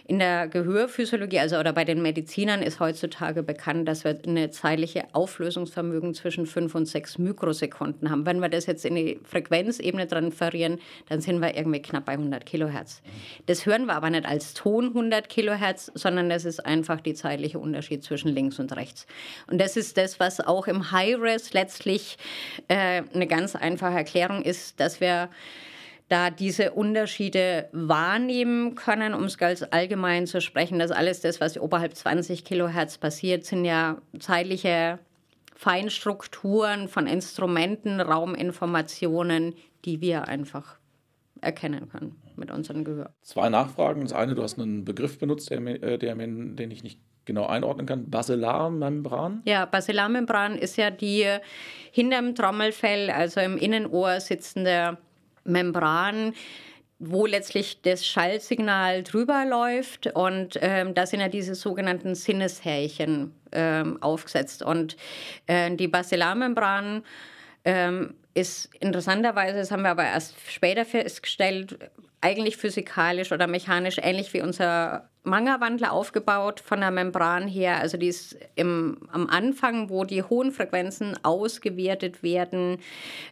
in 0.07 0.19
der 0.19 0.49
Gehörphysiologie, 0.49 1.41
also 1.41 1.57
oder 1.57 1.73
bei 1.73 1.85
den 1.85 2.03
Medizinern, 2.03 2.63
ist 2.63 2.81
heutzutage 2.81 3.43
bekannt, 3.43 3.89
dass 3.89 4.05
wir 4.05 4.19
eine 4.27 4.51
zeitliche 4.51 5.05
Auflösungsvermögen 5.13 6.15
zwischen 6.15 6.47
5 6.47 6.75
und 6.75 6.87
6 6.87 7.19
Mikrosekunden 7.19 8.11
haben. 8.11 8.27
Wenn 8.27 8.41
wir 8.41 8.49
das 8.49 8.67
jetzt 8.67 8.85
in 8.85 8.95
die 8.95 9.21
Frequenzebene 9.25 10.07
transferieren, 10.07 10.79
dann 11.09 11.21
sind 11.21 11.41
wir 11.41 11.57
irgendwie 11.57 11.83
knapp 11.83 12.07
bei 12.07 12.13
100 12.13 12.47
Kilohertz. 12.47 13.03
Das 13.47 13.67
hören 13.67 13.87
wir 13.87 13.95
aber 13.95 14.11
nicht 14.11 14.27
als 14.27 14.55
Ton 14.55 14.89
100 14.89 15.29
Kilohertz, 15.29 15.91
sondern 15.95 16.29
das 16.29 16.45
ist 16.45 16.65
einfach 16.65 17.01
die 17.01 17.15
zeitliche 17.15 17.59
Unterschied 17.59 18.05
zwischen 18.05 18.29
links 18.29 18.59
und 18.59 18.75
rechts. 18.77 19.07
Und 19.47 19.61
das 19.61 19.77
ist 19.77 19.97
das, 19.97 20.21
was 20.21 20.41
auch 20.41 20.67
im 20.67 20.93
High-Res 20.93 21.53
letztlich 21.53 22.19
äh, 22.69 23.03
eine 23.13 23.27
ganz 23.27 23.57
einfache 23.57 23.97
Erklärung 23.97 24.43
ist, 24.43 24.79
dass 24.81 25.01
wir 25.01 25.29
da 26.09 26.31
diese 26.31 26.73
Unterschiede 26.73 27.69
wahrnehmen 27.73 28.75
können, 28.77 29.13
um 29.13 29.25
es 29.25 29.39
ganz 29.39 29.65
allgemein 29.71 30.27
zu 30.27 30.41
sprechen. 30.41 30.79
dass 30.79 30.91
alles 30.91 31.21
das, 31.21 31.41
was 31.41 31.59
oberhalb 31.59 31.95
20 31.95 32.45
Kilohertz 32.45 32.99
passiert, 32.99 33.45
sind 33.45 33.65
ja 33.65 33.99
zeitliche 34.21 35.01
Feinstrukturen 35.55 36.89
von 36.89 37.07
Instrumenten, 37.07 38.01
Rauminformationen, 38.01 39.55
die 39.85 40.01
wir 40.01 40.29
einfach 40.29 40.79
erkennen 41.41 41.89
können 41.89 42.17
mit 42.37 42.51
unserem 42.51 42.85
Gehör. 42.85 43.11
Zwei 43.23 43.49
Nachfragen. 43.49 44.03
Das 44.03 44.13
eine, 44.13 44.35
du 44.35 44.43
hast 44.43 44.59
einen 44.59 44.85
Begriff 44.85 45.19
benutzt, 45.19 45.51
der, 45.51 45.61
der, 45.99 46.15
den 46.15 46.71
ich 46.71 46.83
nicht 46.83 47.01
genau 47.25 47.47
einordnen 47.47 47.87
kann. 47.87 48.09
Basilarmembran? 48.11 49.43
Ja, 49.45 49.65
Basilarmembran 49.65 50.57
ist 50.57 50.77
ja 50.77 50.91
die 50.91 51.27
hinterm 51.91 52.35
Trommelfell, 52.35 53.11
also 53.11 53.41
im 53.41 53.57
Innenohr 53.57 54.21
sitzende 54.21 54.99
Membran, 55.47 56.35
wo 56.99 57.27
letztlich 57.27 57.83
das 57.83 58.07
Schallsignal 58.07 59.03
drüber 59.03 59.45
läuft. 59.45 60.07
Und 60.15 60.59
ähm, 60.63 60.95
da 60.95 61.07
sind 61.07 61.21
ja 61.21 61.29
diese 61.29 61.55
sogenannten 61.55 62.15
Sinneshärchen 62.15 63.35
ähm, 63.53 64.03
aufgesetzt. 64.03 64.63
Und 64.63 64.97
äh, 65.47 65.75
die 65.75 65.89
Basilarmembran 65.89 67.03
ähm, 67.65 68.15
ist 68.35 68.75
interessanterweise, 68.81 69.59
das 69.59 69.71
haben 69.71 69.83
wir 69.83 69.91
aber 69.91 70.05
erst 70.05 70.35
später 70.49 70.85
festgestellt, 70.85 71.79
eigentlich 72.27 72.57
physikalisch 72.57 73.31
oder 73.31 73.47
mechanisch 73.47 73.99
ähnlich 74.03 74.35
wie 74.35 74.43
unser 74.43 75.09
Manga-Wandler 75.23 75.93
aufgebaut 75.93 76.59
von 76.61 76.81
der 76.81 76.91
Membran 76.91 77.47
her. 77.47 77.79
Also 77.79 77.97
die 77.97 78.09
ist 78.09 78.37
im, 78.57 78.99
am 79.13 79.29
Anfang, 79.29 79.91
wo 79.91 80.05
die 80.05 80.25
hohen 80.25 80.51
Frequenzen 80.51 81.17
ausgewertet 81.23 82.25
werden, 82.25 82.79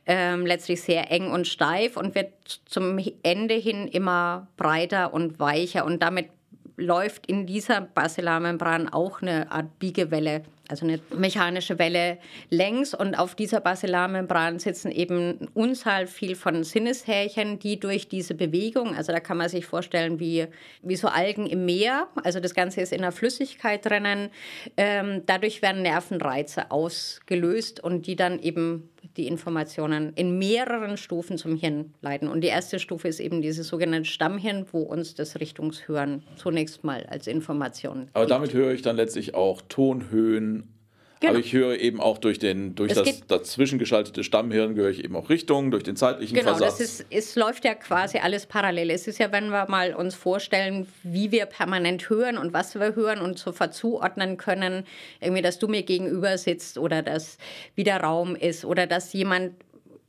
ähm, 0.07 0.47
letztlich 0.47 0.82
sehr 0.82 1.11
eng 1.11 1.32
und 1.32 1.49
steif 1.49 1.97
und 1.97 2.14
wird 2.14 2.32
zum 2.66 3.01
Ende 3.24 3.55
hin 3.55 3.88
immer 3.88 4.47
breiter 4.57 5.12
und 5.12 5.40
weicher 5.40 5.84
und 5.84 6.01
damit 6.01 6.28
läuft 6.76 7.26
in 7.26 7.47
dieser 7.47 7.80
Basilarmembran 7.80 8.88
auch 8.88 9.22
eine 9.22 9.51
Art 9.51 9.78
Biegewelle 9.78 10.45
also 10.69 10.87
eine 10.87 11.01
mechanische 11.15 11.79
Welle 11.79 12.19
längs 12.51 12.95
und 12.95 13.15
auf 13.15 13.35
dieser 13.35 13.61
Basilarmembran 13.61 14.59
sitzen 14.59 14.91
eben 14.91 15.49
Unzahl 15.55 16.07
viel 16.07 16.37
von 16.37 16.65
Sinneshärchen, 16.65 17.59
die 17.59 17.79
durch 17.79 18.09
diese 18.09 18.35
Bewegung, 18.35 18.95
also 18.95 19.12
da 19.12 19.21
kann 19.21 19.37
man 19.37 19.49
sich 19.49 19.67
vorstellen 19.67 20.21
wie, 20.21 20.47
wie 20.83 20.97
so 20.97 21.09
Algen 21.09 21.47
im 21.47 21.67
Meer, 21.67 22.09
also 22.23 22.41
das 22.41 22.55
Ganze 22.55 22.81
ist 22.81 22.93
in 22.93 23.03
der 23.03 23.12
Flüssigkeit 23.12 23.85
drinnen, 23.85 24.31
ähm, 24.77 25.23
dadurch 25.27 25.62
werden 25.62 25.83
Nervenreize 25.83 26.71
ausgelöst 26.71 27.81
und 27.81 28.07
die 28.07 28.17
dann 28.17 28.39
eben 28.39 28.89
die 29.17 29.27
Informationen 29.27 30.12
in 30.15 30.39
mehreren 30.39 30.97
Stufen 30.97 31.39
zum 31.39 31.57
Hirn 31.57 31.95
leiten. 32.01 32.29
Und 32.29 32.41
die 32.41 32.49
erste 32.49 32.79
Stufe 32.79 33.09
ist 33.09 33.21
eben 33.21 33.43
dieses 33.43 33.69
sogenannte 33.69 34.09
Stammhirn, 34.09 34.67
wo 34.73 34.81
uns 34.81 35.15
das 35.15 35.39
Richtungshören 35.41 36.23
zunächst 36.37 36.85
mal 36.85 37.07
als 37.07 37.27
Information. 37.27 38.09
Aber 38.12 38.25
gibt. 38.25 38.31
damit 38.31 38.53
höre 38.55 38.73
ich 38.73 38.83
dann 38.83 38.97
letztlich 38.97 39.35
auch 39.35 39.62
Tonhöhen, 39.69 40.64
Genau. 41.21 41.31
Aber 41.31 41.41
ich 41.41 41.53
höre 41.53 41.79
eben 41.79 42.01
auch 42.01 42.19
durch, 42.19 42.39
den, 42.39 42.75
durch 42.75 42.93
das 42.93 43.27
dazwischen 43.27 43.79
geschaltete 43.79 44.25
Stammhirn, 44.25 44.75
höre 44.75 44.91
ich 44.91 45.03
eben 45.05 45.17
auch 45.17 45.31
Richtungen, 45.31 45.71
durch 45.71 45.83
den 45.83 45.97
zeitlichen 45.97 46.37
genau, 46.37 46.57
Versatz. 46.57 46.99
Genau, 46.99 47.09
es 47.11 47.37
läuft 47.37 47.65
ja 47.65 47.75
quasi 47.75 48.19
alles 48.19 48.47
parallel. 48.47 48.91
Es 48.91 49.07
ist 49.07 49.19
ja, 49.19 49.33
wenn 49.33 49.49
wir 49.49 49.67
mal 49.69 49.95
uns 49.95 50.15
vorstellen, 50.15 50.87
wie 51.03 51.31
wir 51.31 51.47
permanent 51.47 52.11
hören 52.11 52.37
und 52.37 52.53
was 52.53 52.75
wir 52.75 52.95
hören 52.95 53.21
und 53.21 53.39
sofort 53.39 53.75
zuordnen 53.75 54.37
können, 54.37 54.85
irgendwie, 55.21 55.43
dass 55.43 55.59
du 55.59 55.69
mir 55.69 55.83
gegenüber 55.83 56.37
sitzt 56.37 56.79
oder 56.79 57.03
dass 57.03 57.39
wieder 57.75 57.97
Raum 57.99 58.37
ist 58.37 58.65
oder 58.65 58.87
dass 58.87 59.12
jemand 59.12 59.55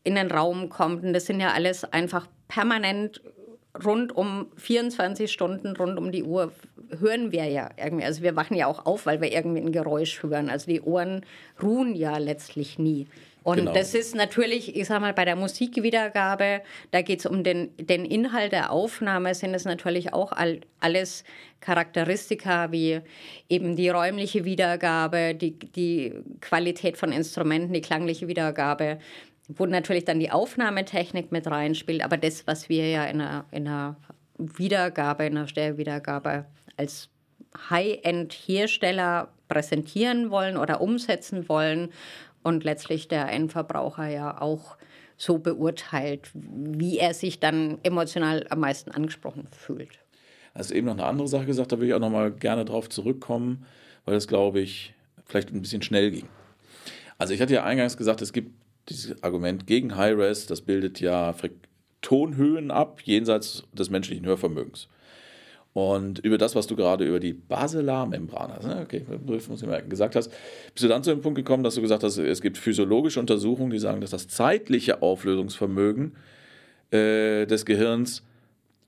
in 0.04 0.16
den 0.16 0.32
Raum 0.32 0.70
kommt. 0.70 1.04
Und 1.04 1.14
das 1.14 1.26
sind 1.26 1.40
ja 1.40 1.52
alles 1.52 1.84
einfach 1.84 2.28
permanent 2.48 3.22
rund 3.84 4.16
um 4.16 4.48
24 4.58 5.32
Stunden 5.32 5.76
rund 5.76 5.98
um 5.98 6.12
die 6.12 6.24
Uhr 6.24 6.52
hören 7.00 7.32
wir 7.32 7.46
ja 7.46 7.70
irgendwie. 7.78 8.06
Also 8.06 8.22
wir 8.22 8.36
wachen 8.36 8.56
ja 8.56 8.68
auch 8.68 8.86
auf, 8.86 9.06
weil 9.06 9.22
wir 9.22 9.32
irgendwie 9.32 9.62
ein 9.62 9.72
Geräusch 9.72 10.22
hören. 10.24 10.50
Also 10.50 10.68
die 10.68 10.82
Ohren 10.82 11.26
ruhen 11.62 11.96
ja 11.96 12.18
letztlich 12.18 12.80
nie. 12.80 13.08
Und 13.46 13.58
genau. 13.58 13.74
das 13.74 13.94
ist 13.94 14.16
natürlich, 14.16 14.76
ich 14.76 14.88
sag 14.88 15.02
mal, 15.02 15.14
bei 15.14 15.24
der 15.24 15.36
Musikwiedergabe, 15.36 16.62
da 16.90 17.04
geht 17.04 17.20
es 17.20 17.28
um 17.28 17.44
den, 17.44 17.70
den 17.78 18.04
Inhalt 18.04 18.52
der 18.52 18.72
Aufnahme, 18.72 19.36
sind 19.36 19.54
es 19.54 19.66
natürlich 19.66 20.14
auch 20.14 20.32
all, 20.32 20.62
alles 20.80 21.24
Charakteristika 21.60 22.72
wie 22.72 23.02
eben 23.48 23.76
die 23.76 23.90
räumliche 23.90 24.46
Wiedergabe, 24.46 25.36
die, 25.36 25.60
die 25.60 26.14
Qualität 26.42 26.98
von 26.98 27.12
Instrumenten, 27.12 27.72
die 27.72 27.82
klangliche 27.82 28.28
Wiedergabe, 28.28 28.98
wo 29.48 29.66
natürlich 29.66 30.06
dann 30.06 30.20
die 30.20 30.32
Aufnahmetechnik 30.32 31.32
mit 31.32 31.48
reinspielt, 31.48 32.04
aber 32.04 32.18
das, 32.18 32.48
was 32.48 32.70
wir 32.70 32.90
ja 32.90 33.06
in 33.06 33.22
einer, 33.22 33.46
in 33.52 33.68
einer 33.68 33.98
Wiedergabe, 34.38 35.26
in 35.26 35.38
einer 35.38 35.48
Stellwiedergabe 35.48 36.46
als 36.78 37.10
High-End-Hersteller 37.70 39.30
präsentieren 39.48 40.30
wollen 40.30 40.58
oder 40.58 40.82
umsetzen 40.82 41.48
wollen 41.48 41.90
und 42.44 42.64
letztlich 42.64 43.08
der 43.08 43.32
Endverbraucher 43.32 44.08
ja 44.08 44.42
auch 44.42 44.78
so 45.18 45.38
beurteilt, 45.38 46.30
wie 46.34 46.98
er 46.98 47.14
sich 47.14 47.40
dann 47.40 47.78
emotional 47.84 48.46
am 48.50 48.60
meisten 48.60 48.92
angesprochen 48.92 49.48
fühlt. 49.52 50.00
Also 50.54 50.74
eben 50.74 50.88
noch 50.88 50.94
eine 50.94 51.06
andere 51.06 51.28
Sache 51.28 51.46
gesagt, 51.46 51.72
da 51.72 51.80
will 51.80 51.88
ich 51.88 51.94
auch 51.94 52.00
noch 52.00 52.10
mal 52.10 52.32
gerne 52.32 52.66
drauf 52.66 52.90
zurückkommen, 52.90 53.66
weil 54.04 54.16
das, 54.16 54.28
glaube 54.28 54.60
ich, 54.60 54.94
vielleicht 55.26 55.52
ein 55.52 55.62
bisschen 55.62 55.82
schnell 55.82 56.12
ging. 56.12 56.28
Also 57.18 57.34
ich 57.34 57.42
hatte 57.42 57.54
ja 57.54 57.64
eingangs 57.64 57.98
gesagt, 57.98 58.22
es 58.22 58.34
gibt 58.34 58.52
dieses 58.90 59.24
Argument 59.24 59.68
gegen 59.68 59.96
High-Res, 59.96 60.48
das 60.48 60.62
bildet 60.62 61.00
ja 61.00 61.34
Tonhöhen 62.02 62.72
ab, 62.72 63.02
jenseits 63.04 63.64
des 63.74 63.90
menschlichen 63.90 64.26
Hörvermögens. 64.26 64.88
Und 65.74 66.20
über 66.20 66.38
das, 66.38 66.56
was 66.56 66.68
du 66.68 66.78
gerade 66.78 67.06
über 67.06 67.20
die 67.20 67.34
Basilarmembran 67.34 68.54
hast, 68.54 68.66
ne? 68.66 68.80
okay, 68.82 69.06
muss 69.26 69.62
ich 69.62 69.68
merken, 69.68 69.90
gesagt 69.90 70.16
hast, 70.16 70.32
bist 70.74 70.86
du 70.86 70.88
dann 70.88 71.04
zu 71.04 71.10
dem 71.10 71.20
Punkt 71.22 71.36
gekommen, 71.36 71.64
dass 71.64 71.76
du 71.76 71.82
gesagt 71.82 72.04
hast, 72.04 72.18
es 72.18 72.42
gibt 72.42 72.58
physiologische 72.58 73.20
Untersuchungen, 73.20 73.72
die 73.72 73.80
sagen, 73.80 74.00
dass 74.00 74.12
das 74.12 74.30
zeitliche 74.30 75.02
Auflösungsvermögen 75.02 76.16
äh, 76.92 77.46
des 77.46 77.66
Gehirns 77.66 78.24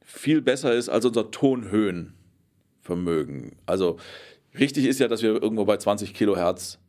viel 0.02 0.42
besser 0.42 0.74
ist 0.74 0.88
als 0.88 1.04
unser 1.04 1.30
Tonhöhenvermögen. 1.30 3.58
Also 3.66 3.98
richtig 4.58 4.86
ist 4.86 5.02
ja, 5.02 5.10
dass 5.10 5.24
wir 5.24 5.42
irgendwo 5.42 5.66
bei 5.66 5.76
20 5.76 6.14
Kilohertz 6.14 6.80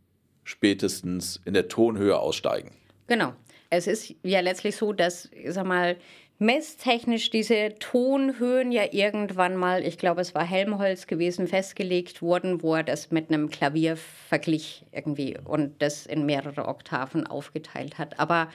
spätestens 0.45 1.41
in 1.45 1.55
der 1.55 1.67
Tonhöhe 1.67 2.17
aussteigen. 2.17 2.71
Genau. 3.09 3.33
Es 3.71 3.87
ist 3.87 4.15
ja 4.23 4.41
letztlich 4.41 4.77
so, 4.77 4.93
dass, 4.93 5.29
ich 5.33 5.53
sag 5.53 5.67
mal, 5.67 5.97
messtechnisch 6.39 7.31
diese 7.31 7.75
Tonhöhen 7.81 8.71
ja 8.71 8.85
irgendwann 8.93 9.57
mal, 9.57 9.85
ich 9.85 9.99
glaube, 9.99 10.21
es 10.21 10.35
war 10.35 10.45
Helmholtz 10.45 11.07
gewesen, 11.07 11.49
festgelegt 11.49 12.23
wurden, 12.23 12.63
wo 12.63 12.77
er 12.77 12.85
das 12.85 13.11
mit 13.11 13.29
einem 13.29 13.51
Klavier 13.51 13.97
verglich 13.97 14.85
irgendwie 14.93 15.37
und 15.45 15.83
das 15.83 16.07
in 16.07 16.27
mehrere 16.27 16.69
Oktaven 16.69 17.27
aufgeteilt 17.27 17.99
hat. 17.99 18.21
Aber 18.21 18.49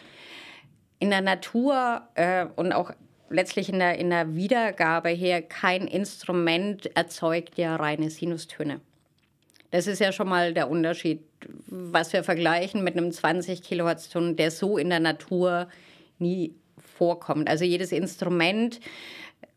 in 0.99 1.09
der 1.09 1.21
Natur 1.21 2.07
äh, 2.15 2.45
und 2.55 2.71
auch 2.71 2.91
letztlich 3.29 3.67
in 3.67 3.79
der, 3.79 3.97
in 3.97 4.09
der 4.09 4.35
Wiedergabe 4.35 5.09
her, 5.09 5.41
kein 5.41 5.87
Instrument 5.87 6.95
erzeugt 6.95 7.57
ja 7.57 7.75
reine 7.75 8.09
Sinustöne. 8.09 8.79
Das 9.73 9.87
ist 9.87 9.97
ja 9.97 10.11
schon 10.11 10.29
mal 10.29 10.53
der 10.53 10.69
Unterschied, 10.69 11.21
was 11.65 12.13
wir 12.13 12.23
vergleichen 12.23 12.83
mit 12.83 12.95
einem 12.95 13.11
20 13.11 13.63
Kilohertz-Ton, 13.63 14.35
der 14.35 14.51
so 14.51 14.77
in 14.77 14.91
der 14.91 14.99
Natur 14.99 15.67
nie 16.19 16.53
vorkommt. 16.77 17.49
Also 17.49 17.65
jedes 17.65 17.91
Instrument 17.91 18.79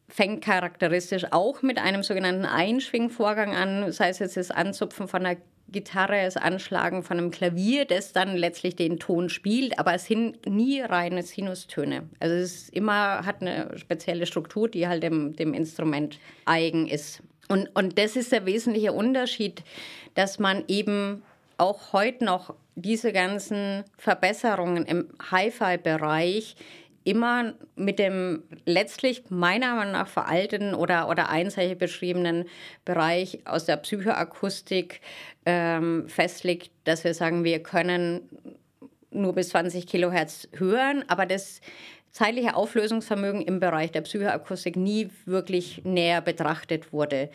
fängt 0.08 0.42
charakteristisch 0.42 1.26
auch 1.32 1.60
mit 1.60 1.76
einem 1.76 2.02
sogenannten 2.02 2.46
Einschwingvorgang 2.46 3.54
an, 3.54 3.92
sei 3.92 4.08
es 4.08 4.18
jetzt 4.18 4.38
das 4.38 4.50
Anzupfen 4.50 5.06
von 5.06 5.26
einer 5.26 5.38
Gitarre, 5.68 6.24
das 6.24 6.38
Anschlagen 6.38 7.02
von 7.02 7.18
einem 7.18 7.30
Klavier, 7.30 7.84
das 7.84 8.14
dann 8.14 8.38
letztlich 8.38 8.74
den 8.74 8.98
Ton 8.98 9.28
spielt, 9.28 9.78
aber 9.78 9.92
es 9.92 10.06
sind 10.06 10.46
nie 10.46 10.80
reine 10.80 11.24
Sinustöne. 11.24 12.08
Also 12.20 12.36
es 12.36 12.54
ist 12.54 12.70
immer 12.70 13.26
hat 13.26 13.42
eine 13.42 13.76
spezielle 13.76 14.24
Struktur, 14.24 14.66
die 14.66 14.88
halt 14.88 15.02
dem, 15.02 15.36
dem 15.36 15.52
Instrument 15.52 16.18
eigen 16.46 16.86
ist. 16.86 17.22
Und, 17.48 17.68
und 17.74 17.98
das 17.98 18.16
ist 18.16 18.32
der 18.32 18.46
wesentliche 18.46 18.92
Unterschied, 18.92 19.62
dass 20.14 20.38
man 20.38 20.64
eben 20.68 21.22
auch 21.58 21.92
heute 21.92 22.24
noch 22.24 22.54
diese 22.74 23.12
ganzen 23.12 23.84
Verbesserungen 23.96 24.84
im 24.84 25.08
Hi-Fi-Bereich 25.30 26.56
immer 27.04 27.54
mit 27.76 28.00
dem 28.00 28.42
letztlich 28.64 29.30
meiner 29.30 29.76
Meinung 29.76 29.92
nach 29.92 30.08
veralteten 30.08 30.74
oder, 30.74 31.08
oder 31.08 31.28
einseitig 31.28 31.78
beschriebenen 31.78 32.46
Bereich 32.84 33.46
aus 33.46 33.64
der 33.64 33.76
Psychoakustik 33.76 35.00
ähm, 35.46 36.08
festlegt, 36.08 36.72
dass 36.82 37.04
wir 37.04 37.14
sagen, 37.14 37.44
wir 37.44 37.62
können 37.62 38.28
nur 39.12 39.34
bis 39.34 39.50
20 39.50 39.86
Kilohertz 39.86 40.48
hören, 40.52 41.04
aber 41.06 41.26
das 41.26 41.60
zeitliche 42.16 42.56
Auflösungsvermögen 42.56 43.42
im 43.42 43.60
Bereich 43.60 43.92
der 43.92 44.00
Psychoakustik 44.00 44.74
nie 44.74 45.10
wirklich 45.26 45.82
näher 45.84 46.22
betrachtet 46.22 46.90
wurde. 46.90 47.28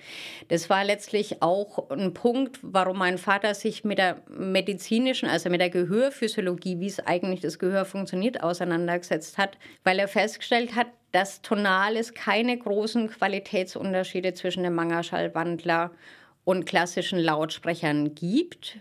Das 0.47 0.71
war 0.71 0.83
letztlich 0.83 1.43
auch 1.43 1.91
ein 1.91 2.15
Punkt, 2.15 2.57
warum 2.63 2.97
mein 2.97 3.19
Vater 3.19 3.53
sich 3.53 3.83
mit 3.83 3.99
der 3.99 4.23
medizinischen, 4.27 5.29
also 5.29 5.51
mit 5.51 5.61
der 5.61 5.69
Gehörphysiologie, 5.69 6.79
wie 6.79 6.87
es 6.87 6.99
eigentlich 6.99 7.41
das 7.41 7.59
Gehör 7.59 7.85
funktioniert, 7.85 8.41
auseinandergesetzt 8.41 9.37
hat, 9.37 9.59
weil 9.83 9.99
er 9.99 10.07
festgestellt 10.07 10.75
hat, 10.75 10.87
dass 11.11 11.43
tonal 11.43 11.95
es 11.95 12.15
keine 12.15 12.57
großen 12.57 13.07
Qualitätsunterschiede 13.07 14.33
zwischen 14.33 14.63
dem 14.63 14.73
Mangerschallwandler 14.73 15.91
und 16.43 16.65
klassischen 16.65 17.19
Lautsprechern 17.19 18.15
gibt 18.15 18.79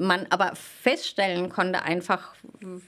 man 0.00 0.26
aber 0.30 0.52
feststellen 0.54 1.50
konnte, 1.50 1.82
einfach, 1.82 2.34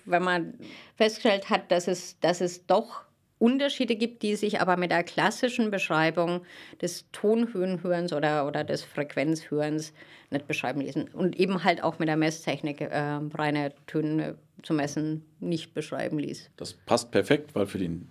wenn 0.05 0.23
man 0.23 0.55
festgestellt 0.97 1.51
hat, 1.51 1.71
dass 1.71 1.87
es, 1.87 2.19
dass 2.21 2.41
es 2.41 2.67
doch 2.67 3.03
Unterschiede 3.39 3.97
gibt, 3.97 4.23
die 4.23 4.37
sich 4.37 4.61
aber 4.61 4.77
mit 4.77 4.93
der 4.93 5.03
klassischen 5.03 5.71
Beschreibung 5.71 6.43
des 6.81 7.11
Tonhöhenhörens 7.11 8.13
oder, 8.13 8.47
oder 8.47 8.65
des 8.65 8.85
Frequenzhörens 8.85 9.93
nicht 10.31 10.47
beschreiben 10.47 10.81
ließen. 10.81 11.09
Und 11.09 11.37
eben 11.37 11.65
halt 11.65 11.83
auch 11.83 11.99
mit 11.99 12.09
der 12.09 12.17
Messtechnik 12.17 12.81
äh, 12.81 13.19
reine 13.35 13.73
Töne 13.87 14.37
zu 14.63 14.73
messen 14.75 15.25
nicht 15.41 15.75
beschreiben 15.75 16.19
ließ. 16.19 16.51
Das 16.57 16.73
passt 16.73 17.11
perfekt, 17.11 17.55
weil 17.55 17.67
für 17.67 17.79
den 17.79 18.09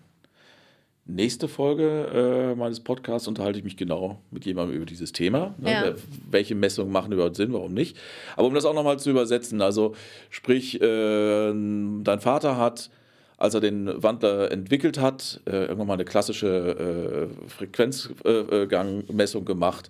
nächste 1.06 1.48
Folge 1.48 2.54
äh, 2.54 2.56
meines 2.56 2.80
Podcasts 2.80 3.28
unterhalte 3.28 3.60
ich 3.60 3.66
mich 3.66 3.78
genau 3.78 4.22
mit 4.32 4.46
jemandem 4.46 4.78
über 4.78 4.86
dieses 4.86 5.12
Thema. 5.12 5.56
Ne? 5.58 5.72
Ja. 5.72 5.94
Welche 6.30 6.56
Messungen 6.56 6.92
machen 6.92 7.12
überhaupt 7.12 7.36
Sinn, 7.36 7.54
warum 7.54 7.74
nicht? 7.74 7.98
Aber 8.36 8.48
um 8.48 8.54
das 8.54 8.66
auch 8.66 8.74
nochmal 8.74 9.00
zu 9.00 9.10
übersetzen, 9.10 9.62
also 9.62 9.96
sprich, 10.30 10.82
äh, 10.82 11.52
dein 11.52 12.20
Vater 12.20 12.58
hat, 12.58 12.90
als 13.38 13.56
er 13.56 13.62
den 13.62 13.92
Wandler 14.04 14.52
entwickelt 14.52 15.00
hat, 15.00 15.42
äh, 15.46 15.64
irgendwann 15.64 15.88
mal 15.88 15.94
eine 15.96 16.06
klassische 16.06 17.30
äh, 17.30 17.50
Frequenzgangmessung 17.50 19.46
gemacht. 19.46 19.90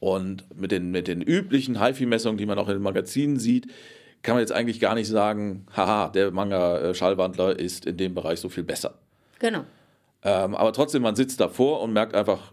Und 0.00 0.44
mit 0.56 0.70
den, 0.70 0.90
mit 0.92 1.08
den 1.08 1.22
üblichen 1.22 1.80
HiFi-Messungen, 1.80 2.38
die 2.38 2.46
man 2.46 2.58
auch 2.58 2.68
in 2.68 2.74
den 2.74 2.82
Magazinen 2.82 3.38
sieht, 3.38 3.66
kann 4.22 4.34
man 4.34 4.40
jetzt 4.40 4.52
eigentlich 4.52 4.80
gar 4.80 4.94
nicht 4.94 5.08
sagen, 5.08 5.64
haha, 5.76 6.08
der 6.08 6.30
Manga-Schallwandler 6.30 7.58
ist 7.58 7.86
in 7.86 7.96
dem 7.96 8.14
Bereich 8.14 8.40
so 8.40 8.48
viel 8.48 8.64
besser. 8.64 8.94
Genau. 9.38 9.64
Ähm, 10.22 10.54
aber 10.54 10.72
trotzdem, 10.72 11.02
man 11.02 11.16
sitzt 11.16 11.40
davor 11.40 11.80
und 11.80 11.92
merkt 11.92 12.14
einfach, 12.14 12.52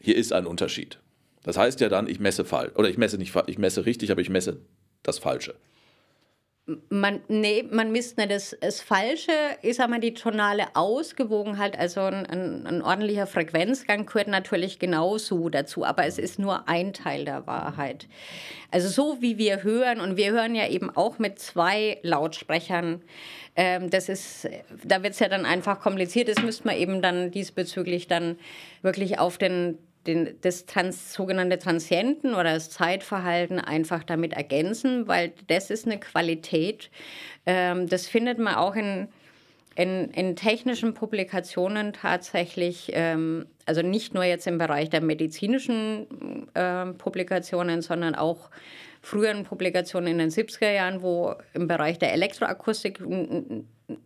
hier 0.00 0.16
ist 0.16 0.32
ein 0.32 0.46
Unterschied. 0.46 1.00
Das 1.42 1.56
heißt 1.56 1.80
ja 1.80 1.88
dann, 1.88 2.08
ich 2.08 2.20
messe 2.20 2.44
falsch. 2.44 2.74
Oder 2.76 2.88
ich 2.88 2.98
messe 2.98 3.18
nicht 3.18 3.34
ich 3.46 3.58
messe 3.58 3.86
richtig, 3.86 4.10
aber 4.10 4.20
ich 4.20 4.30
messe 4.30 4.60
das 5.02 5.18
Falsche. 5.18 5.54
Man, 6.88 7.20
nee, 7.28 7.64
man 7.70 7.92
misst 7.92 8.18
nicht 8.18 8.30
das, 8.32 8.56
das 8.60 8.80
Falsche, 8.80 9.30
ist 9.62 9.80
aber 9.80 10.00
die 10.00 10.14
tonale 10.14 10.64
Ausgewogenheit, 10.74 11.78
also 11.78 12.00
ein, 12.00 12.26
ein, 12.26 12.66
ein, 12.66 12.82
ordentlicher 12.82 13.28
Frequenzgang 13.28 14.04
gehört 14.04 14.26
natürlich 14.26 14.80
genauso 14.80 15.48
dazu, 15.48 15.84
aber 15.84 16.06
es 16.06 16.18
ist 16.18 16.40
nur 16.40 16.68
ein 16.68 16.92
Teil 16.92 17.24
der 17.24 17.46
Wahrheit. 17.46 18.08
Also 18.72 18.88
so 18.88 19.22
wie 19.22 19.38
wir 19.38 19.62
hören, 19.62 20.00
und 20.00 20.16
wir 20.16 20.32
hören 20.32 20.56
ja 20.56 20.66
eben 20.66 20.90
auch 20.90 21.20
mit 21.20 21.38
zwei 21.38 21.98
Lautsprechern, 22.02 23.00
ähm, 23.56 23.88
das 23.88 24.08
ist, 24.08 24.48
da 24.84 25.02
wird 25.02 25.14
es 25.14 25.18
ja 25.18 25.28
dann 25.28 25.46
einfach 25.46 25.80
kompliziert. 25.80 26.28
Das 26.28 26.42
müsste 26.42 26.66
man 26.66 26.76
eben 26.76 27.00
dann 27.00 27.30
diesbezüglich 27.30 28.06
dann 28.06 28.38
wirklich 28.82 29.18
auf 29.18 29.38
den, 29.38 29.78
den, 30.06 30.36
das 30.40 30.66
Trans, 30.66 31.12
sogenannte 31.12 31.58
Transienten 31.58 32.34
oder 32.34 32.54
das 32.54 32.70
Zeitverhalten 32.70 33.58
einfach 33.58 34.04
damit 34.04 34.32
ergänzen, 34.32 35.08
weil 35.08 35.32
das 35.48 35.70
ist 35.70 35.86
eine 35.86 35.98
Qualität. 35.98 36.90
Ähm, 37.44 37.88
das 37.88 38.06
findet 38.06 38.38
man 38.38 38.54
auch 38.54 38.74
in, 38.76 39.08
in, 39.74 40.10
in 40.10 40.36
technischen 40.36 40.94
Publikationen 40.94 41.92
tatsächlich, 41.92 42.90
ähm, 42.94 43.46
also 43.66 43.82
nicht 43.82 44.14
nur 44.14 44.24
jetzt 44.24 44.46
im 44.46 44.58
Bereich 44.58 44.90
der 44.90 45.02
medizinischen 45.02 46.48
äh, 46.54 46.86
Publikationen, 46.86 47.82
sondern 47.82 48.14
auch 48.14 48.50
früheren 49.02 49.44
Publikationen 49.44 50.08
in 50.08 50.18
den 50.18 50.30
70er 50.30 50.72
Jahren, 50.72 51.02
wo 51.02 51.34
im 51.54 51.68
Bereich 51.68 51.98
der 51.98 52.12
Elektroakustik 52.12 53.00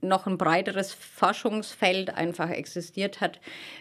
noch 0.01 0.27
ein 0.27 0.39
breiteres 0.39 0.93
Forschungsfeld 0.93 2.15
einfach 2.15 2.51
existiert 2.51 3.21
hat, 3.21 3.41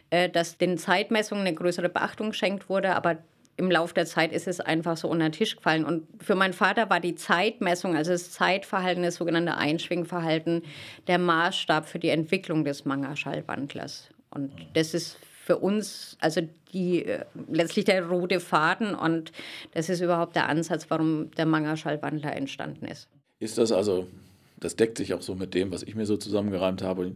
äh, 0.10 0.30
dass 0.30 0.58
den 0.58 0.78
Zeitmessungen 0.78 1.46
eine 1.46 1.56
größere 1.56 1.90
Beachtung 1.90 2.30
geschenkt 2.30 2.70
wurde, 2.70 2.96
aber 2.96 3.18
im 3.58 3.70
Laufe 3.70 3.94
der 3.94 4.06
Zeit 4.06 4.32
ist 4.32 4.48
es 4.48 4.62
einfach 4.62 4.96
so 4.96 5.10
unter 5.10 5.28
den 5.28 5.34
Tisch 5.34 5.58
gefallen. 5.58 5.84
Und 5.84 6.08
für 6.24 6.36
meinen 6.36 6.54
Vater 6.54 6.90
war 6.90 7.02
die 7.02 7.16
Zeitmessung, 7.16 7.96
also 7.96 8.12
das 8.12 8.32
Zeitverhalten, 8.32 9.04
das 9.04 9.16
sogenannte 9.16 9.58
Einschwingverhalten, 9.58 10.64
der 11.08 11.20
Maßstab 11.20 11.86
für 11.86 12.00
die 12.00 12.08
Entwicklung 12.08 12.64
des 12.64 12.86
Manga-Schallwandlers. 12.86 14.10
Und 14.30 14.52
das 14.76 14.94
ist 14.94 15.18
für 15.44 15.58
uns, 15.58 16.18
also 16.22 16.42
die 16.72 17.06
äh, 17.06 17.26
letztlich 17.52 17.84
der 17.84 18.08
rote 18.08 18.40
Faden 18.40 18.96
und 18.96 19.32
das 19.74 19.90
ist 19.90 20.00
überhaupt 20.00 20.36
der 20.36 20.48
Ansatz, 20.48 20.86
warum 20.90 21.32
der 21.32 21.46
Manga-Schallwandler 21.46 22.36
entstanden 22.36 22.86
ist. 22.86 23.10
Ist 23.40 23.58
das 23.58 23.72
also, 23.72 24.08
das 24.60 24.76
deckt 24.76 24.98
sich 24.98 25.14
auch 25.14 25.22
so 25.22 25.36
mit 25.36 25.54
dem, 25.54 25.72
was 25.72 25.84
ich 25.84 25.96
mir 25.96 26.06
so 26.06 26.18
zusammengereimt 26.18 26.82
habe. 26.82 27.14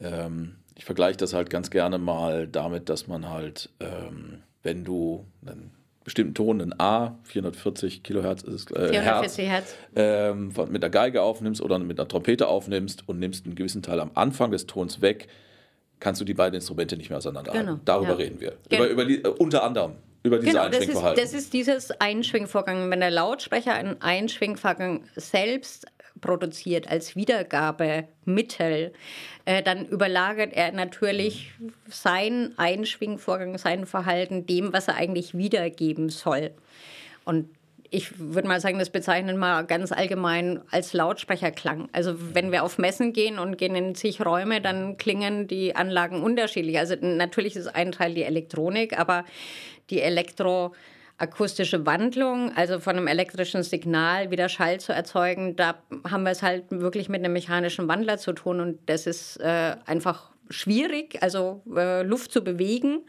Ähm, 0.00 0.56
ich 0.74 0.84
vergleiche 0.84 1.18
das 1.18 1.34
halt 1.34 1.50
ganz 1.50 1.70
gerne 1.70 1.98
mal 1.98 2.46
damit, 2.46 2.88
dass 2.88 3.06
man 3.06 3.28
halt, 3.28 3.70
ähm, 3.80 4.42
wenn 4.62 4.84
du 4.84 5.26
einen 5.46 5.72
bestimmten 6.04 6.34
Ton, 6.34 6.60
ein 6.60 6.80
A, 6.80 7.18
440 7.24 8.02
Kilohertz 8.02 8.42
ist 8.42 8.70
es, 8.70 8.76
äh, 8.76 8.88
440 8.88 9.48
Hertz, 9.48 9.74
Hertz. 9.74 9.74
Ähm, 9.94 10.52
mit 10.70 10.82
der 10.82 10.90
Geige 10.90 11.22
aufnimmst 11.22 11.60
oder 11.60 11.78
mit 11.78 11.98
einer 11.98 12.08
Trompete 12.08 12.48
aufnimmst 12.48 13.08
und 13.08 13.18
nimmst 13.18 13.44
einen 13.44 13.54
gewissen 13.54 13.82
Teil 13.82 14.00
am 14.00 14.10
Anfang 14.14 14.50
des 14.50 14.66
Tons 14.66 15.02
weg, 15.02 15.28
kannst 15.98 16.20
du 16.20 16.24
die 16.24 16.34
beiden 16.34 16.54
Instrumente 16.54 16.96
nicht 16.96 17.10
mehr 17.10 17.18
auseinanderhalten. 17.18 17.66
Genau. 17.66 17.80
Darüber 17.84 18.12
ja. 18.12 18.16
reden 18.16 18.40
wir. 18.40 18.56
Genau. 18.70 18.86
Über, 18.86 19.04
über, 19.04 19.28
äh, 19.28 19.32
unter 19.38 19.62
anderem 19.62 19.96
über 20.22 20.38
dieses 20.38 20.54
genau, 20.54 20.66
Einschwingverhalten. 20.66 21.22
Das 21.22 21.32
ist, 21.32 21.34
das 21.34 21.42
ist 21.42 21.52
dieses 21.52 21.90
Einschwingvorgang. 22.00 22.90
Wenn 22.90 23.00
der 23.00 23.10
Lautsprecher 23.10 23.74
einen 23.74 24.00
Einschwingvorgang 24.02 25.04
selbst 25.16 25.86
produziert 26.20 26.88
als 26.88 27.16
Wiedergabemittel, 27.16 28.92
äh, 29.44 29.62
dann 29.62 29.86
überlagert 29.86 30.52
er 30.52 30.72
natürlich 30.72 31.52
sein 31.88 32.52
Einschwingvorgang, 32.56 33.58
sein 33.58 33.86
Verhalten 33.86 34.46
dem, 34.46 34.72
was 34.72 34.88
er 34.88 34.96
eigentlich 34.96 35.36
wiedergeben 35.36 36.08
soll. 36.08 36.52
Und 37.24 37.48
ich 37.90 38.18
würde 38.18 38.48
mal 38.48 38.60
sagen, 38.60 38.78
das 38.78 38.90
bezeichnen 38.90 39.38
wir 39.38 39.64
ganz 39.64 39.90
allgemein 39.92 40.60
als 40.70 40.92
Lautsprecherklang. 40.92 41.88
Also 41.92 42.14
wenn 42.34 42.52
wir 42.52 42.62
auf 42.62 42.78
Messen 42.78 43.12
gehen 43.12 43.38
und 43.38 43.58
gehen 43.58 43.74
in 43.74 43.94
zig 43.94 44.24
Räume, 44.24 44.60
dann 44.60 44.96
klingen 44.96 45.48
die 45.48 45.74
Anlagen 45.74 46.22
unterschiedlich. 46.22 46.78
Also 46.78 46.94
natürlich 47.00 47.56
ist 47.56 47.66
ein 47.66 47.92
Teil 47.92 48.14
die 48.14 48.22
Elektronik, 48.22 48.98
aber 48.98 49.24
die 49.90 50.00
elektroakustische 51.20 51.84
Wandlung, 51.84 52.52
also 52.56 52.80
von 52.80 52.96
einem 52.96 53.06
elektrischen 53.06 53.62
Signal 53.62 54.30
wieder 54.30 54.48
Schall 54.48 54.80
zu 54.80 54.92
erzeugen, 54.92 55.54
da 55.54 55.74
haben 56.08 56.22
wir 56.22 56.30
es 56.30 56.42
halt 56.42 56.64
wirklich 56.70 57.08
mit 57.08 57.22
einem 57.22 57.34
mechanischen 57.34 57.88
Wandler 57.88 58.16
zu 58.16 58.32
tun 58.32 58.60
und 58.60 58.78
das 58.86 59.06
ist 59.06 59.36
äh, 59.36 59.76
einfach 59.84 60.30
schwierig, 60.48 61.22
also 61.22 61.62
äh, 61.76 62.02
Luft 62.02 62.32
zu 62.32 62.42
bewegen. 62.42 63.02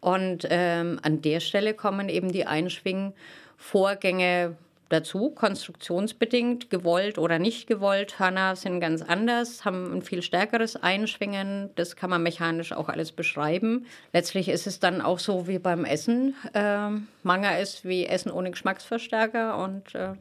Und 0.00 0.46
ähm, 0.50 1.00
an 1.02 1.22
der 1.22 1.40
Stelle 1.40 1.72
kommen 1.74 2.08
eben 2.10 2.30
die 2.30 2.46
Einschwingen 2.46 3.14
Vorgänge 3.56 4.56
dazu, 4.88 5.30
konstruktionsbedingt, 5.30 6.70
gewollt 6.70 7.18
oder 7.18 7.38
nicht 7.38 7.66
gewollt. 7.66 8.18
Hörner 8.18 8.56
sind 8.56 8.80
ganz 8.80 9.02
anders, 9.02 9.64
haben 9.64 9.92
ein 9.92 10.02
viel 10.02 10.22
stärkeres 10.22 10.76
Einschwingen. 10.76 11.70
Das 11.74 11.96
kann 11.96 12.10
man 12.10 12.22
mechanisch 12.22 12.72
auch 12.72 12.88
alles 12.88 13.12
beschreiben. 13.12 13.86
Letztlich 14.12 14.48
ist 14.48 14.66
es 14.66 14.80
dann 14.80 15.00
auch 15.00 15.18
so 15.18 15.48
wie 15.48 15.58
beim 15.58 15.84
Essen. 15.84 16.34
Äh, 16.54 16.90
Manga 17.22 17.56
ist 17.56 17.84
wie 17.84 18.06
Essen 18.06 18.30
ohne 18.30 18.50
Geschmacksverstärker 18.50 19.58
und 19.58 19.94
äh, 19.94 20.14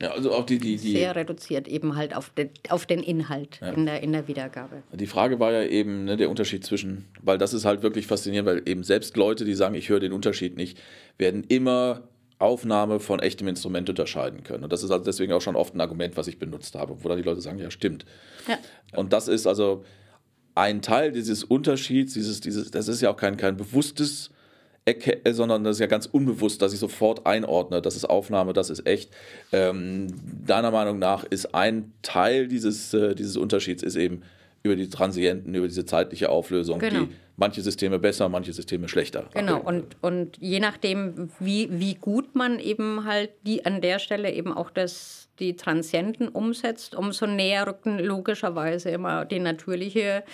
ja, 0.00 0.12
also 0.12 0.32
auch 0.32 0.46
die, 0.46 0.58
die, 0.58 0.76
die 0.76 0.92
sehr 0.92 1.16
reduziert 1.16 1.66
eben 1.66 1.96
halt 1.96 2.14
auf 2.14 2.30
den, 2.30 2.50
auf 2.68 2.86
den 2.86 3.02
Inhalt 3.02 3.58
ja. 3.60 3.70
in, 3.70 3.84
der, 3.84 4.00
in 4.00 4.12
der 4.12 4.28
Wiedergabe. 4.28 4.82
Die 4.92 5.06
Frage 5.08 5.40
war 5.40 5.52
ja 5.52 5.64
eben 5.64 6.04
ne, 6.04 6.16
der 6.16 6.30
Unterschied 6.30 6.64
zwischen, 6.64 7.06
weil 7.20 7.36
das 7.36 7.52
ist 7.52 7.64
halt 7.64 7.82
wirklich 7.82 8.06
faszinierend, 8.06 8.48
weil 8.48 8.62
eben 8.68 8.84
selbst 8.84 9.16
Leute, 9.16 9.44
die 9.44 9.54
sagen, 9.54 9.74
ich 9.74 9.88
höre 9.88 9.98
den 9.98 10.12
Unterschied 10.12 10.56
nicht, 10.56 10.78
werden 11.18 11.42
immer 11.48 12.04
Aufnahme 12.38 13.00
von 13.00 13.20
echtem 13.20 13.48
Instrument 13.48 13.88
unterscheiden 13.88 14.44
können. 14.44 14.64
Und 14.64 14.72
das 14.72 14.82
ist 14.82 14.90
also 14.90 15.04
deswegen 15.04 15.32
auch 15.32 15.40
schon 15.40 15.56
oft 15.56 15.74
ein 15.74 15.80
Argument, 15.80 16.16
was 16.16 16.28
ich 16.28 16.38
benutzt 16.38 16.74
habe, 16.76 17.02
wo 17.02 17.08
dann 17.08 17.18
die 17.18 17.24
Leute 17.24 17.40
sagen, 17.40 17.58
ja, 17.58 17.70
stimmt. 17.70 18.04
Ja. 18.46 18.58
Und 18.94 19.12
das 19.12 19.28
ist 19.28 19.46
also 19.46 19.84
ein 20.54 20.82
Teil 20.82 21.12
dieses 21.12 21.44
Unterschieds, 21.44 22.14
dieses, 22.14 22.40
dieses, 22.40 22.70
das 22.70 22.88
ist 22.88 23.00
ja 23.00 23.10
auch 23.10 23.16
kein, 23.16 23.36
kein 23.36 23.56
bewusstes, 23.56 24.30
äh, 24.84 25.32
sondern 25.32 25.64
das 25.64 25.76
ist 25.76 25.80
ja 25.80 25.86
ganz 25.86 26.06
unbewusst, 26.06 26.62
dass 26.62 26.72
ich 26.72 26.78
sofort 26.78 27.26
einordne, 27.26 27.82
das 27.82 27.96
ist 27.96 28.04
Aufnahme, 28.04 28.52
das 28.52 28.70
ist 28.70 28.86
echt. 28.86 29.10
Ähm, 29.52 30.08
deiner 30.46 30.70
Meinung 30.70 30.98
nach 30.98 31.24
ist 31.24 31.54
ein 31.54 31.92
Teil 32.02 32.48
dieses, 32.48 32.94
äh, 32.94 33.14
dieses 33.14 33.36
Unterschieds 33.36 33.82
ist 33.82 33.96
eben 33.96 34.22
über 34.62 34.76
die 34.76 34.88
Transienten, 34.88 35.54
über 35.54 35.68
diese 35.68 35.84
zeitliche 35.84 36.28
Auflösung, 36.30 36.78
genau. 36.78 37.04
die 37.04 37.08
manche 37.38 37.62
Systeme 37.62 37.98
besser, 37.98 38.28
manche 38.28 38.52
Systeme 38.52 38.88
schlechter. 38.88 39.26
Genau, 39.32 39.60
und, 39.60 39.96
und 40.02 40.36
je 40.38 40.60
nachdem, 40.60 41.30
wie, 41.38 41.68
wie 41.70 41.94
gut 41.94 42.34
man 42.34 42.58
eben 42.58 43.04
halt 43.04 43.30
die 43.46 43.64
an 43.64 43.80
der 43.80 44.00
Stelle 44.00 44.32
eben 44.32 44.52
auch 44.52 44.70
das, 44.70 45.28
die 45.38 45.56
Transienten 45.56 46.28
umsetzt, 46.28 46.94
umso 46.94 47.26
näher 47.26 47.66
rücken 47.66 47.98
logischerweise 47.98 48.90
immer 48.90 49.24
die 49.24 49.38
natürliche 49.38 50.24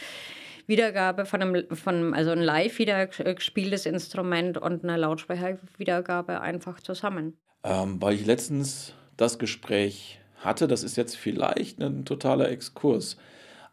Wiedergabe 0.66 1.26
von 1.26 1.42
einem, 1.42 1.76
von, 1.76 2.14
also 2.14 2.30
ein 2.30 2.40
live 2.40 2.78
wiedergespieltes 2.78 3.84
Instrument 3.84 4.56
und 4.56 4.82
eine 4.82 4.96
Lautsprecherwiedergabe 4.96 6.40
einfach 6.40 6.80
zusammen. 6.80 7.36
Ähm, 7.64 8.00
weil 8.00 8.14
ich 8.14 8.24
letztens 8.24 8.94
das 9.18 9.38
Gespräch 9.38 10.20
hatte, 10.38 10.66
das 10.68 10.82
ist 10.82 10.96
jetzt 10.96 11.16
vielleicht 11.16 11.80
ein 11.80 12.06
totaler 12.06 12.48
Exkurs, 12.48 13.18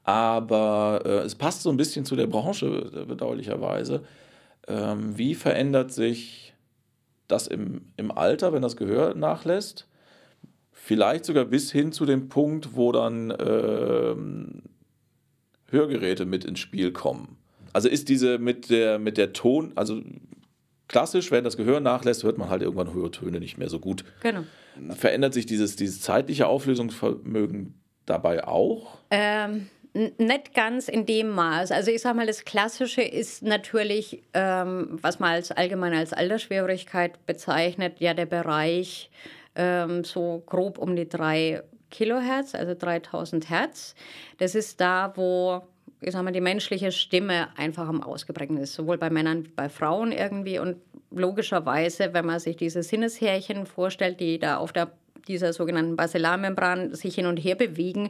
aber 0.03 1.01
äh, 1.05 1.09
es 1.19 1.35
passt 1.35 1.61
so 1.61 1.69
ein 1.69 1.77
bisschen 1.77 2.05
zu 2.05 2.15
der 2.15 2.27
Branche, 2.27 2.91
äh, 2.93 3.05
bedauerlicherweise. 3.05 4.03
Ähm, 4.67 5.17
wie 5.17 5.35
verändert 5.35 5.91
sich 5.91 6.53
das 7.27 7.47
im, 7.47 7.81
im 7.97 8.11
Alter, 8.11 8.53
wenn 8.53 8.61
das 8.61 8.75
Gehör 8.75 9.13
nachlässt? 9.15 9.87
Vielleicht 10.71 11.25
sogar 11.25 11.45
bis 11.45 11.71
hin 11.71 11.91
zu 11.91 12.05
dem 12.05 12.29
Punkt, 12.29 12.75
wo 12.75 12.91
dann 12.91 13.33
ähm, 13.39 14.63
Hörgeräte 15.69 16.25
mit 16.25 16.43
ins 16.43 16.59
Spiel 16.59 16.91
kommen. 16.91 17.37
Also 17.73 17.87
ist 17.87 18.09
diese 18.09 18.37
mit 18.37 18.69
der, 18.69 18.99
mit 18.99 19.17
der 19.17 19.33
Ton, 19.33 19.71
also 19.75 20.01
klassisch, 20.87 21.31
wenn 21.31 21.43
das 21.43 21.55
Gehör 21.55 21.79
nachlässt, 21.79 22.23
hört 22.23 22.37
man 22.37 22.49
halt 22.49 22.61
irgendwann 22.61 22.93
höhere 22.93 23.11
Töne 23.11 23.39
nicht 23.39 23.57
mehr 23.57 23.69
so 23.69 23.79
gut. 23.79 24.03
Genau. 24.21 24.41
Verändert 24.95 25.33
sich 25.33 25.45
dieses, 25.45 25.75
dieses 25.75 26.01
zeitliche 26.01 26.47
Auflösungsvermögen 26.47 27.75
dabei 28.05 28.45
auch? 28.45 28.97
Ähm, 29.09 29.67
nicht 29.93 30.53
ganz 30.53 30.87
in 30.87 31.05
dem 31.05 31.29
Maß. 31.29 31.71
Also 31.71 31.91
ich 31.91 32.01
sage 32.01 32.15
mal, 32.15 32.27
das 32.27 32.45
Klassische 32.45 33.01
ist 33.01 33.43
natürlich, 33.43 34.23
ähm, 34.33 34.97
was 35.01 35.19
man 35.19 35.31
als 35.31 35.51
allgemein 35.51 35.93
als 35.93 36.13
Altersschwierigkeit 36.13 37.25
bezeichnet, 37.25 37.99
ja 37.99 38.13
der 38.13 38.25
Bereich 38.25 39.09
ähm, 39.55 40.03
so 40.03 40.43
grob 40.45 40.77
um 40.77 40.95
die 40.95 41.09
drei 41.09 41.61
Kilohertz, 41.89 42.55
also 42.55 42.73
3000 42.73 43.49
Hertz. 43.49 43.95
Das 44.37 44.55
ist 44.55 44.79
da, 44.79 45.11
wo 45.15 45.63
ich 46.01 46.13
sag 46.13 46.23
mal, 46.23 46.31
die 46.31 46.41
menschliche 46.41 46.91
Stimme 46.91 47.49
einfach 47.57 47.87
am 47.87 48.01
ausgeprägt 48.01 48.51
ist, 48.53 48.73
sowohl 48.73 48.97
bei 48.97 49.11
Männern 49.11 49.45
wie 49.45 49.49
bei 49.49 49.69
Frauen 49.69 50.11
irgendwie. 50.11 50.57
Und 50.57 50.77
logischerweise, 51.11 52.13
wenn 52.13 52.25
man 52.25 52.39
sich 52.39 52.57
diese 52.57 52.81
Sinneshärchen 52.81 53.67
vorstellt, 53.67 54.19
die 54.19 54.39
da 54.39 54.57
auf 54.57 54.73
der 54.73 54.91
dieser 55.27 55.53
sogenannten 55.53 55.95
Basilarmembran 55.95 56.95
sich 56.95 57.15
hin 57.15 57.25
und 57.25 57.37
her 57.37 57.55
bewegen, 57.55 58.09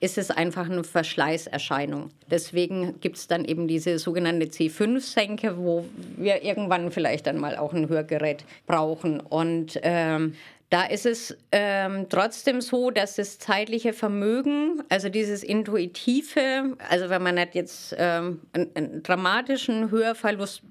ist 0.00 0.18
es 0.18 0.30
einfach 0.30 0.68
eine 0.68 0.84
Verschleißerscheinung. 0.84 2.10
Deswegen 2.30 3.00
gibt 3.00 3.16
es 3.16 3.26
dann 3.26 3.44
eben 3.44 3.68
diese 3.68 3.98
sogenannte 3.98 4.46
C5-Senke, 4.46 5.56
wo 5.58 5.86
wir 6.16 6.42
irgendwann 6.42 6.90
vielleicht 6.90 7.26
dann 7.26 7.38
mal 7.38 7.56
auch 7.56 7.72
ein 7.72 7.88
Hörgerät 7.88 8.44
brauchen. 8.66 9.20
Und 9.20 9.78
ähm, 9.82 10.34
da 10.68 10.84
ist 10.84 11.06
es 11.06 11.36
ähm, 11.52 12.06
trotzdem 12.08 12.60
so, 12.60 12.90
dass 12.90 13.16
das 13.16 13.38
zeitliche 13.38 13.92
Vermögen, 13.92 14.82
also 14.88 15.08
dieses 15.08 15.44
intuitive, 15.44 16.76
also 16.90 17.08
wenn 17.08 17.22
man 17.22 17.38
jetzt 17.52 17.94
ähm, 17.96 18.40
einen, 18.52 18.70
einen, 18.74 19.02
dramatischen 19.04 19.92
Hörverlust 19.92 20.62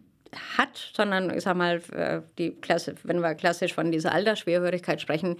hat, 0.57 0.91
sondern 0.93 1.35
ich 1.35 1.43
sag 1.43 1.55
mal, 1.55 1.81
äh, 1.91 2.21
die 2.37 2.51
Klasse, 2.51 2.95
wenn 3.03 3.19
wir 3.19 3.35
klassisch 3.35 3.73
von 3.73 3.91
dieser 3.91 4.11
Altersschwerhörigkeit 4.11 5.01
sprechen, 5.01 5.37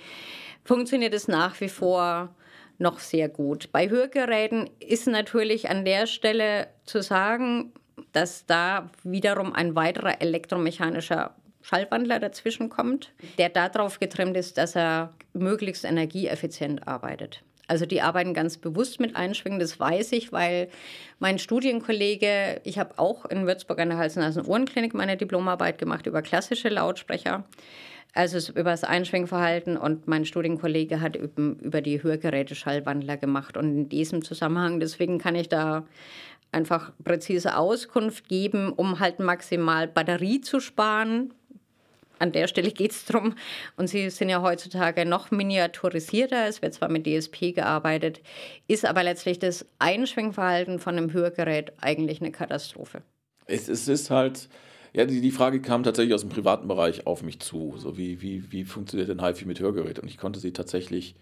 funktioniert 0.64 1.14
es 1.14 1.28
nach 1.28 1.60
wie 1.62 1.70
vor 1.70 2.36
noch 2.78 3.00
sehr 3.00 3.30
gut. 3.30 3.72
Bei 3.72 3.90
Hörgeräten 3.90 4.70
ist 4.80 5.08
natürlich 5.08 5.70
an 5.70 5.86
der 5.86 6.08
Stelle 6.08 6.68
zu 6.86 7.02
sagen, 7.02 7.72
dass 8.12 8.46
da 8.46 8.90
wiederum 9.04 9.54
ein 9.54 9.76
weiterer 9.76 10.22
elektromechanischer 10.22 11.36
Schallwandler 11.62 12.20
dazwischen 12.20 12.70
kommt, 12.70 13.12
der 13.38 13.50
darauf 13.50 14.00
getrimmt 14.00 14.38
ist, 14.38 14.58
dass 14.58 14.76
er 14.76 15.14
möglichst 15.34 15.84
energieeffizient 15.84 16.88
arbeitet. 16.88 17.42
Also 17.68 17.86
die 17.86 18.02
arbeiten 18.02 18.34
ganz 18.34 18.58
bewusst 18.58 19.00
mit 19.00 19.16
Einschwingen, 19.16 19.60
das 19.60 19.80
weiß 19.80 20.12
ich, 20.12 20.32
weil 20.32 20.70
mein 21.20 21.40
Studienkollege, 21.40 22.62
ich 22.64 22.78
habe 22.78 22.98
auch 22.98 23.26
in 23.26 23.48
Würzburg 23.48 23.80
an 23.80 23.90
der 23.90 23.98
Hals-Nasen-Ohrenklinik 23.98 24.94
meine 24.94 25.18
Diplomarbeit 25.18 25.78
gemacht 25.78 26.06
über 26.06 26.22
klassische 26.22 26.70
Lautsprecher, 26.70 27.44
also 28.14 28.52
über 28.52 28.72
das 28.72 28.84
Einschwingverhalten. 28.84 29.78
Und 29.78 30.08
mein 30.08 30.26
Studienkollege 30.26 31.02
hat 31.02 31.16
über 31.16 31.82
die 31.82 32.02
Hörgeräte 32.04 32.56
Schallwandler 32.56 33.18
gemacht. 33.18 33.58
Und 33.58 33.66
in 33.66 33.90
diesem 33.90 34.24
Zusammenhang, 34.24 34.80
deswegen 34.80 35.18
kann 35.18 35.36
ich 35.36 35.50
da 35.50 35.86
einfach 36.52 36.92
präzise 37.04 37.58
Auskunft 37.58 38.30
geben, 38.30 38.72
um 38.72 39.00
halt 39.00 39.20
maximal 39.20 39.88
Batterie 39.88 40.42
zu 40.42 40.60
sparen, 40.60 41.34
an 42.20 42.32
der 42.32 42.48
Stelle 42.48 42.72
geht 42.72 42.92
es 42.92 43.06
darum, 43.06 43.36
und 43.78 43.88
sie 43.88 44.10
sind 44.10 44.30
ja 44.30 44.42
heutzutage 44.42 45.06
noch 45.06 45.32
miniaturisierter, 45.32 46.48
es 46.48 46.62
wird 46.62 46.74
zwar 46.74 46.90
mit 46.90 47.06
DSP 47.06 47.54
gearbeitet, 47.54 48.22
ist 48.68 48.86
aber 48.86 49.04
letztlich 49.04 49.40
das 49.40 49.66
Einschwingverhalten 49.80 50.80
von 50.80 50.98
einem 50.98 51.14
Hörgerät 51.14 51.74
eigentlich 51.82 52.22
eine 52.22 52.32
Katastrophe. 52.32 53.02
Es, 53.48 53.70
es 53.70 53.88
ist 53.88 54.10
halt, 54.10 54.50
ja, 54.94 55.06
die, 55.06 55.22
die 55.22 55.32
Frage 55.32 55.62
kam 55.62 55.84
tatsächlich 55.84 56.14
aus 56.14 56.22
dem 56.22 56.30
privaten 56.30 56.68
Bereich 56.68 57.06
auf 57.06 57.22
mich 57.22 57.40
zu. 57.40 57.76
So 57.78 57.98
wie, 57.98 58.22
wie, 58.22 58.52
wie 58.52 58.64
funktioniert 58.64 59.10
denn 59.10 59.22
HiFi 59.22 59.46
mit 59.46 59.60
Hörgerät? 59.60 60.00
Und 60.00 60.10
ich 60.10 60.18
konnte 60.18 60.40
sie 60.40 60.54
tatsächlich 60.54 61.16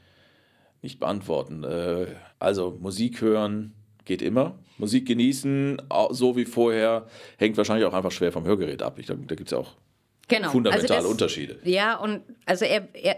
nicht 0.81 0.99
beantworten. 0.99 1.63
Äh, 1.63 2.07
also 2.39 2.77
Musik 2.79 3.21
hören 3.21 3.73
geht 4.05 4.21
immer. 4.21 4.59
Musik 4.77 5.07
genießen, 5.07 5.81
so 6.11 6.35
wie 6.35 6.45
vorher, 6.45 7.07
hängt 7.37 7.57
wahrscheinlich 7.57 7.85
auch 7.85 7.93
einfach 7.93 8.11
schwer 8.11 8.31
vom 8.31 8.45
Hörgerät 8.45 8.81
ab. 8.81 8.99
Ich, 8.99 9.05
da 9.05 9.13
da 9.13 9.35
gibt 9.35 9.47
es 9.47 9.51
ja 9.51 9.59
auch 9.59 9.75
genau. 10.27 10.49
fundamentale 10.49 10.95
also 10.95 11.03
das, 11.03 11.11
Unterschiede. 11.11 11.59
Ja, 11.63 11.97
und 11.97 12.21
also 12.45 12.65
er, 12.65 12.87
er, 12.93 13.17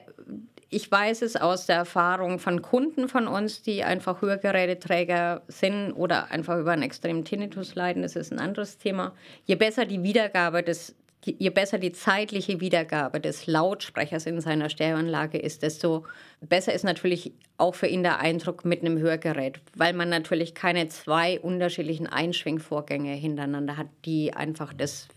ich 0.69 0.91
weiß 0.91 1.21
es 1.21 1.35
aus 1.35 1.65
der 1.65 1.77
Erfahrung 1.77 2.39
von 2.39 2.61
Kunden 2.61 3.07
von 3.07 3.27
uns, 3.27 3.61
die 3.61 3.83
einfach 3.83 4.21
Hörgeräteträger 4.21 5.43
sind 5.47 5.93
oder 5.93 6.31
einfach 6.31 6.59
über 6.59 6.71
einen 6.71 6.83
extremen 6.83 7.23
Tinnitus 7.23 7.75
leiden, 7.75 8.01
das 8.01 8.15
ist 8.15 8.31
ein 8.31 8.39
anderes 8.39 8.77
Thema. 8.77 9.13
Je 9.45 9.55
besser 9.55 9.85
die 9.85 10.03
Wiedergabe 10.03 10.63
des 10.63 10.95
je 11.25 11.49
besser 11.49 11.79
die 11.79 11.91
zeitliche 11.91 12.59
Wiedergabe 12.59 13.19
des 13.19 13.47
Lautsprechers 13.47 14.25
in 14.25 14.39
seiner 14.41 14.69
Stereoanlage 14.69 15.37
ist, 15.37 15.63
desto 15.63 16.05
besser 16.41 16.73
ist 16.73 16.83
natürlich 16.83 17.33
auch 17.57 17.75
für 17.75 17.87
ihn 17.87 18.03
der 18.03 18.19
Eindruck 18.19 18.65
mit 18.65 18.81
einem 18.81 18.99
Hörgerät, 18.99 19.59
weil 19.75 19.93
man 19.93 20.09
natürlich 20.09 20.53
keine 20.53 20.87
zwei 20.87 21.39
unterschiedlichen 21.39 22.07
Einschwingvorgänge 22.07 23.13
hintereinander 23.13 23.77
hat, 23.77 23.87
die 24.05 24.33
einfach 24.33 24.73
das, 24.73 25.07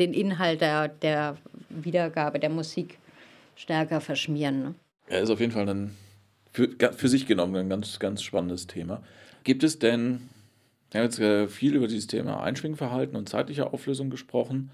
den 0.00 0.14
Inhalt 0.14 0.60
der, 0.60 0.88
der 0.88 1.36
Wiedergabe 1.68 2.40
der 2.40 2.50
Musik 2.50 2.98
stärker 3.54 4.00
verschmieren. 4.00 4.62
Ne? 4.62 4.74
Ja, 5.10 5.18
ist 5.18 5.30
auf 5.30 5.40
jeden 5.40 5.52
Fall 5.52 5.68
ein 5.68 5.94
für, 6.52 6.68
für 6.92 7.08
sich 7.08 7.26
genommen 7.26 7.56
ein 7.56 7.68
ganz, 7.68 7.98
ganz 7.98 8.22
spannendes 8.22 8.66
Thema. 8.66 9.02
Gibt 9.44 9.62
es 9.62 9.78
denn, 9.78 10.28
wir 10.90 11.00
haben 11.00 11.06
jetzt 11.06 11.20
äh, 11.20 11.48
viel 11.48 11.74
über 11.74 11.86
dieses 11.86 12.06
Thema 12.06 12.42
Einschwingverhalten 12.42 13.16
und 13.16 13.28
zeitliche 13.28 13.72
Auflösung 13.72 14.10
gesprochen. 14.10 14.70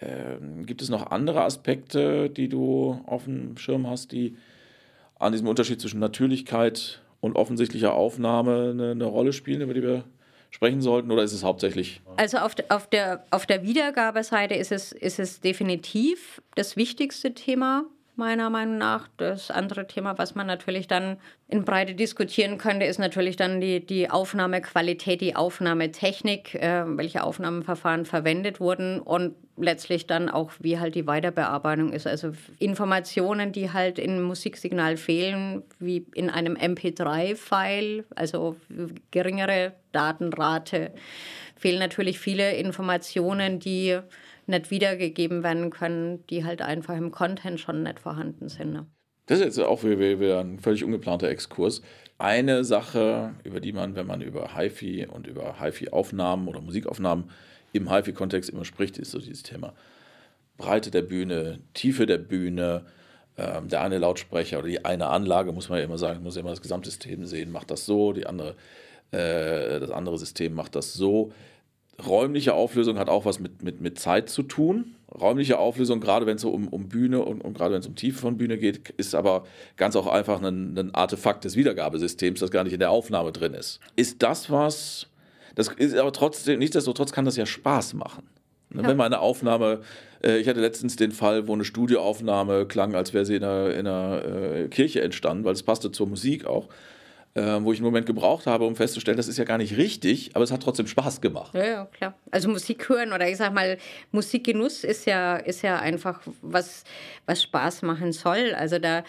Ähm, 0.00 0.66
gibt 0.66 0.82
es 0.82 0.88
noch 0.88 1.10
andere 1.10 1.42
Aspekte, 1.42 2.28
die 2.28 2.48
du 2.48 3.00
auf 3.06 3.24
dem 3.24 3.56
Schirm 3.56 3.86
hast, 3.86 4.12
die 4.12 4.36
an 5.18 5.32
diesem 5.32 5.48
Unterschied 5.48 5.80
zwischen 5.80 6.00
Natürlichkeit 6.00 7.00
und 7.20 7.36
offensichtlicher 7.36 7.94
Aufnahme 7.94 8.70
eine, 8.70 8.90
eine 8.90 9.04
Rolle 9.04 9.32
spielen, 9.32 9.62
über 9.62 9.72
die 9.72 9.82
wir 9.82 10.04
sprechen 10.50 10.80
sollten, 10.80 11.10
oder 11.10 11.22
ist 11.22 11.32
es 11.32 11.44
hauptsächlich? 11.44 12.00
Also 12.16 12.38
auf, 12.38 12.54
auf, 12.68 12.88
der, 12.88 13.24
auf 13.30 13.46
der 13.46 13.62
Wiedergabeseite 13.62 14.54
ist 14.54 14.72
es, 14.72 14.92
ist 14.92 15.18
es 15.18 15.40
definitiv 15.40 16.40
das 16.54 16.76
wichtigste 16.76 17.34
Thema 17.34 17.84
meiner 18.16 18.50
Meinung 18.50 18.78
nach. 18.78 19.08
Das 19.16 19.50
andere 19.50 19.86
Thema, 19.86 20.18
was 20.18 20.34
man 20.34 20.46
natürlich 20.46 20.88
dann 20.88 21.18
in 21.48 21.64
Breite 21.64 21.94
diskutieren 21.94 22.58
könnte, 22.58 22.86
ist 22.86 22.98
natürlich 22.98 23.36
dann 23.36 23.60
die, 23.60 23.84
die 23.84 24.10
Aufnahmequalität, 24.10 25.20
die 25.20 25.36
Aufnahmetechnik, 25.36 26.54
äh, 26.54 26.84
welche 26.86 27.22
Aufnahmeverfahren 27.22 28.04
verwendet 28.04 28.60
wurden 28.60 29.00
und 29.00 29.34
letztlich 29.56 30.06
dann 30.06 30.28
auch, 30.28 30.52
wie 30.58 30.78
halt 30.78 30.94
die 30.94 31.06
Weiterbearbeitung 31.06 31.92
ist. 31.92 32.06
Also 32.06 32.32
Informationen, 32.58 33.52
die 33.52 33.72
halt 33.72 33.98
in 33.98 34.22
Musiksignal 34.22 34.96
fehlen, 34.96 35.62
wie 35.78 36.06
in 36.14 36.30
einem 36.30 36.56
MP3-File, 36.56 38.04
also 38.14 38.56
geringere 39.10 39.72
Datenrate, 39.92 40.92
fehlen 41.56 41.78
natürlich 41.78 42.18
viele 42.18 42.52
Informationen, 42.54 43.58
die 43.58 43.98
nicht 44.46 44.70
wiedergegeben 44.70 45.42
werden 45.42 45.70
können, 45.70 46.26
die 46.28 46.44
halt 46.44 46.62
einfach 46.62 46.96
im 46.96 47.10
Content 47.10 47.60
schon 47.60 47.82
nicht 47.82 48.00
vorhanden 48.00 48.48
sind. 48.48 48.72
Ne? 48.72 48.86
Das 49.26 49.40
ist 49.40 49.44
jetzt 49.44 49.58
auch 49.60 49.82
wieder 49.82 50.40
ein 50.40 50.58
völlig 50.60 50.84
ungeplanter 50.84 51.28
Exkurs. 51.28 51.82
Eine 52.18 52.64
Sache, 52.64 53.34
über 53.44 53.60
die 53.60 53.72
man, 53.72 53.96
wenn 53.96 54.06
man 54.06 54.20
über 54.20 54.56
HiFi 54.56 55.06
und 55.10 55.26
über 55.26 55.60
HiFi-Aufnahmen 55.60 56.48
oder 56.48 56.60
Musikaufnahmen 56.60 57.30
im 57.72 57.90
HiFi-Kontext 57.92 58.50
immer 58.50 58.64
spricht, 58.64 58.98
ist 58.98 59.10
so 59.10 59.18
dieses 59.18 59.42
Thema 59.42 59.74
Breite 60.56 60.90
der 60.90 61.02
Bühne, 61.02 61.58
Tiefe 61.74 62.06
der 62.06 62.18
Bühne, 62.18 62.86
ähm, 63.36 63.68
der 63.68 63.82
eine 63.82 63.98
Lautsprecher 63.98 64.60
oder 64.60 64.68
die 64.68 64.84
eine 64.84 65.08
Anlage, 65.08 65.52
muss 65.52 65.68
man 65.68 65.78
ja 65.78 65.84
immer 65.84 65.98
sagen, 65.98 66.22
muss 66.22 66.36
ja 66.36 66.40
immer 66.40 66.50
das 66.50 66.62
Gesamtsystem 66.62 67.26
sehen, 67.26 67.52
macht 67.52 67.70
das 67.70 67.84
so, 67.84 68.12
die 68.12 68.26
andere, 68.26 68.54
äh, 69.10 69.80
das 69.80 69.90
andere 69.90 70.18
System 70.18 70.54
macht 70.54 70.74
das 70.74 70.94
so 70.94 71.32
räumliche 72.04 72.54
Auflösung 72.54 72.98
hat 72.98 73.08
auch 73.08 73.24
was 73.24 73.40
mit, 73.40 73.62
mit, 73.62 73.80
mit 73.80 73.98
Zeit 73.98 74.28
zu 74.28 74.42
tun. 74.42 74.94
Räumliche 75.12 75.58
Auflösung, 75.58 76.00
gerade 76.00 76.26
wenn 76.26 76.36
es 76.36 76.42
so 76.42 76.50
um, 76.50 76.68
um 76.68 76.88
Bühne 76.88 77.22
und, 77.22 77.42
und 77.42 77.54
gerade 77.54 77.72
wenn 77.72 77.80
es 77.80 77.86
um 77.86 77.94
Tiefe 77.94 78.18
von 78.18 78.36
Bühne 78.36 78.58
geht, 78.58 78.90
ist 78.90 79.14
aber 79.14 79.46
ganz 79.76 79.96
auch 79.96 80.06
einfach 80.06 80.42
ein, 80.42 80.76
ein 80.76 80.94
Artefakt 80.94 81.44
des 81.44 81.56
Wiedergabesystems, 81.56 82.40
das 82.40 82.50
gar 82.50 82.64
nicht 82.64 82.74
in 82.74 82.80
der 82.80 82.90
Aufnahme 82.90 83.32
drin 83.32 83.54
ist. 83.54 83.80
Ist 83.94 84.22
das 84.22 84.50
was, 84.50 85.06
das 85.54 85.68
ist 85.68 85.96
aber 85.96 86.12
trotzdem, 86.12 86.58
nichtsdestotrotz 86.58 87.12
kann 87.12 87.24
das 87.24 87.36
ja 87.36 87.46
Spaß 87.46 87.94
machen. 87.94 88.28
Ne, 88.70 88.82
ja. 88.82 88.88
Wenn 88.88 88.96
man 88.96 89.06
eine 89.06 89.20
Aufnahme, 89.20 89.80
äh, 90.22 90.38
ich 90.38 90.48
hatte 90.48 90.60
letztens 90.60 90.96
den 90.96 91.12
Fall, 91.12 91.48
wo 91.48 91.54
eine 91.54 91.64
Studioaufnahme 91.64 92.66
klang, 92.66 92.94
als 92.94 93.14
wäre 93.14 93.24
sie 93.24 93.36
in 93.36 93.44
einer, 93.44 93.70
in 93.70 93.86
einer 93.86 94.24
äh, 94.24 94.68
Kirche 94.68 95.00
entstanden, 95.00 95.44
weil 95.44 95.54
es 95.54 95.62
passte 95.62 95.92
zur 95.92 96.08
Musik 96.08 96.46
auch 96.46 96.68
äh, 97.36 97.62
wo 97.62 97.72
ich 97.72 97.78
einen 97.78 97.84
Moment 97.84 98.06
gebraucht 98.06 98.46
habe, 98.46 98.64
um 98.64 98.74
festzustellen, 98.74 99.18
das 99.18 99.28
ist 99.28 99.36
ja 99.36 99.44
gar 99.44 99.58
nicht 99.58 99.76
richtig, 99.76 100.30
aber 100.34 100.42
es 100.42 100.50
hat 100.50 100.62
trotzdem 100.62 100.86
Spaß 100.86 101.20
gemacht. 101.20 101.54
Ja, 101.54 101.64
ja, 101.64 101.84
klar. 101.84 102.14
Also 102.30 102.48
Musik 102.48 102.88
hören 102.88 103.12
oder 103.12 103.28
ich 103.28 103.36
sag 103.36 103.52
mal, 103.52 103.76
Musikgenuss 104.10 104.84
ist 104.84 105.04
ja, 105.04 105.36
ist 105.36 105.62
ja 105.62 105.78
einfach 105.78 106.20
was, 106.40 106.84
was 107.26 107.42
Spaß 107.42 107.82
machen 107.82 108.12
soll. 108.12 108.54
Also 108.56 108.78
da, 108.78 109.04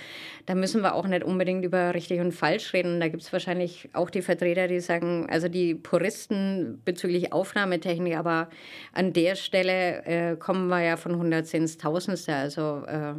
da 0.46 0.56
müssen 0.56 0.82
wir 0.82 0.94
auch 0.94 1.08
nicht 1.08 1.24
unbedingt 1.24 1.64
über 1.64 1.94
richtig 1.94 2.20
und 2.20 2.34
falsch 2.34 2.74
reden. 2.74 3.00
Da 3.00 3.08
gibt 3.08 3.24
es 3.24 3.32
wahrscheinlich 3.32 3.90
auch 3.94 4.10
die 4.10 4.22
Vertreter, 4.22 4.68
die 4.68 4.82
sagen, 4.82 5.28
also 5.30 5.48
die 5.48 5.74
Puristen 5.74 6.82
bezüglich 6.84 7.32
Aufnahmetechnik, 7.32 8.18
aber 8.18 8.50
an 8.92 9.14
der 9.14 9.36
Stelle 9.36 10.04
äh, 10.04 10.36
kommen 10.36 10.68
wir 10.68 10.82
ja 10.82 10.98
von 10.98 11.14
110 11.14 11.62
ins 11.62 11.78
Tausendste. 11.78 12.36
Also 12.36 12.84
äh, 12.88 13.14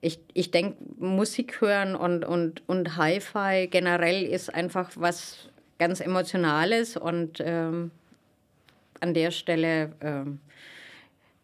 ich, 0.00 0.20
ich 0.32 0.50
denke, 0.50 0.76
Musik 0.98 1.60
hören 1.60 1.94
und, 1.94 2.24
und, 2.24 2.62
und 2.68 2.96
Hi-Fi 2.96 3.68
generell 3.70 4.24
ist 4.24 4.52
einfach 4.52 4.90
was 4.96 5.48
ganz 5.78 6.00
Emotionales 6.00 6.96
und 6.96 7.38
ähm, 7.40 7.90
an 9.00 9.14
der 9.14 9.30
Stelle 9.30 9.92
ähm, 10.00 10.40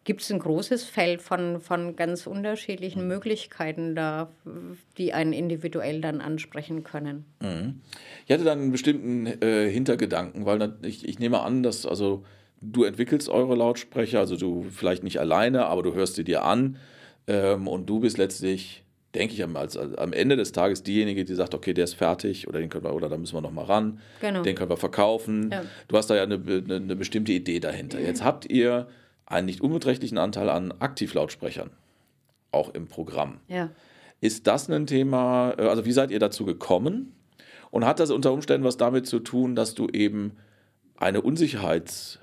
gibt 0.03 0.21
es 0.21 0.31
ein 0.31 0.39
großes 0.39 0.85
Feld 0.85 1.21
von, 1.21 1.59
von 1.59 1.95
ganz 1.95 2.27
unterschiedlichen 2.27 3.07
Möglichkeiten 3.07 3.93
da, 3.93 4.29
die 4.97 5.13
einen 5.13 5.33
individuell 5.33 6.01
dann 6.01 6.21
ansprechen 6.21 6.83
können. 6.83 7.25
Mhm. 7.41 7.81
Ich 8.25 8.33
hatte 8.33 8.45
dann 8.45 8.59
einen 8.59 8.71
bestimmten 8.71 9.25
äh, 9.25 9.69
Hintergedanken, 9.69 10.45
weil 10.45 10.75
ich, 10.83 11.07
ich 11.07 11.19
nehme 11.19 11.41
an, 11.41 11.61
dass 11.61 11.85
also 11.85 12.23
du 12.61 12.85
entwickelst 12.85 13.27
eure 13.27 13.55
Lautsprecher, 13.55 14.19
also 14.19 14.37
du 14.37 14.65
vielleicht 14.71 15.03
nicht 15.03 15.19
alleine, 15.19 15.65
aber 15.65 15.83
du 15.83 15.93
hörst 15.93 16.15
sie 16.15 16.23
dir 16.23 16.43
an 16.43 16.77
ähm, 17.27 17.67
und 17.67 17.87
du 17.87 17.99
bist 17.99 18.17
letztlich, 18.17 18.83
denke 19.13 19.33
ich, 19.33 19.43
als, 19.43 19.77
als, 19.77 19.95
am 19.97 20.13
Ende 20.13 20.35
des 20.35 20.51
Tages 20.51 20.83
diejenige, 20.83 21.25
die 21.25 21.35
sagt, 21.35 21.53
okay, 21.53 21.73
der 21.73 21.83
ist 21.83 21.93
fertig 21.93 22.47
oder 22.47 22.59
den 22.59 22.69
können 22.69 22.85
wir, 22.85 22.93
oder 22.93 23.09
da 23.09 23.17
müssen 23.17 23.35
wir 23.35 23.41
noch 23.41 23.51
mal 23.51 23.65
ran, 23.65 23.99
genau. 24.21 24.43
den 24.43 24.55
können 24.55 24.69
wir 24.69 24.77
verkaufen. 24.77 25.49
Ja. 25.51 25.63
Du 25.87 25.97
hast 25.97 26.09
da 26.09 26.15
ja 26.15 26.23
eine, 26.23 26.35
eine, 26.35 26.75
eine 26.75 26.95
bestimmte 26.95 27.33
Idee 27.33 27.59
dahinter. 27.59 27.99
Jetzt 27.99 28.23
habt 28.23 28.49
ihr 28.49 28.87
einen 29.25 29.45
nicht 29.45 29.61
unbeträchtlichen 29.61 30.17
Anteil 30.17 30.49
an 30.49 30.73
Aktivlautsprechern, 30.79 31.69
auch 32.51 32.73
im 32.73 32.87
Programm. 32.87 33.39
Ja. 33.47 33.69
Ist 34.21 34.47
das 34.47 34.69
ein 34.69 34.87
Thema, 34.87 35.53
äh, 35.57 35.63
also 35.63 35.85
wie 35.85 35.91
seid 35.91 36.11
ihr 36.11 36.19
dazu 36.19 36.45
gekommen? 36.45 37.13
Und 37.69 37.85
hat 37.85 37.99
das 37.99 38.11
unter 38.11 38.31
Umständen 38.31 38.65
was 38.65 38.77
damit 38.77 39.05
zu 39.05 39.19
tun, 39.19 39.55
dass 39.55 39.75
du 39.75 39.89
eben 39.89 40.37
eine 40.95 41.21
Unsicherheit 41.21 42.19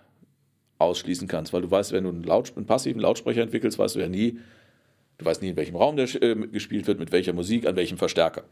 ausschließen 0.78 1.28
kannst? 1.28 1.52
Weil 1.52 1.62
du 1.62 1.70
weißt, 1.70 1.92
wenn 1.92 2.04
du 2.04 2.10
einen, 2.10 2.24
Laut, 2.24 2.52
einen 2.56 2.66
passiven 2.66 3.00
Lautsprecher 3.00 3.42
entwickelst, 3.42 3.78
weißt 3.78 3.96
du 3.96 4.00
ja 4.00 4.08
nie, 4.08 4.38
Du 5.18 5.24
weißt 5.24 5.42
nie, 5.42 5.50
in 5.50 5.56
welchem 5.56 5.76
Raum 5.76 5.96
der 5.96 6.08
äh, 6.22 6.34
gespielt 6.48 6.86
wird, 6.86 6.98
mit 6.98 7.12
welcher 7.12 7.32
Musik, 7.32 7.66
an 7.66 7.76
welchem 7.76 7.98
Verstärker. 7.98 8.44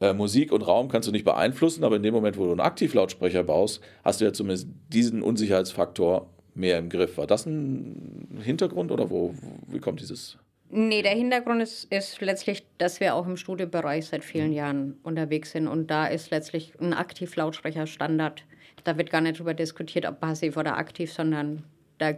Äh, 0.00 0.12
Musik 0.12 0.52
und 0.52 0.62
Raum 0.62 0.88
kannst 0.88 1.08
du 1.08 1.12
nicht 1.12 1.24
beeinflussen, 1.24 1.84
aber 1.84 1.96
in 1.96 2.02
dem 2.02 2.14
Moment, 2.14 2.38
wo 2.38 2.44
du 2.44 2.52
einen 2.52 2.60
Aktivlautsprecher 2.60 3.42
baust, 3.44 3.80
hast 4.04 4.20
du 4.20 4.24
ja 4.24 4.32
zumindest 4.32 4.68
diesen 4.88 5.22
Unsicherheitsfaktor 5.22 6.30
mehr 6.54 6.78
im 6.78 6.88
Griff. 6.88 7.18
War 7.18 7.26
das 7.26 7.46
ein 7.46 8.40
Hintergrund 8.42 8.90
oder 8.90 9.10
wo, 9.10 9.34
wie 9.66 9.80
kommt 9.80 10.00
dieses? 10.00 10.38
Nee, 10.70 11.02
der 11.02 11.12
Hintergrund 11.12 11.62
ist, 11.62 11.84
ist 11.84 12.20
letztlich, 12.20 12.66
dass 12.76 13.00
wir 13.00 13.14
auch 13.14 13.26
im 13.26 13.38
Studiobereich 13.38 14.06
seit 14.06 14.22
vielen 14.22 14.52
Jahren 14.52 14.98
unterwegs 15.02 15.52
sind 15.52 15.66
und 15.66 15.90
da 15.90 16.06
ist 16.06 16.30
letztlich 16.30 16.74
ein 16.78 16.92
Aktivlautsprecher 16.92 17.86
Standard. 17.86 18.44
Da 18.84 18.98
wird 18.98 19.10
gar 19.10 19.22
nicht 19.22 19.36
darüber 19.36 19.54
diskutiert, 19.54 20.04
ob 20.04 20.20
passiv 20.20 20.56
oder 20.56 20.76
aktiv, 20.76 21.12
sondern 21.12 21.64
da 21.96 22.14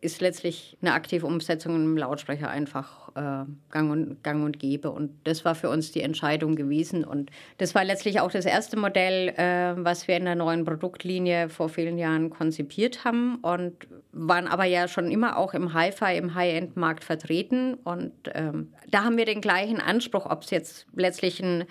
ist 0.00 0.20
letztlich 0.20 0.76
eine 0.80 0.94
aktive 0.94 1.26
Umsetzung 1.26 1.76
im 1.76 1.96
Lautsprecher 1.96 2.50
einfach 2.50 2.99
äh, 3.14 3.44
gang, 3.70 3.90
und, 3.90 4.22
gang 4.22 4.44
und 4.44 4.58
gäbe. 4.58 4.90
Und 4.90 5.12
das 5.24 5.44
war 5.44 5.54
für 5.54 5.68
uns 5.68 5.92
die 5.92 6.02
Entscheidung 6.02 6.56
gewesen. 6.56 7.04
Und 7.04 7.30
das 7.58 7.74
war 7.74 7.84
letztlich 7.84 8.20
auch 8.20 8.30
das 8.30 8.44
erste 8.44 8.76
Modell, 8.76 9.28
äh, 9.30 9.74
was 9.76 10.08
wir 10.08 10.16
in 10.16 10.24
der 10.24 10.34
neuen 10.34 10.64
Produktlinie 10.64 11.48
vor 11.48 11.68
vielen 11.68 11.98
Jahren 11.98 12.30
konzipiert 12.30 13.04
haben 13.04 13.36
und 13.36 13.86
waren 14.12 14.48
aber 14.48 14.64
ja 14.64 14.88
schon 14.88 15.10
immer 15.10 15.36
auch 15.36 15.54
im 15.54 15.72
Hi-Fi, 15.72 16.16
im 16.16 16.34
High-End-Markt 16.34 17.04
vertreten. 17.04 17.74
Und 17.74 18.12
ähm, 18.34 18.72
da 18.90 19.04
haben 19.04 19.16
wir 19.16 19.24
den 19.24 19.40
gleichen 19.40 19.80
Anspruch, 19.80 20.26
ob 20.26 20.42
es 20.42 20.50
jetzt 20.50 20.86
letztlich 20.94 21.40
ein 21.40 21.64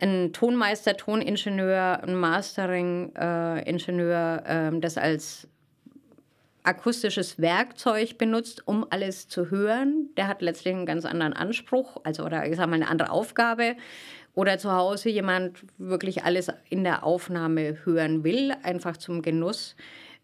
ein 0.00 0.32
Tonmeister, 0.32 0.96
Toningenieur, 0.96 2.02
ein 2.02 2.14
Mastering-Ingenieur, 2.14 4.42
äh, 4.46 4.80
das 4.80 4.96
als 4.96 5.46
akustisches 6.70 7.38
Werkzeug 7.38 8.16
benutzt, 8.16 8.66
um 8.66 8.86
alles 8.90 9.28
zu 9.28 9.50
hören. 9.50 10.10
Der 10.16 10.28
hat 10.28 10.40
letztlich 10.40 10.74
einen 10.74 10.86
ganz 10.86 11.04
anderen 11.04 11.32
Anspruch, 11.32 12.00
also 12.04 12.24
oder 12.24 12.46
ich 12.46 12.56
sage 12.56 12.70
mal 12.70 12.76
eine 12.76 12.88
andere 12.88 13.10
Aufgabe. 13.10 13.76
Oder 14.34 14.58
zu 14.58 14.70
Hause 14.72 15.10
jemand 15.10 15.64
wirklich 15.76 16.22
alles 16.22 16.48
in 16.68 16.84
der 16.84 17.04
Aufnahme 17.04 17.84
hören 17.84 18.22
will, 18.22 18.52
einfach 18.62 18.96
zum 18.96 19.22
Genuss. 19.22 19.74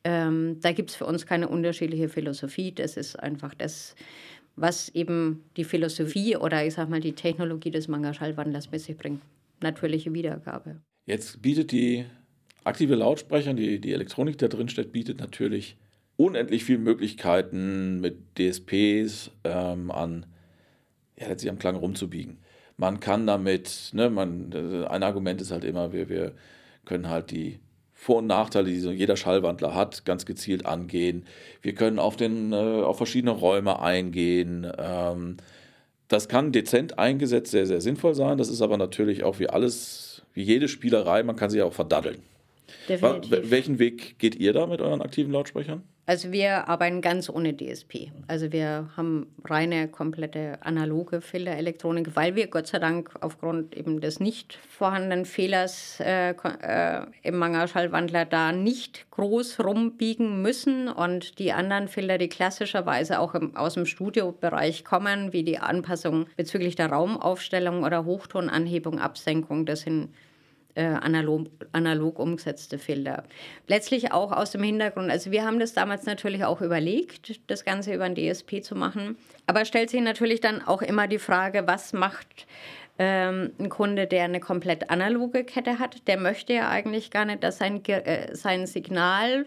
Ähm, 0.04 0.58
da 0.60 0.70
gibt 0.70 0.90
es 0.90 0.96
für 0.96 1.06
uns 1.06 1.26
keine 1.26 1.48
unterschiedliche 1.48 2.08
Philosophie. 2.08 2.70
Das 2.70 2.96
ist 2.96 3.18
einfach 3.18 3.52
das, 3.54 3.96
was 4.54 4.88
eben 4.90 5.42
die 5.56 5.64
Philosophie 5.64 6.36
oder 6.36 6.64
ich 6.64 6.74
sage 6.74 6.88
mal 6.88 7.00
die 7.00 7.14
Technologie 7.14 7.72
des 7.72 7.88
Manga-Schallwandlers 7.88 8.70
mit 8.70 8.80
sich 8.80 8.96
bringt. 8.96 9.20
Natürliche 9.60 10.14
Wiedergabe. 10.14 10.76
Jetzt 11.06 11.42
bietet 11.42 11.72
die 11.72 12.04
aktive 12.62 12.94
Lautsprecher, 12.94 13.54
die, 13.54 13.80
die 13.80 13.92
Elektronik, 13.92 14.38
die 14.38 14.46
da 14.46 14.48
drin 14.48 14.68
steht, 14.68 14.92
bietet 14.92 15.18
natürlich 15.18 15.76
unendlich 16.16 16.64
viele 16.64 16.78
Möglichkeiten 16.78 18.00
mit 18.00 18.16
DSPs 18.38 19.30
ähm, 19.44 19.90
an, 19.90 20.26
ja, 21.18 21.28
letztlich 21.28 21.50
am 21.50 21.58
Klang 21.58 21.76
rumzubiegen. 21.76 22.38
Man 22.76 23.00
kann 23.00 23.26
damit, 23.26 23.90
ne, 23.92 24.10
man, 24.10 24.52
ein 24.88 25.02
Argument 25.02 25.40
ist 25.40 25.50
halt 25.50 25.64
immer, 25.64 25.92
wir, 25.92 26.08
wir 26.08 26.32
können 26.84 27.08
halt 27.08 27.30
die 27.30 27.60
vor- 27.92 28.18
und 28.18 28.26
Nachteile, 28.26 28.68
die 28.68 28.78
so 28.78 28.90
jeder 28.90 29.16
Schallwandler 29.16 29.74
hat, 29.74 30.04
ganz 30.04 30.26
gezielt 30.26 30.66
angehen. 30.66 31.24
Wir 31.62 31.74
können 31.74 31.98
auf, 31.98 32.16
den, 32.16 32.52
äh, 32.52 32.56
auf 32.56 32.98
verschiedene 32.98 33.32
Räume 33.32 33.80
eingehen. 33.80 34.70
Ähm, 34.78 35.38
das 36.08 36.28
kann 36.28 36.52
dezent 36.52 36.98
eingesetzt 36.98 37.50
sehr, 37.50 37.66
sehr 37.66 37.80
sinnvoll 37.80 38.14
sein. 38.14 38.36
Das 38.38 38.48
ist 38.48 38.60
aber 38.60 38.76
natürlich 38.76 39.24
auch 39.24 39.38
wie 39.38 39.48
alles, 39.48 40.22
wie 40.34 40.42
jede 40.42 40.68
Spielerei, 40.68 41.22
man 41.22 41.36
kann 41.36 41.50
sie 41.50 41.62
auch 41.62 41.72
verdaddeln. 41.72 42.22
Definitiv. 42.88 43.50
Welchen 43.50 43.78
Weg 43.78 44.18
geht 44.18 44.36
ihr 44.36 44.52
da 44.52 44.66
mit 44.66 44.80
euren 44.80 45.00
aktiven 45.00 45.32
Lautsprechern? 45.32 45.82
Also 46.08 46.30
wir 46.30 46.68
arbeiten 46.68 47.00
ganz 47.00 47.28
ohne 47.28 47.56
DSP. 47.56 48.12
Also 48.28 48.52
wir 48.52 48.88
haben 48.96 49.26
reine, 49.44 49.88
komplette 49.88 50.58
analoge 50.60 51.20
Filterelektronik, 51.20 52.14
weil 52.14 52.36
wir 52.36 52.46
Gott 52.46 52.68
sei 52.68 52.78
Dank 52.78 53.10
aufgrund 53.20 53.76
eben 53.76 54.00
des 54.00 54.20
nicht 54.20 54.56
vorhandenen 54.68 55.24
Fehlers 55.24 55.98
äh, 55.98 56.30
äh, 56.30 57.06
im 57.22 57.38
Mangerschallwandler 57.38 58.24
da 58.24 58.52
nicht 58.52 59.10
groß 59.10 59.58
rumbiegen 59.64 60.42
müssen. 60.42 60.86
Und 60.88 61.40
die 61.40 61.52
anderen 61.52 61.88
Filter, 61.88 62.18
die 62.18 62.28
klassischerweise 62.28 63.18
auch 63.18 63.34
im, 63.34 63.56
aus 63.56 63.74
dem 63.74 63.84
Studiobereich 63.84 64.84
kommen, 64.84 65.32
wie 65.32 65.42
die 65.42 65.58
Anpassung 65.58 66.26
bezüglich 66.36 66.76
der 66.76 66.92
Raumaufstellung 66.92 67.82
oder 67.82 68.04
Hochtonanhebung, 68.04 69.00
Absenkung, 69.00 69.66
das 69.66 69.80
sind 69.80 70.10
äh, 70.76 70.84
analog, 70.84 71.46
analog 71.72 72.18
umgesetzte 72.18 72.78
Filter. 72.78 73.24
Letztlich 73.66 74.12
auch 74.12 74.30
aus 74.30 74.52
dem 74.52 74.62
Hintergrund, 74.62 75.10
also 75.10 75.30
wir 75.30 75.44
haben 75.44 75.58
das 75.58 75.72
damals 75.72 76.06
natürlich 76.06 76.44
auch 76.44 76.60
überlegt, 76.60 77.40
das 77.50 77.64
Ganze 77.64 77.94
über 77.94 78.04
ein 78.04 78.14
DSP 78.14 78.62
zu 78.62 78.74
machen, 78.74 79.16
aber 79.46 79.64
stellt 79.64 79.90
sich 79.90 80.00
natürlich 80.00 80.40
dann 80.40 80.62
auch 80.62 80.82
immer 80.82 81.08
die 81.08 81.18
Frage, 81.18 81.66
was 81.66 81.92
macht 81.92 82.46
ähm, 82.98 83.52
ein 83.58 83.68
Kunde, 83.68 84.06
der 84.06 84.24
eine 84.24 84.40
komplett 84.40 84.88
analoge 84.90 85.44
Kette 85.44 85.78
hat, 85.78 86.06
der 86.08 86.18
möchte 86.18 86.54
ja 86.54 86.68
eigentlich 86.68 87.10
gar 87.10 87.24
nicht, 87.24 87.42
dass 87.42 87.58
sein, 87.58 87.84
äh, 87.86 88.34
sein 88.34 88.66
Signal, 88.66 89.46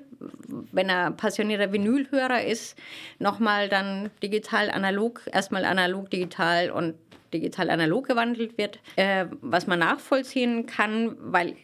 wenn 0.72 0.90
er 0.90 1.12
passionierter 1.12 1.72
Vinylhörer 1.72 2.44
ist, 2.44 2.78
nochmal 3.18 3.70
dann 3.70 4.12
digital 4.22 4.70
analog, 4.70 5.22
erstmal 5.32 5.66
analog 5.66 6.12
digital 6.12 6.70
und 6.70 6.94
digital-analog 7.34 8.08
gewandelt 8.08 8.58
wird, 8.58 8.80
äh, 8.96 9.26
was 9.42 9.68
man 9.68 9.80
nachvollziehen 9.80 10.66
kann, 10.66 11.16
weil 11.20 11.56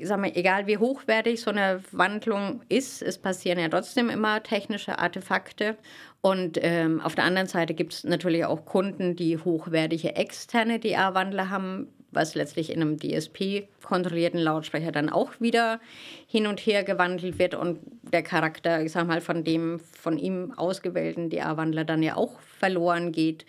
ich 0.00 0.08
sag 0.08 0.18
mal, 0.18 0.32
egal 0.34 0.66
wie 0.66 0.78
hochwertig 0.78 1.42
so 1.42 1.50
eine 1.50 1.82
Wandlung 1.92 2.62
ist, 2.70 3.02
es 3.02 3.18
passieren 3.18 3.58
ja 3.58 3.68
trotzdem 3.68 4.08
immer 4.08 4.42
technische 4.42 4.98
Artefakte. 4.98 5.76
Und 6.22 6.58
ähm, 6.62 7.02
auf 7.02 7.14
der 7.14 7.24
anderen 7.24 7.48
Seite 7.48 7.74
gibt 7.74 7.92
es 7.92 8.04
natürlich 8.04 8.46
auch 8.46 8.64
Kunden, 8.64 9.14
die 9.14 9.36
hochwertige 9.36 10.16
externe 10.16 10.78
DA-Wandler 10.78 11.50
haben. 11.50 11.88
was 12.12 12.34
letztlich 12.34 12.72
in 12.72 12.80
einem 12.80 12.98
DSP-kontrollierten 12.98 14.40
Lautsprecher 14.40 14.90
dann 14.90 15.10
auch 15.10 15.32
wieder 15.38 15.80
hin 16.26 16.48
und 16.48 16.58
her 16.58 16.82
gewandelt 16.82 17.38
wird 17.38 17.54
und 17.54 17.78
der 18.02 18.22
Charakter, 18.22 18.82
ich 18.82 18.90
sag 18.90 19.06
mal, 19.06 19.20
von 19.20 19.44
dem 19.44 19.78
von 19.78 20.18
ihm 20.18 20.52
ausgewählten 20.56 21.30
DA-Wandler 21.30 21.84
dann 21.84 22.02
ja 22.02 22.16
auch 22.16 22.40
verloren 22.40 23.12
geht. 23.12 23.44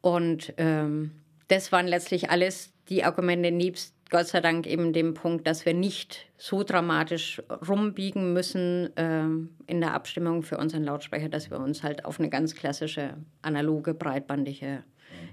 Und 0.00 0.54
ähm, 0.56 1.12
das 1.48 1.72
waren 1.72 1.86
letztlich 1.86 2.30
alles 2.30 2.72
die 2.88 3.04
Argumente 3.04 3.50
nebst 3.50 3.94
Gott 4.10 4.26
sei 4.26 4.40
Dank 4.40 4.66
eben 4.66 4.92
dem 4.92 5.14
Punkt, 5.14 5.46
dass 5.46 5.64
wir 5.64 5.72
nicht 5.72 6.26
so 6.36 6.64
dramatisch 6.64 7.40
rumbiegen 7.68 8.32
müssen 8.32 8.94
äh, 8.96 9.22
in 9.68 9.80
der 9.80 9.94
Abstimmung 9.94 10.42
für 10.42 10.58
unseren 10.58 10.82
Lautsprecher, 10.82 11.28
dass 11.28 11.50
wir 11.50 11.60
uns 11.60 11.84
halt 11.84 12.04
auf 12.04 12.18
eine 12.18 12.28
ganz 12.28 12.56
klassische, 12.56 13.14
analoge, 13.42 13.94
breitbandige 13.94 14.82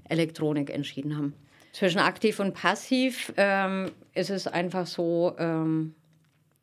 Elektronik 0.07 0.69
entschieden 0.69 1.17
haben. 1.17 1.33
Zwischen 1.73 1.99
aktiv 1.99 2.39
und 2.39 2.53
passiv 2.53 3.33
ähm, 3.35 3.91
ist 4.13 4.29
es 4.29 4.45
einfach 4.45 4.85
so, 4.85 5.33
ähm, 5.39 5.95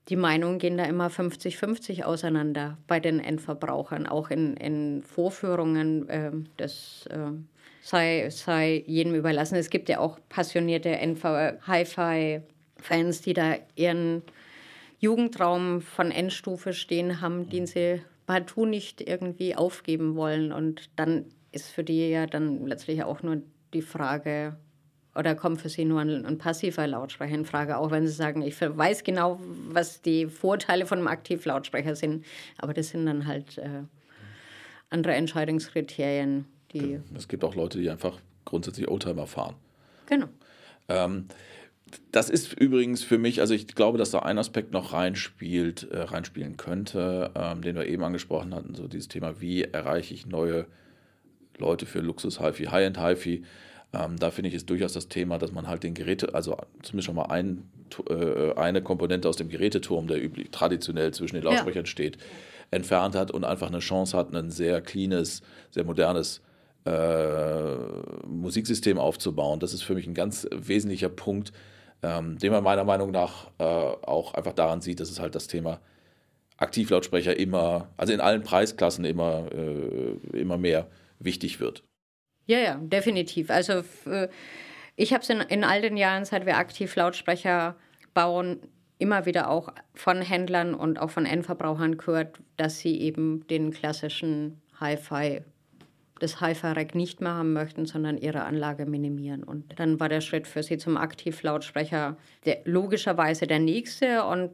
die 0.09 0.17
Meinungen 0.17 0.59
gehen 0.59 0.77
da 0.77 0.85
immer 0.85 1.09
50-50 1.09 2.05
auseinander 2.05 2.79
bei 2.87 3.01
den 3.01 3.19
Endverbrauchern, 3.19 4.07
auch 4.07 4.31
in, 4.31 4.57
in 4.57 5.03
Vorführungen. 5.03 6.09
Äh, 6.09 6.31
das 6.59 7.09
äh, 7.11 7.33
sei, 7.85 8.30
sei 8.30 8.82
jedem 8.87 9.14
überlassen. 9.14 9.57
Es 9.57 9.68
gibt 9.68 9.91
ja 9.91 9.99
auch 9.99 10.18
passionierte 10.30 10.97
Hi-Fi-Fans, 11.66 13.20
die 13.20 13.35
da 13.35 13.57
ihren 13.76 14.22
Jugendraum 15.01 15.82
von 15.82 16.11
Endstufe 16.11 16.72
stehen 16.72 17.20
haben, 17.20 17.51
den 17.51 17.66
sie 17.66 18.01
partout 18.26 18.64
nicht 18.64 19.03
irgendwie 19.03 19.55
aufgeben 19.55 20.14
wollen. 20.14 20.51
Und 20.51 20.89
dann 20.97 21.26
ist 21.53 21.70
für 21.70 21.85
die 21.85 22.09
ja 22.09 22.26
dann 22.26 22.66
letztlich 22.66 23.05
auch 23.05 23.22
nur 23.22 23.43
die 23.74 23.82
Frage, 23.82 24.57
oder 25.14 25.35
kommt 25.35 25.61
für 25.61 25.68
sie 25.68 25.85
nur 25.85 26.01
ein, 26.01 26.24
ein, 26.24 26.39
passiver 26.39 26.87
Lautsprecher 26.87 27.35
in 27.35 27.45
Frage, 27.45 27.76
auch 27.76 27.91
wenn 27.91 28.07
sie 28.07 28.14
sagen, 28.14 28.41
ich 28.41 28.59
weiß 28.61 29.05
genau, 29.05 29.39
was 29.68 30.01
die 30.01 30.26
Vorteile 30.26 30.87
von 30.87 30.99
einem 30.99 31.09
Aktivlautsprecher 31.09 31.95
sind, 31.95 32.24
aber 32.57 32.72
das 32.72 32.89
sind 32.89 33.05
dann 33.05 33.26
halt 33.26 33.59
äh, 33.59 33.82
andere 34.89 35.14
Entscheidungskriterien. 35.14 36.47
Die 36.75 37.01
es 37.16 37.29
gibt 37.29 37.45
auch 37.45 37.55
Leute, 37.55 37.79
die 37.79 37.91
einfach 37.91 38.18
grundsätzlich 38.45 38.89
Oldtimer 38.89 39.27
fahren. 39.27 39.55
Genau. 40.07 40.27
Ähm, 40.89 41.27
das 42.11 42.31
ist 42.31 42.53
übrigens 42.55 43.03
für 43.03 43.18
mich, 43.18 43.41
also 43.41 43.55
ich 43.55 43.68
glaube, 43.68 43.99
dass 43.99 44.11
da 44.11 44.20
ein 44.20 44.39
Aspekt 44.39 44.72
noch 44.72 44.93
reinspielt, 44.93 45.89
äh, 45.91 46.01
reinspielen 46.01 46.57
könnte, 46.57 47.31
ähm, 47.35 47.62
den 47.62 47.77
wir 47.77 47.87
eben 47.87 48.03
angesprochen 48.03 48.55
hatten, 48.55 48.75
so 48.75 48.89
dieses 48.89 49.09
Thema, 49.09 49.41
wie 49.41 49.62
erreiche 49.62 50.14
ich 50.14 50.27
neue 50.27 50.66
Leute 51.59 51.87
für 51.87 52.01
Luxus-HiFi, 52.01 52.64
High-End 52.64 53.01
HiFi. 53.01 53.45
Ähm, 53.93 54.16
da 54.18 54.31
finde 54.31 54.49
ich 54.49 54.55
es 54.55 54.66
durchaus 54.66 54.93
das 54.93 55.09
Thema, 55.09 55.39
dass 55.39 55.53
man 55.53 55.68
halt 55.68 55.85
den 55.85 55.95
Geräte, 55.95 56.35
also 56.35 56.57
zumindest 56.83 57.07
schon 57.07 57.14
mal 57.14 57.27
ein, 57.27 57.68
äh, 58.09 58.55
eine 58.55 58.83
Komponente 58.83 59.29
aus 59.29 59.37
dem 59.37 59.49
Geräteturm, 59.49 60.09
der 60.09 60.22
üblich 60.22 60.51
traditionell 60.51 61.12
zwischen 61.12 61.37
den 61.37 61.45
Lautsprechern 61.45 61.85
ja. 61.85 61.91
steht, 61.91 62.18
entfernt 62.70 63.14
hat 63.14 63.31
und 63.31 63.45
einfach 63.45 63.68
eine 63.68 63.79
Chance 63.79 64.16
hat, 64.16 64.35
ein 64.35 64.51
sehr 64.51 64.81
cleanes, 64.81 65.43
sehr 65.70 65.85
modernes 65.85 66.43
äh, 66.85 67.76
Musiksystem 68.26 68.99
aufzubauen. 68.99 69.61
Das 69.61 69.72
ist 69.72 69.82
für 69.82 69.95
mich 69.95 70.07
ein 70.07 70.14
ganz 70.14 70.47
wesentlicher 70.51 71.09
Punkt, 71.09 71.53
ähm, 72.03 72.39
den 72.39 72.53
man 72.53 72.62
meiner 72.62 72.85
Meinung 72.85 73.11
nach 73.11 73.51
äh, 73.59 73.64
auch 73.64 74.35
einfach 74.35 74.53
daran 74.53 74.80
sieht, 74.80 75.01
dass 75.01 75.11
es 75.11 75.20
halt 75.20 75.35
das 75.35 75.47
Thema 75.47 75.80
Aktivlautsprecher 76.57 77.37
immer, 77.37 77.89
also 77.97 78.12
in 78.12 78.20
allen 78.20 78.43
Preisklassen 78.43 79.05
immer, 79.05 79.47
äh, 79.53 80.39
immer 80.39 80.59
mehr 80.59 80.89
wichtig 81.18 81.59
wird. 81.59 81.82
Ja, 82.47 82.59
ja, 82.59 82.74
definitiv. 82.76 83.51
Also 83.51 83.82
äh, 84.07 84.28
ich 84.97 85.12
habe 85.12 85.22
es 85.22 85.30
in, 85.30 85.41
in 85.41 85.64
all 85.64 85.80
den 85.80 85.97
Jahren, 85.97 86.24
seit 86.24 86.47
wir 86.47 86.59
aktiv 86.59 86.95
Lautsprecher 86.95 87.76
bauen, 88.12 88.61
immer 88.99 89.26
wieder 89.26 89.51
auch 89.51 89.70
von 89.95 90.22
Händlern 90.22 90.74
und 90.74 91.01
auch 91.01 91.11
von 91.11 91.26
Endverbrauchern 91.26 91.97
gehört, 91.97 92.39
dass 92.57 92.78
sie 92.78 93.01
eben 93.01 93.47
den 93.49 93.72
klassischen 93.72 94.61
Hi-Fi, 94.78 95.43
das 96.21 96.41
Hi-Fi-Rack 96.41 96.95
nicht 96.95 97.21
mehr 97.21 97.35
haben 97.35 97.53
möchten, 97.53 97.87
sondern 97.87 98.17
ihre 98.17 98.45
Anlage 98.45 98.87
minimieren. 98.87 99.43
Und 99.43 99.79
dann 99.79 99.99
war 99.99 100.09
der 100.09 100.21
Schritt 100.21 100.47
für 100.47 100.62
sie 100.62 100.79
zum 100.79 100.97
Aktivlautsprecher 100.97 102.17
der, 102.45 102.59
logischerweise 102.65 103.47
der 103.47 103.59
nächste 103.59 104.25
und 104.25 104.51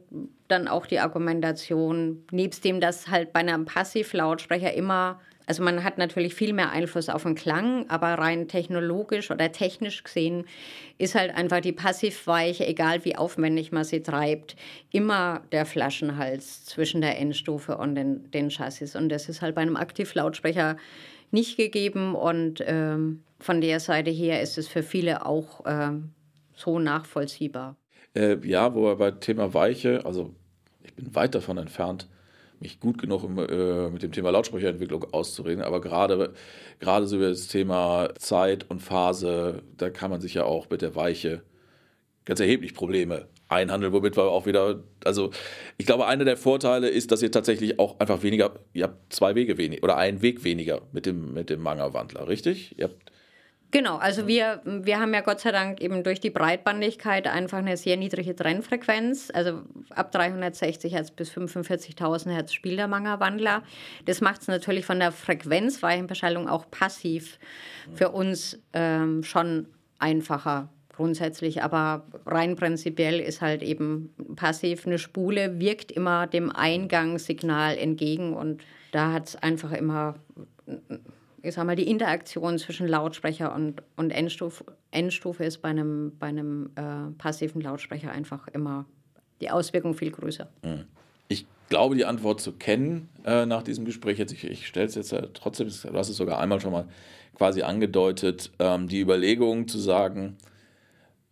dann 0.47 0.67
auch 0.67 0.85
die 0.85 0.99
Argumentation, 0.99 2.23
nebst 2.31 2.63
dem, 2.65 2.79
dass 2.79 3.07
halt 3.07 3.31
bei 3.31 3.41
einem 3.41 3.65
Passivlautsprecher 3.65 4.73
immer 4.73 5.19
also 5.51 5.63
man 5.63 5.83
hat 5.83 5.97
natürlich 5.97 6.33
viel 6.33 6.53
mehr 6.53 6.71
Einfluss 6.71 7.09
auf 7.09 7.23
den 7.23 7.35
Klang, 7.35 7.89
aber 7.89 8.13
rein 8.13 8.47
technologisch 8.47 9.31
oder 9.31 9.51
technisch 9.51 10.01
gesehen 10.01 10.45
ist 10.97 11.13
halt 11.13 11.35
einfach 11.35 11.59
die 11.59 11.73
Passivweiche, 11.73 12.65
egal 12.65 13.03
wie 13.03 13.17
aufwendig 13.17 13.73
man 13.73 13.83
sie 13.83 14.01
treibt, 14.01 14.55
immer 14.91 15.41
der 15.51 15.65
Flaschenhals 15.65 16.63
zwischen 16.63 17.01
der 17.01 17.19
Endstufe 17.19 17.77
und 17.77 17.95
den, 17.95 18.31
den 18.31 18.49
Chassis. 18.49 18.95
Und 18.95 19.09
das 19.09 19.27
ist 19.27 19.41
halt 19.41 19.55
bei 19.55 19.61
einem 19.61 19.75
Aktivlautsprecher 19.75 20.77
nicht 21.31 21.57
gegeben. 21.57 22.15
Und 22.15 22.63
ähm, 22.65 23.23
von 23.39 23.61
der 23.61 23.79
Seite 23.79 24.11
her 24.11 24.41
ist 24.41 24.57
es 24.57 24.67
für 24.67 24.83
viele 24.83 25.25
auch 25.25 25.61
ähm, 25.65 26.11
so 26.55 26.79
nachvollziehbar. 26.79 27.75
Äh, 28.13 28.37
ja, 28.47 28.75
wo 28.75 28.83
wir 28.83 28.95
bei 28.95 29.11
Thema 29.11 29.53
Weiche, 29.53 30.05
also 30.05 30.33
ich 30.83 30.93
bin 30.93 31.15
weit 31.15 31.33
davon 31.33 31.57
entfernt, 31.57 32.07
mich 32.59 32.79
gut 32.79 32.99
genug 32.99 33.23
im, 33.23 33.37
äh, 33.39 33.89
mit 33.89 34.03
dem 34.03 34.11
Thema 34.11 34.29
Lautsprecherentwicklung 34.29 35.05
auszureden, 35.13 35.63
aber 35.63 35.81
gerade, 35.81 36.33
gerade 36.79 37.07
so 37.07 37.17
über 37.17 37.29
das 37.29 37.47
Thema 37.47 38.09
Zeit 38.19 38.69
und 38.69 38.81
Phase, 38.81 39.63
da 39.77 39.89
kann 39.89 40.11
man 40.11 40.21
sich 40.21 40.35
ja 40.35 40.43
auch 40.43 40.69
mit 40.69 40.81
der 40.81 40.95
Weiche 40.95 41.41
ganz 42.25 42.39
erheblich 42.39 42.73
Probleme 42.73 43.27
einhandeln, 43.51 43.93
womit 43.93 44.17
wir 44.17 44.23
auch 44.23 44.45
wieder, 44.45 44.83
also 45.03 45.31
ich 45.77 45.85
glaube, 45.85 46.07
einer 46.07 46.25
der 46.25 46.37
Vorteile 46.37 46.89
ist, 46.89 47.11
dass 47.11 47.21
ihr 47.21 47.31
tatsächlich 47.31 47.79
auch 47.79 47.99
einfach 47.99 48.23
weniger, 48.23 48.51
ihr 48.73 48.85
habt 48.85 49.13
zwei 49.13 49.35
Wege 49.35 49.57
weniger 49.57 49.83
oder 49.83 49.97
einen 49.97 50.21
Weg 50.21 50.43
weniger 50.43 50.81
mit 50.91 51.05
dem, 51.05 51.33
mit 51.33 51.49
dem 51.49 51.61
Manga-Wandler, 51.61 52.27
richtig? 52.27 52.77
Ihr 52.77 52.85
habt 52.85 53.11
Genau, 53.71 53.95
also 53.95 54.27
wir, 54.27 54.61
wir 54.65 54.99
haben 54.99 55.13
ja 55.13 55.21
Gott 55.21 55.39
sei 55.39 55.53
Dank 55.53 55.79
eben 55.79 56.03
durch 56.03 56.19
die 56.19 56.29
Breitbandigkeit 56.29 57.25
einfach 57.25 57.59
eine 57.59 57.77
sehr 57.77 57.95
niedrige 57.95 58.35
Trennfrequenz. 58.35 59.31
Also 59.33 59.61
ab 59.91 60.11
360 60.11 60.93
Hertz 60.93 61.11
bis 61.11 61.31
45.000 61.31 62.31
Hertz 62.31 62.51
spielt 62.51 62.79
der 62.79 62.89
Manga-Wandler. 62.89 63.63
Das 64.05 64.19
macht 64.19 64.41
es 64.41 64.49
natürlich 64.49 64.85
von 64.85 64.99
der 64.99 65.13
Frequenzweichenbeschallung 65.13 66.49
auch 66.49 66.69
passiv 66.69 67.39
für 67.95 68.09
uns 68.09 68.59
ähm, 68.73 69.23
schon 69.23 69.67
einfacher 69.99 70.67
grundsätzlich, 70.93 71.63
aber 71.63 72.05
rein 72.25 72.55
prinzipiell 72.55 73.19
ist 73.19 73.41
halt 73.41 73.63
eben 73.63 74.13
passiv. 74.35 74.85
Eine 74.85 74.97
Spule 74.97 75.59
wirkt 75.59 75.91
immer 75.91 76.27
dem 76.27 76.49
Eingangssignal 76.49 77.77
entgegen 77.77 78.33
und 78.33 78.61
da 78.91 79.13
hat 79.13 79.29
es 79.29 79.35
einfach 79.35 79.71
immer 79.71 80.15
ich 81.43 81.55
sag 81.55 81.65
mal, 81.65 81.75
die 81.75 81.89
Interaktion 81.89 82.57
zwischen 82.59 82.87
Lautsprecher 82.87 83.53
und, 83.53 83.81
und 83.95 84.11
Endstufe, 84.11 84.65
Endstufe 84.91 85.43
ist 85.43 85.61
bei 85.61 85.69
einem, 85.69 86.13
bei 86.19 86.27
einem 86.27 86.71
äh, 86.75 87.11
passiven 87.17 87.61
Lautsprecher 87.61 88.11
einfach 88.11 88.47
immer 88.49 88.85
die 89.41 89.49
Auswirkung 89.49 89.93
viel 89.93 90.11
größer. 90.11 90.49
Mhm. 90.63 90.85
Ich 91.27 91.45
glaube, 91.69 91.95
die 91.95 92.05
Antwort 92.05 92.41
zu 92.41 92.51
kennen 92.51 93.09
äh, 93.25 93.45
nach 93.45 93.63
diesem 93.63 93.85
Gespräch. 93.85 94.19
Jetzt, 94.19 94.33
ich, 94.33 94.43
ich 94.43 94.67
stelle 94.67 94.85
es 94.85 94.95
jetzt 94.95 95.13
äh, 95.13 95.27
trotzdem, 95.33 95.69
du 95.69 95.93
hast 95.93 96.09
es 96.09 96.17
sogar 96.17 96.39
einmal 96.39 96.59
schon 96.59 96.73
mal 96.73 96.87
quasi 97.35 97.63
angedeutet, 97.63 98.51
ähm, 98.59 98.87
die 98.87 98.99
Überlegung 98.99 99.67
zu 99.67 99.79
sagen, 99.79 100.37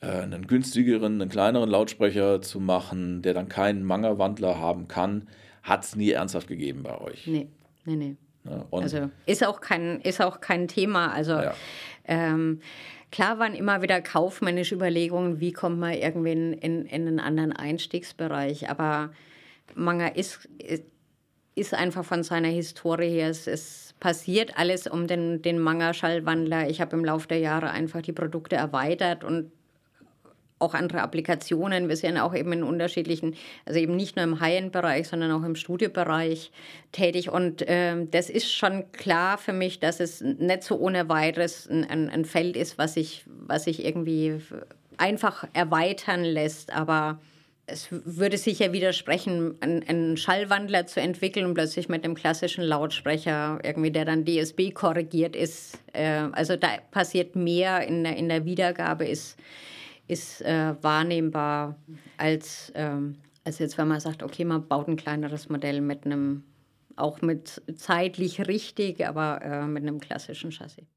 einen 0.01 0.47
günstigeren, 0.47 1.21
einen 1.21 1.29
kleineren 1.29 1.69
Lautsprecher 1.69 2.41
zu 2.41 2.59
machen, 2.59 3.21
der 3.21 3.33
dann 3.33 3.49
keinen 3.49 3.83
Manga-Wandler 3.83 4.57
haben 4.57 4.87
kann, 4.87 5.27
hat 5.63 5.83
es 5.83 5.95
nie 5.95 6.11
ernsthaft 6.11 6.47
gegeben 6.47 6.83
bei 6.83 6.99
euch. 6.99 7.27
Nee, 7.27 7.47
nee, 7.85 7.95
nee. 7.95 8.15
Ja, 8.45 8.65
also 8.71 9.09
ist 9.25 9.45
auch 9.45 9.59
kein, 9.59 9.99
ist 10.01 10.21
auch 10.21 10.39
kein 10.39 10.67
Thema. 10.67 11.11
Also 11.11 11.33
ja. 11.33 11.53
ähm, 12.05 12.61
klar 13.11 13.39
waren 13.39 13.53
immer 13.53 13.81
wieder 13.81 14.01
kaufmännische 14.01 14.75
Überlegungen, 14.75 15.41
wie 15.41 15.51
kommt 15.51 15.79
man 15.79 15.93
irgendwie 15.93 16.31
in, 16.31 16.53
in, 16.53 16.85
in 16.85 17.07
einen 17.07 17.19
anderen 17.19 17.51
Einstiegsbereich. 17.51 18.69
Aber 18.69 19.11
Manga 19.75 20.07
ist, 20.07 20.47
ist 21.55 21.73
einfach 21.73 22.05
von 22.05 22.23
seiner 22.23 22.47
Historie 22.47 23.09
her, 23.09 23.29
es, 23.29 23.47
es 23.47 23.93
passiert 23.99 24.57
alles 24.57 24.87
um 24.87 25.07
den, 25.07 25.41
den 25.41 25.59
Manga-Schallwandler. 25.59 26.69
Ich 26.69 26.79
habe 26.79 26.95
im 26.95 27.03
Laufe 27.03 27.27
der 27.27 27.39
Jahre 27.39 27.71
einfach 27.71 28.01
die 28.01 28.13
Produkte 28.13 28.55
erweitert 28.55 29.25
und 29.25 29.51
auch 30.59 30.73
andere 30.73 31.01
Applikationen. 31.01 31.89
Wir 31.89 31.95
sind 31.95 32.17
auch 32.17 32.35
eben 32.35 32.53
in 32.53 32.63
unterschiedlichen, 32.63 33.35
also 33.65 33.79
eben 33.79 33.95
nicht 33.95 34.15
nur 34.15 34.23
im 34.23 34.39
High-End-Bereich, 34.39 35.07
sondern 35.07 35.31
auch 35.31 35.43
im 35.43 35.55
Studiobereich 35.55 36.51
tätig. 36.91 37.29
Und 37.29 37.67
äh, 37.67 38.05
das 38.11 38.29
ist 38.29 38.51
schon 38.51 38.91
klar 38.91 39.37
für 39.37 39.53
mich, 39.53 39.79
dass 39.79 39.99
es 39.99 40.21
nicht 40.21 40.63
so 40.63 40.77
ohne 40.77 41.09
weiteres 41.09 41.67
ein, 41.69 41.85
ein, 41.89 42.09
ein 42.09 42.25
Feld 42.25 42.55
ist, 42.55 42.77
was 42.77 42.93
sich, 42.93 43.23
was 43.25 43.63
sich 43.63 43.85
irgendwie 43.85 44.39
einfach 44.97 45.47
erweitern 45.53 46.23
lässt. 46.23 46.73
Aber 46.73 47.19
es 47.71 47.87
würde 47.89 48.37
sicher 48.37 48.73
widersprechen, 48.73 49.55
einen, 49.61 50.17
Schallwandler 50.17 50.87
zu 50.87 50.99
entwickeln 50.99 51.45
und 51.45 51.53
plötzlich 51.53 51.89
mit 51.89 52.03
dem 52.03 52.15
klassischen 52.15 52.63
Lautsprecher, 52.63 53.59
irgendwie, 53.63 53.91
der 53.91 54.05
dann 54.05 54.25
DSB 54.25 54.71
korrigiert 54.71 55.35
ist. 55.35 55.79
Äh, 55.93 56.27
also 56.31 56.55
da 56.55 56.67
passiert 56.91 57.35
mehr 57.35 57.87
in 57.87 58.03
der, 58.03 58.17
in 58.17 58.29
der 58.29 58.45
Wiedergabe, 58.45 59.05
ist 59.05 59.37
ist 60.09 60.41
äh, 60.41 60.75
wahrnehmbar 60.81 61.77
als, 62.17 62.71
ähm, 62.75 63.15
als 63.43 63.59
jetzt, 63.59 63.77
wenn 63.77 63.87
man 63.87 63.99
sagt, 63.99 64.23
okay, 64.23 64.43
man 64.43 64.67
baut 64.67 64.87
ein 64.87 64.95
kleineres 64.95 65.49
Modell 65.49 65.81
mit 65.81 66.05
einem, 66.05 66.43
auch 66.95 67.21
mit 67.21 67.61
zeitlich 67.75 68.47
richtig, 68.47 69.07
aber 69.07 69.41
äh, 69.43 69.65
mit 69.67 69.83
einem 69.83 69.99
klassischen 69.99 70.51
Chassis. 70.51 70.87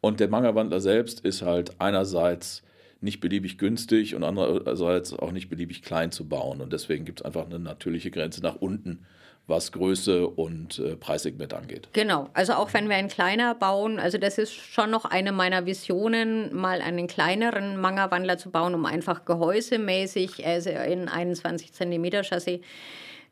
Und 0.00 0.20
der 0.20 0.28
Manga-Wandler 0.28 0.80
selbst 0.80 1.20
ist 1.20 1.42
halt 1.42 1.78
einerseits 1.80 2.62
nicht 3.02 3.20
beliebig 3.20 3.58
günstig 3.58 4.14
und 4.14 4.24
andererseits 4.24 5.12
auch 5.12 5.32
nicht 5.32 5.50
beliebig 5.50 5.82
klein 5.82 6.10
zu 6.10 6.26
bauen. 6.26 6.62
Und 6.62 6.72
deswegen 6.72 7.04
gibt 7.04 7.20
es 7.20 7.24
einfach 7.26 7.44
eine 7.44 7.58
natürliche 7.58 8.10
Grenze 8.10 8.42
nach 8.42 8.56
unten, 8.56 9.06
was 9.50 9.72
Größe 9.72 10.26
und 10.26 10.78
äh, 10.78 10.96
Preissegment 10.96 11.52
angeht. 11.52 11.88
Genau, 11.92 12.30
also 12.32 12.54
auch 12.54 12.72
wenn 12.72 12.88
wir 12.88 12.96
ein 12.96 13.08
kleiner 13.08 13.54
bauen, 13.54 13.98
also 13.98 14.16
das 14.16 14.38
ist 14.38 14.54
schon 14.54 14.90
noch 14.90 15.04
eine 15.04 15.32
meiner 15.32 15.66
Visionen, 15.66 16.54
mal 16.54 16.80
einen 16.80 17.06
kleineren 17.06 17.76
Manga-Wandler 17.76 18.38
zu 18.38 18.50
bauen, 18.50 18.74
um 18.74 18.86
einfach 18.86 19.24
gehäusemäßig, 19.26 20.46
also 20.46 20.70
in 20.70 21.08
21 21.08 21.72
cm 21.72 22.22
Chassis, 22.22 22.60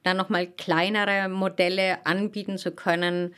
dann 0.02 0.16
nochmal 0.16 0.46
kleinere 0.46 1.28
Modelle 1.28 2.04
anbieten 2.04 2.58
zu 2.58 2.72
können. 2.72 3.34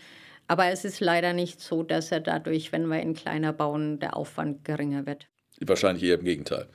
Aber 0.49 0.67
es 0.67 0.85
ist 0.85 1.01
leider 1.01 1.33
nicht 1.33 1.61
so, 1.61 1.83
dass 1.83 2.11
er 2.11 2.21
dadurch, 2.21 2.73
wenn 2.73 2.87
wir 2.87 3.01
ihn 3.01 3.15
kleiner 3.15 3.53
bauen, 3.53 4.01
der 4.01 4.17
Aufwand 4.17 4.65
geringer 4.65 5.07
wird. 5.07 5.29
Wahrscheinlich 5.61 6.03
eher 6.03 6.19
im 6.19 6.25
Gegenteil. 6.25 6.67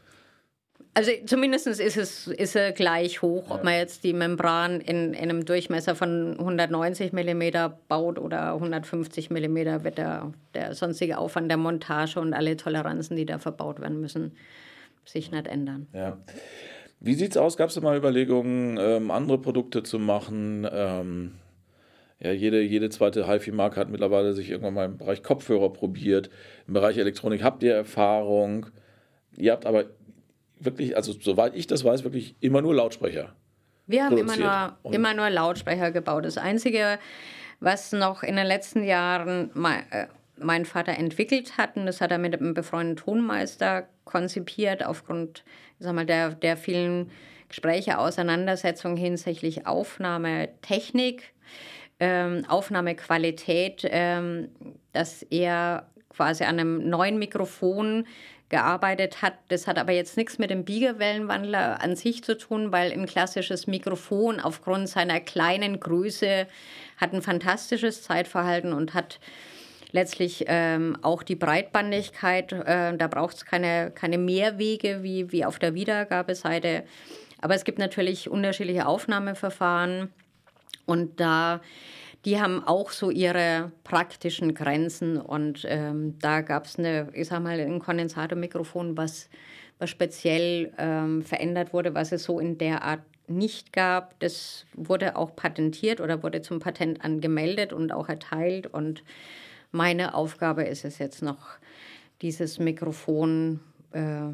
Also 0.97 1.11
zumindest 1.25 1.67
ist 1.67 1.97
es 1.97 2.27
ist 2.27 2.55
er 2.55 2.71
gleich 2.71 3.21
hoch, 3.21 3.49
ob 3.49 3.65
man 3.65 3.73
jetzt 3.73 4.05
die 4.05 4.13
Membran 4.13 4.79
in, 4.79 5.13
in 5.13 5.29
einem 5.29 5.43
Durchmesser 5.43 5.93
von 5.93 6.39
190 6.39 7.11
mm 7.11 7.43
baut 7.89 8.17
oder 8.17 8.53
150 8.53 9.29
mm, 9.29 9.55
wird 9.83 9.97
der, 9.97 10.31
der 10.53 10.73
sonstige 10.73 11.17
Aufwand 11.17 11.51
der 11.51 11.57
Montage 11.57 12.17
und 12.21 12.33
alle 12.33 12.55
Toleranzen, 12.55 13.17
die 13.17 13.25
da 13.25 13.39
verbaut 13.39 13.81
werden 13.81 13.99
müssen, 13.99 14.37
sich 15.03 15.31
nicht 15.31 15.47
ändern. 15.47 15.87
Ja. 15.91 16.17
Wie 17.01 17.13
sieht 17.13 17.31
es 17.31 17.37
aus? 17.37 17.57
Gab 17.57 17.71
es 17.71 17.81
mal 17.81 17.97
Überlegungen, 17.97 18.77
ähm, 18.79 19.11
andere 19.11 19.37
Produkte 19.37 19.83
zu 19.83 19.99
machen? 19.99 20.65
Ähm, 20.71 21.33
ja, 22.21 22.31
jede, 22.31 22.61
jede 22.61 22.89
zweite 22.89 23.27
HiFi-Marke 23.27 23.81
hat 23.81 23.89
mittlerweile 23.89 24.33
sich 24.33 24.49
irgendwann 24.49 24.73
mal 24.73 24.85
im 24.85 24.97
Bereich 24.97 25.21
Kopfhörer 25.23 25.73
probiert. 25.73 26.29
Im 26.69 26.73
Bereich 26.73 26.97
Elektronik 26.97 27.43
habt 27.43 27.63
ihr 27.63 27.73
Erfahrung. 27.73 28.67
Ihr 29.35 29.51
habt 29.51 29.65
aber 29.65 29.83
wirklich, 30.60 30.95
also 30.95 31.14
soweit 31.14 31.56
ich 31.56 31.68
das 31.68 31.84
weiß, 31.84 32.03
wirklich 32.03 32.36
immer 32.39 32.62
nur 32.62 32.76
Lautsprecher. 32.76 33.34
Wir 33.88 34.06
haben 34.06 34.18
immer 34.18 34.38
nur, 34.38 34.93
immer 34.93 35.14
nur 35.14 35.30
Lautsprecher 35.30 35.91
gebaut. 35.91 36.26
Das 36.26 36.38
Einzige, 36.38 36.97
was 37.60 37.91
noch 37.91 38.24
in 38.24 38.36
den 38.36 38.47
letzten 38.47 38.84
Jahren 38.84 39.51
mein, 39.53 39.84
äh, 39.91 40.08
mein 40.38 40.66
Vater 40.66 40.93
entwickelt 40.93 41.58
hat, 41.58 41.78
und 41.78 41.86
das 41.86 42.01
hat 42.01 42.12
er 42.12 42.18
mit 42.18 42.34
einem 42.34 42.53
befreundeten 42.53 43.06
Tonmeister 43.06 43.88
konzipiert, 44.03 44.86
aufgrund 44.86 45.43
sag 45.80 45.93
mal, 45.93 46.06
der, 46.06 46.32
der 46.32 46.58
vielen 46.58 47.12
Gespräche, 47.47 47.99
Auseinandersetzungen 47.99 48.97
hinsichtlich 48.97 49.68
Aufnahmetechnik, 49.68 51.34
ähm, 51.99 52.43
Aufnahmequalität, 52.47 53.84
ähm, 53.86 54.49
dass 54.91 55.24
er 55.24 55.89
quasi 56.10 56.43
an 56.43 56.60
einem 56.60 56.89
neuen 56.89 57.20
Mikrofon 57.20 58.06
gearbeitet 58.56 59.22
hat. 59.22 59.34
Das 59.49 59.68
hat 59.68 59.78
aber 59.78 59.91
jetzt 59.91 60.16
nichts 60.16 60.38
mit 60.38 60.49
dem 60.49 60.64
Biegerwellenwandler 60.64 61.82
an 61.82 61.97
sich 61.97 62.24
zu 62.24 62.38
tun, 62.38 62.72
weil 62.72 62.93
ein 62.93 63.06
klassisches 63.06 63.68
Mikrofon 63.68 64.39
aufgrund 64.39 64.88
seiner 64.88 65.20
kleinen 65.20 65.82
Größe 65.82 66.47
hat 66.95 67.12
ein 67.12 67.22
fantastisches 67.22 68.01
Zeitverhalten 68.01 68.72
und 68.72 68.93
hat 68.93 69.20
letztlich 69.91 70.45
ähm, 70.47 70.97
auch 71.01 71.22
die 71.22 71.36
Breitbandigkeit. 71.36 72.53
Äh, 72.53 72.95
da 72.95 73.08
braucht 73.08 73.36
es 73.36 73.45
keine, 73.45 73.91
keine 73.91 74.18
Mehrwege 74.18 75.03
wie, 75.03 75.34
wie 75.34 75.43
auf 75.43 75.60
der 75.60 75.74
Wiedergabeseite. 75.74 76.86
Aber 77.41 77.56
es 77.56 77.66
gibt 77.66 77.78
natürlich 77.78 78.30
unterschiedliche 78.30 78.88
Aufnahmeverfahren 78.88 80.14
und 80.86 81.20
da 81.20 81.60
die 82.26 82.41
haben 82.41 82.63
auch 82.63 82.89
so 82.89 83.11
ihre 83.11 83.71
praktischen 83.84 84.55
Grenzen. 84.55 85.17
Und 85.17 85.63
ähm, 85.67 86.17
da 86.19 86.41
gab 86.41 86.65
es 86.65 86.80
eine, 86.80 87.09
ich 87.13 87.28
sag 87.28 87.41
mal, 87.41 87.59
ein 87.59 87.80
Kondensatormikrofon, 87.80 88.97
was, 88.97 89.30
was 89.78 89.91
speziell 89.91 90.73
ähm, 90.78 91.21
verändert 91.21 91.71
wurde, 91.71 91.93
was 91.93 92.11
es 92.11 92.23
so 92.23 92.39
in 92.39 92.57
der 92.57 92.84
Art 92.84 93.01
nicht 93.28 93.73
gab. 93.73 94.19
Das 94.19 94.65
wurde 94.73 95.15
auch 95.15 95.36
patentiert 95.36 96.01
oder 96.01 96.23
wurde 96.23 96.41
zum 96.41 96.59
Patent 96.59 97.03
angemeldet 97.03 97.73
und 97.73 97.91
auch 97.91 98.09
erteilt. 98.09 98.67
Und 98.67 99.03
meine 99.71 100.15
Aufgabe 100.15 100.63
ist 100.63 100.84
es 100.84 100.97
jetzt 100.97 101.21
noch, 101.21 101.47
dieses 102.21 102.59
Mikrofon 102.59 103.59
äh, 103.91 104.30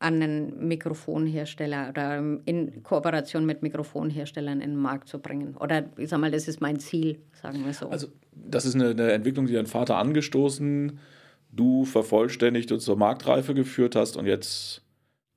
an 0.00 0.22
einen 0.22 0.68
Mikrofonhersteller 0.68 1.88
oder 1.88 2.18
in 2.44 2.82
Kooperation 2.82 3.44
mit 3.44 3.62
Mikrofonherstellern 3.62 4.60
in 4.60 4.70
den 4.70 4.78
Markt 4.78 5.08
zu 5.08 5.18
bringen. 5.18 5.56
Oder 5.56 5.84
ich 5.96 6.08
sag 6.08 6.20
mal, 6.20 6.30
das 6.30 6.46
ist 6.46 6.60
mein 6.60 6.78
Ziel, 6.78 7.18
sagen 7.42 7.64
wir 7.64 7.72
so. 7.72 7.88
Also, 7.88 8.08
das 8.32 8.64
ist 8.64 8.76
eine, 8.76 8.90
eine 8.90 9.12
Entwicklung, 9.12 9.46
die 9.46 9.54
dein 9.54 9.66
Vater 9.66 9.96
angestoßen, 9.96 10.98
du 11.50 11.84
vervollständigt 11.84 12.70
und 12.70 12.80
zur 12.80 12.96
Marktreife 12.96 13.54
geführt 13.54 13.96
hast 13.96 14.16
und 14.16 14.26
jetzt 14.26 14.82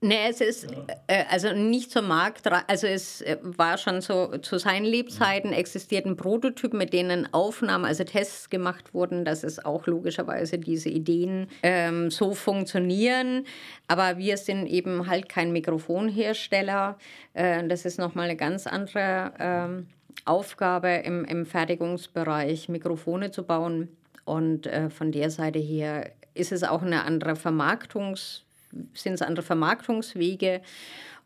Nee, 0.04 0.30
es 0.30 0.42
ist 0.42 0.68
äh, 1.06 1.26
also 1.30 1.54
nicht 1.54 1.92
zur 1.92 2.02
Markt, 2.02 2.48
also 2.52 2.88
es 2.88 3.22
äh, 3.22 3.38
war 3.44 3.78
schon 3.78 4.02
so, 4.02 4.36
zu 4.40 4.58
seinen 4.58 4.84
Lebzeiten 4.84 5.54
existierten 5.54 6.18
Prototypen, 6.18 6.80
mit 6.80 6.92
denen 6.92 7.32
Aufnahmen, 7.36 7.86
also 7.86 8.04
Tests 8.04 8.50
gemacht 8.50 8.96
wurden, 8.96 9.26
dass 9.26 9.44
es 9.44 9.64
auch 9.64 9.86
logischerweise 9.86 10.58
diese 10.58 10.90
Ideen 10.90 11.50
ähm, 11.62 12.10
so 12.10 12.34
funktionieren. 12.34 13.46
Aber 13.88 14.18
wir 14.18 14.38
sind 14.38 14.66
eben 14.66 15.06
halt 15.06 15.30
kein 15.30 15.52
Mikrofonhersteller. 15.52 16.98
Äh, 17.36 17.68
das 17.68 17.86
ist 17.86 18.00
nochmal 18.00 18.26
eine 18.26 18.38
ganz 18.38 18.66
andere 18.66 19.34
ähm, 19.40 19.88
Aufgabe 20.26 20.90
im, 21.06 21.26
im 21.26 21.46
Fertigungsbereich, 21.46 22.70
Mikrofone 22.70 23.30
zu 23.30 23.44
bauen. 23.44 23.96
Und 24.26 24.66
äh, 24.66 24.90
von 24.90 25.12
der 25.12 25.30
Seite 25.30 25.60
her 25.60 26.10
ist 26.34 26.52
es 26.52 26.64
auch 26.64 26.82
eine 26.82 27.04
andere 27.04 27.34
Vermarktungs- 27.34 28.46
sind 28.94 29.14
es 29.14 29.22
andere 29.22 29.46
Vermarktungswege. 29.46 30.62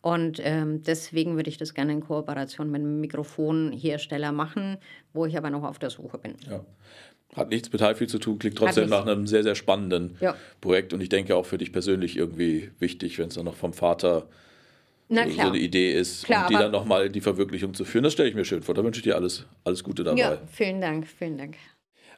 Und 0.01 0.39
ähm, 0.43 0.83
deswegen 0.83 1.35
würde 1.35 1.49
ich 1.49 1.57
das 1.57 1.73
gerne 1.73 1.91
in 1.91 2.01
Kooperation 2.01 2.69
mit 2.69 2.81
einem 2.81 2.99
Mikrofonhersteller 2.99 4.31
machen, 4.31 4.77
wo 5.13 5.25
ich 5.25 5.35
aber 5.35 5.49
noch 5.49 5.63
auf 5.63 5.79
der 5.79 5.89
Suche 5.89 6.19
bin. 6.19 6.35
Ja. 6.47 6.63
Hat 7.35 7.49
nichts 7.49 7.71
mit 7.71 7.81
HiFi 7.81 8.07
zu 8.07 8.19
tun, 8.19 8.37
klingt 8.37 8.57
trotzdem 8.57 8.87
nach 8.87 9.05
einem 9.05 9.27
sehr, 9.27 9.43
sehr 9.43 9.55
spannenden 9.55 10.15
ja. 10.21 10.35
Projekt 10.61 10.93
und 10.93 11.01
ich 11.01 11.09
denke 11.09 11.35
auch 11.35 11.45
für 11.45 11.57
dich 11.57 11.71
persönlich 11.71 12.17
irgendwie 12.17 12.69
wichtig, 12.79 13.17
wenn 13.17 13.29
es 13.29 13.33
dann 13.33 13.45
noch 13.45 13.55
vom 13.55 13.73
Vater 13.73 14.27
so, 15.09 15.15
so, 15.15 15.41
eine 15.41 15.57
Idee 15.57 15.93
ist, 15.93 16.25
klar, 16.25 16.43
und 16.43 16.49
die 16.51 16.53
dann 16.55 16.71
nochmal 16.71 17.07
in 17.07 17.11
die 17.11 17.21
Verwirklichung 17.21 17.73
zu 17.73 17.83
führen. 17.83 18.03
Das 18.03 18.13
stelle 18.13 18.29
ich 18.29 18.35
mir 18.35 18.45
schön 18.45 18.63
vor. 18.63 18.73
Da 18.73 18.83
wünsche 18.83 18.99
ich 18.99 19.03
dir 19.03 19.15
alles, 19.15 19.45
alles 19.63 19.83
Gute 19.83 20.03
dabei. 20.03 20.19
Ja, 20.19 20.41
vielen 20.51 20.81
Dank, 20.81 21.07
vielen 21.07 21.37
Dank. 21.37 21.55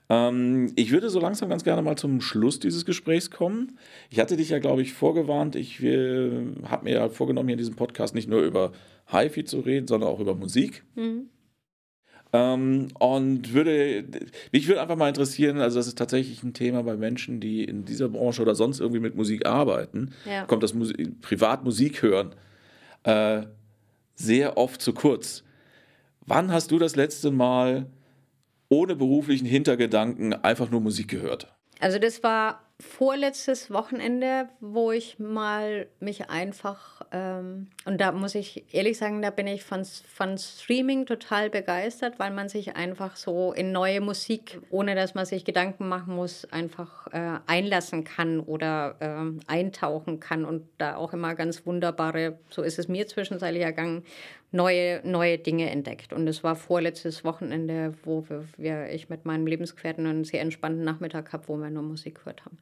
Ähm, 0.09 0.71
ich 0.75 0.91
würde 0.91 1.09
so 1.09 1.19
langsam 1.19 1.49
ganz 1.49 1.63
gerne 1.63 1.81
mal 1.81 1.97
zum 1.97 2.21
Schluss 2.21 2.59
dieses 2.59 2.85
Gesprächs 2.85 3.31
kommen. 3.31 3.77
Ich 4.09 4.19
hatte 4.19 4.37
dich 4.37 4.49
ja, 4.49 4.59
glaube 4.59 4.81
ich, 4.81 4.93
vorgewarnt. 4.93 5.55
Ich 5.55 5.81
äh, 5.83 6.31
habe 6.63 6.85
mir 6.85 6.93
ja 6.93 7.09
vorgenommen, 7.09 7.49
hier 7.49 7.55
in 7.55 7.59
diesem 7.59 7.75
Podcast 7.75 8.15
nicht 8.15 8.29
nur 8.29 8.41
über 8.41 8.71
HiFi 9.07 9.43
zu 9.43 9.59
reden, 9.59 9.87
sondern 9.87 10.09
auch 10.09 10.19
über 10.19 10.35
Musik. 10.35 10.83
Mhm. 10.95 11.29
Ähm, 12.33 12.89
und 12.99 13.53
würde, 13.53 14.03
mich 14.51 14.67
würde 14.67 14.81
einfach 14.81 14.97
mal 14.97 15.07
interessieren, 15.07 15.59
also 15.59 15.79
das 15.79 15.87
ist 15.87 15.97
tatsächlich 15.97 16.43
ein 16.43 16.53
Thema 16.53 16.83
bei 16.83 16.97
Menschen, 16.97 17.39
die 17.39 17.63
in 17.63 17.85
dieser 17.85 18.09
Branche 18.09 18.41
oder 18.41 18.53
sonst 18.53 18.79
irgendwie 18.79 18.99
mit 18.99 19.15
Musik 19.15 19.45
arbeiten, 19.45 20.11
ja. 20.25 20.43
kommt 20.45 20.61
das 20.61 20.73
Musik, 20.73 21.21
Privatmusik 21.21 22.01
hören 22.01 22.35
äh, 23.03 23.43
sehr 24.15 24.57
oft 24.57 24.81
zu 24.81 24.93
kurz. 24.93 25.43
Wann 26.25 26.51
hast 26.51 26.71
du 26.71 26.79
das 26.79 26.95
letzte 26.95 27.31
Mal 27.31 27.87
ohne 28.69 28.95
beruflichen 28.95 29.45
Hintergedanken 29.45 30.33
einfach 30.33 30.69
nur 30.69 30.81
Musik 30.81 31.07
gehört? 31.07 31.53
Also 31.79 31.99
das 31.99 32.23
war 32.23 32.61
vorletztes 32.79 33.71
Wochenende, 33.71 34.49
wo 34.59 34.91
ich 34.91 35.17
mal 35.17 35.87
mich 35.99 36.29
einfach, 36.29 37.01
ähm, 37.11 37.67
und 37.85 37.99
da 37.99 38.11
muss 38.11 38.35
ich 38.35 38.65
ehrlich 38.71 38.99
sagen, 38.99 39.23
da 39.23 39.31
bin 39.31 39.47
ich 39.47 39.63
von, 39.63 39.83
von 39.83 40.37
Streaming 40.37 41.07
total 41.07 41.49
begeistert, 41.49 42.19
weil 42.19 42.31
man 42.31 42.49
sich 42.49 42.75
einfach 42.75 43.15
so 43.15 43.51
in 43.51 43.71
neue 43.71 43.99
Musik, 43.99 44.61
ohne 44.69 44.93
dass 44.93 45.15
man 45.15 45.25
sich 45.25 45.43
Gedanken 45.43 45.87
machen 45.87 46.15
muss, 46.15 46.45
einfach 46.51 47.07
äh, 47.13 47.39
einlassen 47.47 48.03
kann 48.03 48.39
oder 48.39 48.95
äh, 48.99 49.51
eintauchen 49.51 50.19
kann 50.19 50.45
und 50.45 50.67
da 50.77 50.97
auch 50.97 51.13
immer 51.13 51.33
ganz 51.33 51.65
wunderbare, 51.65 52.37
so 52.51 52.61
ist 52.61 52.77
es 52.77 52.87
mir 52.87 53.07
zwischenzeitlich 53.07 53.63
ergangen, 53.63 54.03
neue, 54.51 55.01
neue 55.03 55.37
Dinge 55.37 55.69
entdeckt. 55.69 56.13
Und 56.13 56.27
es 56.27 56.43
war 56.43 56.55
vorletztes 56.55 57.23
Wochenende, 57.23 57.93
wo 58.03 58.25
wir, 58.57 58.89
ich 58.91 59.09
mit 59.09 59.25
meinem 59.25 59.47
Lebensgefährten 59.47 60.05
einen 60.05 60.23
sehr 60.23 60.41
entspannten 60.41 60.83
Nachmittag 60.83 61.33
habe, 61.33 61.47
wo 61.47 61.57
wir 61.57 61.69
nur 61.69 61.83
Musik 61.83 62.15
gehört 62.15 62.45
haben. 62.45 62.57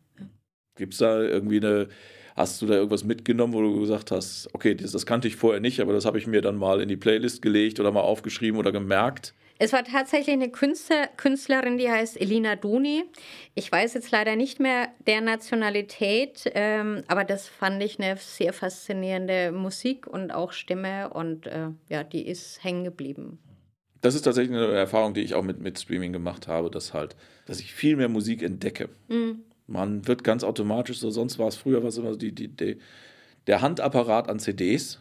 Gibt 0.76 0.94
es 0.94 1.00
da 1.00 1.22
irgendwie 1.22 1.58
eine, 1.58 1.88
hast 2.36 2.62
du 2.62 2.66
da 2.66 2.74
irgendwas 2.74 3.06
mitgenommen, 3.06 3.54
wo 3.54 3.62
du 3.62 3.80
gesagt 3.80 4.12
hast, 4.12 4.50
okay, 4.54 4.76
das, 4.76 4.92
das 4.92 5.06
kannte 5.06 5.28
ich 5.28 5.38
vorher 5.38 5.62
nicht, 5.62 5.80
aber 5.80 5.94
das 5.94 6.06
habe 6.06 6.18
ich 6.18 6.28
mir 6.28 6.42
dann 6.42 6.58
mal 6.58 6.82
in 6.82 6.90
die 6.90 6.98
Playlist 6.98 7.42
gelegt 7.42 7.80
oder 7.80 7.92
mal 7.92 8.02
aufgeschrieben 8.02 8.60
oder 8.60 8.72
gemerkt? 8.72 9.34
Es 9.58 9.72
war 9.72 9.86
tatsächlich 9.86 10.34
eine 10.34 10.49
Künstler, 10.49 11.08
Künstlerin, 11.16 11.78
die 11.78 11.89
heißt 11.89 12.20
Elina 12.20 12.58
Duni. 12.58 13.03
Ich 13.53 13.72
weiß 13.72 13.93
jetzt 13.93 14.12
leider 14.12 14.36
nicht 14.36 14.60
mehr 14.60 14.89
der 15.08 15.22
Nationalität, 15.22 16.51
ähm, 16.53 17.03
aber 17.08 17.24
das 17.24 17.47
fand 17.47 17.82
ich 17.82 17.99
eine 17.99 18.18
sehr 18.18 18.51
faszinierende 18.51 19.53
Musik 19.53 20.08
und 20.08 20.32
auch 20.32 20.51
Stimme 20.51 21.10
und 21.10 21.47
äh, 21.47 21.70
ja, 21.88 22.03
die 22.03 22.28
ist 22.28 22.64
hängen 22.66 22.84
geblieben. 22.84 23.39
Das 24.01 24.14
ist 24.14 24.24
tatsächlich 24.24 24.56
eine 24.56 24.74
Erfahrung, 24.74 25.14
die 25.14 25.22
ich 25.22 25.36
auch 25.36 25.43
mit, 25.43 25.62
mit 25.62 25.80
Streaming 25.80 26.12
gemacht 26.12 26.47
habe, 26.47 26.70
dass 26.70 26.93
halt, 26.93 27.16
dass 27.45 27.62
ich 27.62 27.74
viel 27.74 27.95
mehr 27.95 28.10
Musik 28.10 28.43
entdecke. 28.43 28.89
Mhm. 29.08 29.39
Man 29.68 30.06
wird 30.06 30.24
ganz 30.24 30.43
automatisch 30.43 30.99
so, 30.99 31.10
sonst 31.10 31.39
war 31.39 31.47
es 31.47 31.56
früher 31.56 31.82
was 31.82 31.97
immer 31.97 32.16
die, 32.18 32.34
die, 32.34 32.49
die, 32.49 32.78
der 33.47 33.62
Handapparat 33.62 34.30
an 34.30 34.39
CDs 34.39 34.99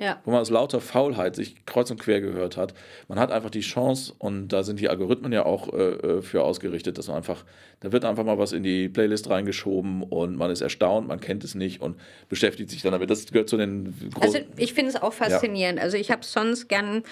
ja. 0.00 0.18
wo 0.24 0.30
man 0.30 0.40
aus 0.40 0.50
lauter 0.50 0.80
Faulheit 0.80 1.36
sich 1.36 1.66
kreuz 1.66 1.90
und 1.90 2.00
quer 2.00 2.20
gehört 2.20 2.56
hat. 2.56 2.74
Man 3.06 3.18
hat 3.18 3.30
einfach 3.30 3.50
die 3.50 3.60
Chance, 3.60 4.14
und 4.18 4.48
da 4.48 4.62
sind 4.62 4.80
die 4.80 4.88
Algorithmen 4.88 5.30
ja 5.30 5.44
auch 5.44 5.72
äh, 5.72 5.76
äh, 5.76 6.22
für 6.22 6.42
ausgerichtet, 6.42 6.96
dass 6.98 7.08
man 7.08 7.18
einfach, 7.18 7.44
da 7.80 7.92
wird 7.92 8.04
einfach 8.04 8.24
mal 8.24 8.38
was 8.38 8.52
in 8.52 8.62
die 8.62 8.88
Playlist 8.88 9.28
reingeschoben 9.28 10.02
und 10.02 10.36
man 10.36 10.50
ist 10.50 10.62
erstaunt, 10.62 11.06
man 11.06 11.20
kennt 11.20 11.44
es 11.44 11.54
nicht 11.54 11.82
und 11.82 12.00
beschäftigt 12.28 12.70
sich 12.70 12.80
dann 12.82 12.92
damit. 12.92 13.10
Das 13.10 13.26
gehört 13.26 13.50
zu 13.50 13.58
den 13.58 13.94
großen. 14.14 14.36
Also 14.36 14.38
ich 14.56 14.72
finde 14.72 14.90
es 14.90 15.00
auch 15.00 15.12
faszinierend. 15.12 15.78
Ja. 15.78 15.84
Also 15.84 15.98
ich 15.98 16.10
habe 16.10 16.24
sonst 16.24 16.68
gern 16.68 17.04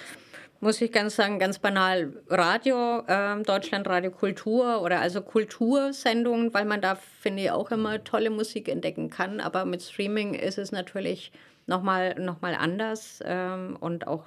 muss 0.60 0.80
ich 0.80 0.90
ganz 0.90 1.14
sagen, 1.14 1.38
ganz 1.38 1.60
banal 1.60 2.14
Radio, 2.28 3.04
äh, 3.06 3.40
Deutschlandradio 3.44 4.10
Kultur 4.10 4.82
oder 4.82 5.00
also 5.00 5.20
Kultursendungen, 5.20 6.52
weil 6.52 6.64
man 6.64 6.80
da, 6.80 6.96
finde 6.96 7.44
ich, 7.44 7.50
auch 7.52 7.70
immer 7.70 8.02
tolle 8.02 8.30
Musik 8.30 8.68
entdecken 8.68 9.08
kann. 9.08 9.38
Aber 9.38 9.64
mit 9.64 9.82
Streaming 9.82 10.34
ist 10.34 10.58
es 10.58 10.72
natürlich 10.72 11.30
nochmal 11.68 12.18
noch 12.18 12.40
mal 12.40 12.54
anders 12.54 13.20
ähm, 13.24 13.76
und 13.78 14.06
auch 14.06 14.24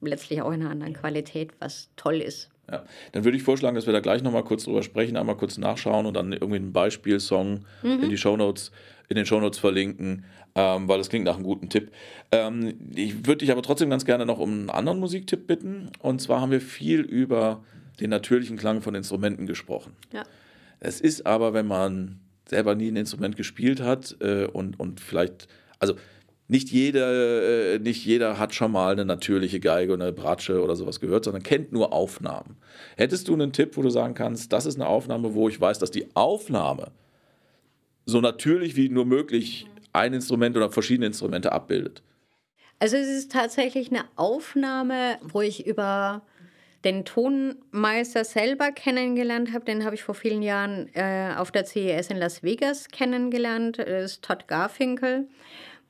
letztlich 0.00 0.42
auch 0.42 0.52
in 0.52 0.62
einer 0.62 0.70
anderen 0.70 0.94
Qualität, 0.94 1.52
was 1.58 1.90
toll 1.96 2.16
ist. 2.16 2.50
Ja, 2.70 2.84
dann 3.12 3.24
würde 3.24 3.36
ich 3.36 3.42
vorschlagen, 3.42 3.74
dass 3.74 3.86
wir 3.86 3.92
da 3.92 4.00
gleich 4.00 4.22
nochmal 4.22 4.44
kurz 4.44 4.64
drüber 4.64 4.82
sprechen, 4.82 5.16
einmal 5.16 5.36
kurz 5.36 5.58
nachschauen 5.58 6.06
und 6.06 6.14
dann 6.14 6.32
irgendwie 6.32 6.56
einen 6.56 6.72
Beispielsong 6.72 7.64
mhm. 7.82 8.02
in 8.04 8.08
die 8.08 8.16
Shownotes, 8.16 8.72
in 9.08 9.16
den 9.16 9.26
Shownotes 9.26 9.58
verlinken, 9.58 10.24
ähm, 10.54 10.88
weil 10.88 10.98
das 10.98 11.10
klingt 11.10 11.26
nach 11.26 11.34
einem 11.34 11.44
guten 11.44 11.68
Tipp. 11.68 11.90
Ähm, 12.32 12.78
ich 12.94 13.26
würde 13.26 13.38
dich 13.38 13.52
aber 13.52 13.62
trotzdem 13.62 13.90
ganz 13.90 14.06
gerne 14.06 14.24
noch 14.24 14.38
um 14.38 14.50
einen 14.50 14.70
anderen 14.70 14.98
Musiktipp 14.98 15.46
bitten. 15.46 15.90
Und 15.98 16.22
zwar 16.22 16.40
haben 16.40 16.52
wir 16.52 16.60
viel 16.60 17.00
über 17.00 17.62
den 18.00 18.10
natürlichen 18.10 18.56
Klang 18.56 18.80
von 18.80 18.94
Instrumenten 18.94 19.46
gesprochen. 19.46 19.94
Ja. 20.12 20.22
Es 20.80 21.00
ist 21.00 21.26
aber, 21.26 21.52
wenn 21.52 21.66
man 21.66 22.20
selber 22.48 22.74
nie 22.74 22.88
ein 22.88 22.96
Instrument 22.96 23.36
gespielt 23.36 23.80
hat 23.80 24.16
äh, 24.20 24.46
und, 24.46 24.78
und 24.80 25.00
vielleicht, 25.00 25.48
also 25.78 25.94
nicht 26.46 26.70
jeder, 26.70 27.74
äh, 27.74 27.78
nicht 27.78 28.04
jeder 28.04 28.38
hat 28.38 28.54
schon 28.54 28.72
mal 28.72 28.92
eine 28.92 29.04
natürliche 29.04 29.60
Geige 29.60 29.94
oder 29.94 30.04
eine 30.04 30.12
Bratsche 30.12 30.62
oder 30.62 30.76
sowas 30.76 31.00
gehört, 31.00 31.24
sondern 31.24 31.42
kennt 31.42 31.72
nur 31.72 31.92
Aufnahmen. 31.92 32.56
Hättest 32.96 33.28
du 33.28 33.34
einen 33.34 33.52
Tipp, 33.52 33.76
wo 33.76 33.82
du 33.82 33.90
sagen 33.90 34.14
kannst, 34.14 34.52
das 34.52 34.66
ist 34.66 34.74
eine 34.74 34.86
Aufnahme, 34.86 35.34
wo 35.34 35.48
ich 35.48 35.60
weiß, 35.60 35.78
dass 35.78 35.90
die 35.90 36.06
Aufnahme 36.14 36.92
so 38.04 38.20
natürlich 38.20 38.76
wie 38.76 38.90
nur 38.90 39.06
möglich 39.06 39.66
ein 39.94 40.12
Instrument 40.12 40.56
oder 40.56 40.70
verschiedene 40.70 41.06
Instrumente 41.06 41.52
abbildet? 41.52 42.02
Also 42.78 42.96
es 42.96 43.08
ist 43.08 43.32
tatsächlich 43.32 43.90
eine 43.90 44.04
Aufnahme, 44.16 45.18
wo 45.22 45.40
ich 45.40 45.66
über 45.66 46.22
den 46.84 47.06
Tonmeister 47.06 48.24
selber 48.24 48.70
kennengelernt 48.72 49.54
habe. 49.54 49.64
Den 49.64 49.84
habe 49.84 49.94
ich 49.94 50.02
vor 50.02 50.14
vielen 50.14 50.42
Jahren 50.42 50.90
äh, 50.94 51.32
auf 51.36 51.50
der 51.50 51.64
CES 51.64 52.10
in 52.10 52.18
Las 52.18 52.42
Vegas 52.42 52.88
kennengelernt. 52.88 53.78
Das 53.78 54.12
ist 54.12 54.22
Todd 54.22 54.46
Garfinkel. 54.48 55.26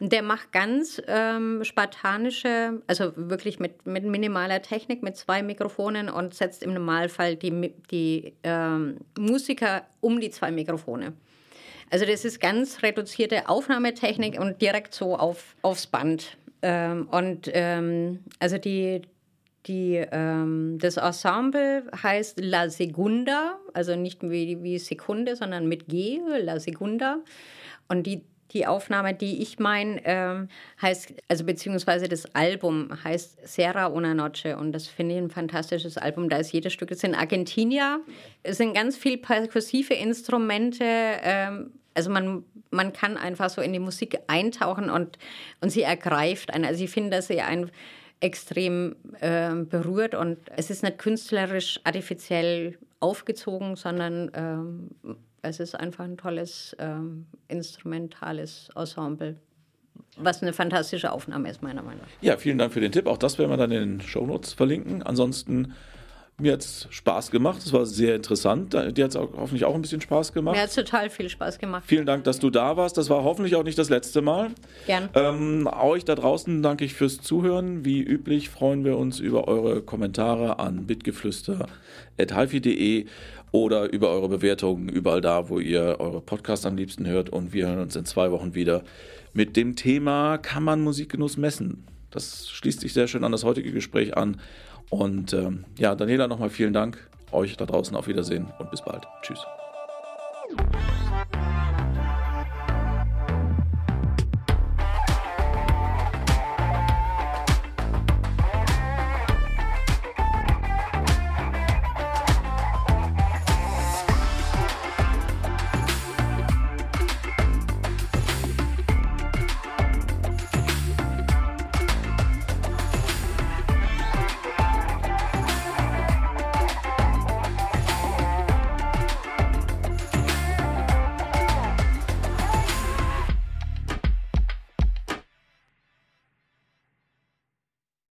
Der 0.00 0.22
macht 0.22 0.52
ganz 0.52 1.00
ähm, 1.06 1.62
spartanische, 1.62 2.82
also 2.86 3.12
wirklich 3.16 3.60
mit, 3.60 3.86
mit 3.86 4.04
minimaler 4.04 4.60
Technik, 4.60 5.02
mit 5.02 5.16
zwei 5.16 5.42
Mikrofonen 5.42 6.08
und 6.08 6.34
setzt 6.34 6.62
im 6.62 6.74
Normalfall 6.74 7.36
die, 7.36 7.72
die 7.90 8.34
ähm, 8.42 8.98
Musiker 9.16 9.86
um 10.00 10.20
die 10.20 10.30
zwei 10.30 10.50
Mikrofone. 10.50 11.12
Also 11.90 12.06
das 12.06 12.24
ist 12.24 12.40
ganz 12.40 12.82
reduzierte 12.82 13.48
Aufnahmetechnik 13.48 14.40
und 14.40 14.60
direkt 14.60 14.94
so 14.94 15.16
auf, 15.16 15.54
aufs 15.62 15.86
Band. 15.86 16.36
Ähm, 16.62 17.08
und 17.10 17.48
ähm, 17.52 18.20
also 18.40 18.58
die, 18.58 19.02
die, 19.66 20.04
ähm, 20.10 20.78
das 20.80 20.96
Ensemble 20.96 21.84
heißt 22.02 22.40
La 22.40 22.68
Segunda, 22.68 23.58
also 23.74 23.94
nicht 23.96 24.22
wie, 24.22 24.62
wie 24.62 24.78
Sekunde, 24.78 25.36
sondern 25.36 25.68
mit 25.68 25.86
G, 25.86 26.20
La 26.40 26.58
Segunda. 26.58 27.18
Und 27.88 28.06
die 28.06 28.22
die 28.52 28.66
Aufnahme, 28.66 29.14
die 29.14 29.42
ich 29.42 29.58
meine, 29.58 30.00
ähm, 30.04 30.48
heißt, 30.80 31.14
also 31.28 31.44
beziehungsweise 31.44 32.08
das 32.08 32.34
Album 32.34 32.90
heißt 33.02 33.46
Serra 33.48 33.86
una 33.86 34.14
Noche 34.14 34.56
und 34.56 34.72
das 34.72 34.86
finde 34.86 35.14
ich 35.14 35.20
ein 35.20 35.30
fantastisches 35.30 35.98
Album. 35.98 36.28
Da 36.28 36.36
ist 36.38 36.52
jedes 36.52 36.72
Stück, 36.72 36.90
es 36.90 37.00
sind 37.00 37.14
Argentinier, 37.14 38.00
es 38.42 38.58
sind 38.58 38.74
ganz 38.74 38.96
viele 38.96 39.18
perkussive 39.18 39.94
Instrumente, 39.94 40.84
ähm, 40.84 41.72
also 41.94 42.10
man, 42.10 42.44
man 42.70 42.92
kann 42.92 43.16
einfach 43.16 43.50
so 43.50 43.62
in 43.62 43.72
die 43.72 43.78
Musik 43.78 44.18
eintauchen 44.26 44.90
und, 44.90 45.18
und 45.60 45.70
sie 45.70 45.82
ergreift 45.82 46.52
einen. 46.52 46.64
Also 46.64 46.84
ich 46.84 46.90
finde, 46.90 47.10
dass 47.10 47.28
sie 47.28 47.40
einen 47.40 47.70
extrem 48.20 48.96
äh, 49.20 49.54
berührt 49.54 50.14
und 50.14 50.38
es 50.56 50.70
ist 50.70 50.82
nicht 50.82 50.98
künstlerisch 50.98 51.80
artifiziell 51.84 52.78
aufgezogen, 53.00 53.76
sondern 53.76 54.30
ähm, 54.34 54.90
es 55.44 55.60
ist 55.60 55.74
einfach 55.74 56.04
ein 56.04 56.16
tolles 56.16 56.74
ähm, 56.78 57.26
instrumentales 57.48 58.70
Ensemble. 58.74 59.36
Was 60.16 60.42
eine 60.42 60.52
fantastische 60.52 61.12
Aufnahme 61.12 61.50
ist, 61.50 61.62
meiner 61.62 61.82
Meinung 61.82 62.00
nach. 62.00 62.08
Ja, 62.20 62.36
vielen 62.36 62.58
Dank 62.58 62.72
für 62.72 62.80
den 62.80 62.92
Tipp. 62.92 63.06
Auch 63.06 63.18
das 63.18 63.38
werden 63.38 63.50
wir 63.50 63.56
dann 63.56 63.70
in 63.70 63.98
den 63.98 64.00
Shownotes 64.00 64.52
verlinken. 64.52 65.02
Ansonsten 65.02 65.74
mir 66.36 66.54
hat 66.54 66.62
es 66.62 66.88
Spaß 66.90 67.30
gemacht. 67.30 67.62
Es 67.64 67.72
war 67.72 67.86
sehr 67.86 68.16
interessant. 68.16 68.72
Dir 68.72 69.04
hat 69.04 69.10
es 69.10 69.16
hoffentlich 69.16 69.64
auch 69.64 69.76
ein 69.76 69.82
bisschen 69.82 70.00
Spaß 70.00 70.32
gemacht. 70.32 70.56
Mir 70.56 70.62
hat 70.62 70.70
es 70.70 70.74
total 70.74 71.08
viel 71.08 71.28
Spaß 71.28 71.60
gemacht. 71.60 71.84
Vielen 71.86 72.06
Dank, 72.06 72.24
dass 72.24 72.40
du 72.40 72.50
da 72.50 72.76
warst. 72.76 72.98
Das 72.98 73.08
war 73.08 73.22
hoffentlich 73.22 73.54
auch 73.54 73.62
nicht 73.62 73.78
das 73.78 73.88
letzte 73.88 74.20
Mal. 74.20 74.50
Gern. 74.86 75.10
Ähm, 75.14 75.68
euch 75.68 76.04
da 76.04 76.16
draußen 76.16 76.60
danke 76.60 76.84
ich 76.84 76.94
fürs 76.94 77.20
Zuhören. 77.20 77.84
Wie 77.84 78.02
üblich 78.02 78.50
freuen 78.50 78.84
wir 78.84 78.98
uns 78.98 79.20
über 79.20 79.46
eure 79.46 79.80
Kommentare 79.82 80.58
an 80.58 80.88
bitgeflüster.halfi.de 80.88 83.06
oder 83.54 83.92
über 83.92 84.10
eure 84.10 84.28
Bewertungen 84.28 84.88
überall 84.88 85.20
da, 85.20 85.48
wo 85.48 85.60
ihr 85.60 86.00
eure 86.00 86.20
Podcasts 86.20 86.66
am 86.66 86.76
liebsten 86.76 87.06
hört. 87.06 87.30
Und 87.30 87.52
wir 87.52 87.68
hören 87.68 87.78
uns 87.78 87.94
in 87.94 88.04
zwei 88.04 88.32
Wochen 88.32 88.56
wieder 88.56 88.82
mit 89.32 89.56
dem 89.56 89.76
Thema, 89.76 90.38
kann 90.38 90.64
man 90.64 90.80
Musikgenuss 90.80 91.36
messen? 91.36 91.86
Das 92.10 92.50
schließt 92.50 92.80
sich 92.80 92.92
sehr 92.92 93.06
schön 93.06 93.22
an 93.22 93.30
das 93.30 93.44
heutige 93.44 93.70
Gespräch 93.70 94.16
an. 94.16 94.40
Und 94.90 95.34
ähm, 95.34 95.66
ja, 95.78 95.94
Daniela, 95.94 96.26
nochmal 96.26 96.50
vielen 96.50 96.72
Dank. 96.72 97.08
Euch 97.30 97.56
da 97.56 97.64
draußen 97.64 97.96
auf 97.96 98.08
Wiedersehen 98.08 98.48
und 98.58 98.72
bis 98.72 98.82
bald. 98.82 99.06
Tschüss. 99.22 99.38